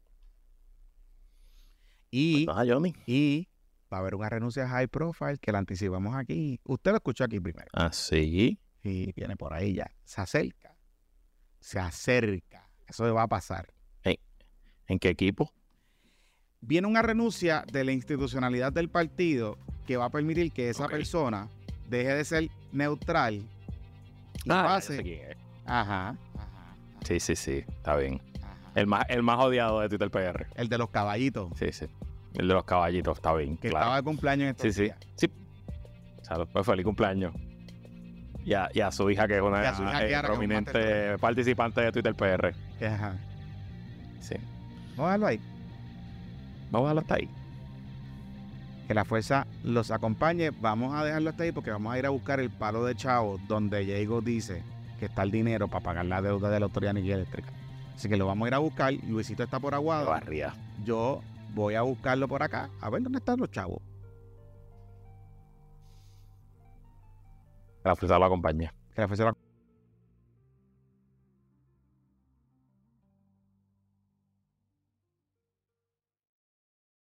Y, 2.10 2.46
Ah, 2.48 2.64
Johnny. 2.66 2.94
y 3.06 3.48
va 3.92 3.98
a 3.98 4.00
haber 4.00 4.14
una 4.16 4.28
renuncia 4.28 4.68
high 4.68 4.88
profile 4.88 5.38
que 5.38 5.52
la 5.52 5.58
anticipamos 5.58 6.14
aquí. 6.16 6.60
Usted 6.64 6.90
lo 6.90 6.96
escuchó 6.96 7.24
aquí 7.24 7.38
primero. 7.40 7.68
Ah, 7.72 7.90
sí. 7.92 8.58
Y 8.82 9.12
viene 9.12 9.36
por 9.36 9.52
ahí 9.52 9.74
ya. 9.74 9.90
Se 10.04 10.20
acerca. 10.20 10.76
Se 11.60 11.78
acerca. 11.78 12.68
Eso 12.86 13.12
va 13.14 13.22
a 13.22 13.28
pasar. 13.28 13.72
¿En 14.86 14.98
qué 14.98 15.10
equipo? 15.10 15.52
Viene 16.62 16.86
una 16.86 17.02
renuncia 17.02 17.64
de 17.72 17.84
la 17.84 17.92
institucionalidad 17.92 18.72
del 18.72 18.88
partido 18.88 19.58
que 19.86 19.96
va 19.96 20.06
a 20.06 20.10
permitir 20.10 20.52
que 20.52 20.68
esa 20.68 20.88
persona 20.88 21.48
deje 21.88 22.14
de 22.14 22.24
ser 22.24 22.48
neutral 22.72 23.34
y 24.44 24.50
Ah, 24.50 24.62
pase. 24.64 25.36
Ajá, 25.66 26.10
ajá, 26.10 26.76
Sí, 27.04 27.18
sí, 27.20 27.34
sí. 27.36 27.64
Está 27.68 27.96
bien. 27.96 28.20
ajá. 28.42 28.54
El 28.74 28.86
más, 28.86 29.04
el 29.08 29.22
más 29.22 29.38
odiado 29.38 29.80
de 29.80 29.88
Twitter 29.88 30.10
PR. 30.10 30.46
El 30.54 30.68
de 30.68 30.78
los 30.78 30.90
caballitos, 30.90 31.50
Sí, 31.58 31.72
sí. 31.72 31.86
El 32.34 32.46
de 32.48 32.54
los 32.54 32.64
caballitos. 32.64 33.16
Está 33.18 33.34
bien. 33.34 33.56
que 33.56 33.70
claro. 33.70 33.84
estaba 33.86 33.96
de 33.96 34.02
cumpleaños 34.02 34.44
en 34.44 34.50
estos 34.50 34.62
Sí, 34.62 34.72
sí. 34.72 34.82
días. 34.84 34.98
Sí. 35.16 35.30
Salud, 36.22 36.46
pues 36.52 36.64
feliz 36.64 36.84
cumpleaños. 36.84 37.34
Y 38.44 38.54
a, 38.54 38.68
y 38.72 38.80
a 38.80 38.90
su 38.92 39.10
hija, 39.10 39.26
que 39.28 39.36
es 39.36 39.42
una 39.42 39.62
eh, 40.02 40.22
prominente 40.22 41.18
participante 41.18 41.80
de 41.82 41.92
Twitter 41.92 42.14
PR. 42.14 42.54
Ajá. 42.86 43.18
Sí. 44.20 44.36
Vamos 44.96 45.00
a 45.00 45.04
dejarlo 45.06 45.26
ahí. 45.26 45.40
Vamos 46.70 46.86
a 46.86 46.94
dejarlo 46.94 47.00
hasta 47.00 47.14
ahí. 47.16 47.28
Que 48.86 48.94
la 48.94 49.04
fuerza 49.04 49.46
los 49.62 49.90
acompañe. 49.90 50.50
Vamos 50.50 50.94
a 50.94 51.04
dejarlo 51.04 51.30
hasta 51.30 51.44
ahí 51.44 51.52
porque 51.52 51.70
vamos 51.70 51.92
a 51.92 51.98
ir 51.98 52.06
a 52.06 52.10
buscar 52.10 52.40
el 52.40 52.50
palo 52.50 52.84
de 52.84 52.94
chavo 52.94 53.38
donde 53.46 53.84
Diego 53.84 54.20
dice 54.20 54.62
que 54.98 55.06
está 55.06 55.22
el 55.22 55.30
dinero 55.30 55.68
para 55.68 55.82
pagar 55.84 56.06
la 56.06 56.20
deuda 56.20 56.50
de 56.50 56.60
la 56.60 56.66
Autoridad 56.66 56.94
de 56.94 57.12
Eléctrica. 57.12 57.50
Así 57.94 58.08
que 58.08 58.16
lo 58.16 58.26
vamos 58.26 58.46
a 58.46 58.48
ir 58.48 58.54
a 58.54 58.58
buscar. 58.58 58.92
Luisito 59.08 59.42
está 59.42 59.60
por 59.60 59.74
Aguado. 59.74 60.10
barría. 60.10 60.54
Yo 60.84 61.22
voy 61.54 61.74
a 61.74 61.82
buscarlo 61.82 62.28
por 62.28 62.42
acá. 62.42 62.70
A 62.80 62.90
ver 62.90 63.02
dónde 63.02 63.18
están 63.18 63.38
los 63.38 63.50
chavos. 63.50 63.80
Que 67.82 67.88
la 67.88 67.96
fuerza 67.96 68.18
lo 68.18 68.24
acompañe. 68.24 68.70
Que 68.94 69.02
la 69.02 69.08
fuerza 69.08 69.24
lo 69.24 69.49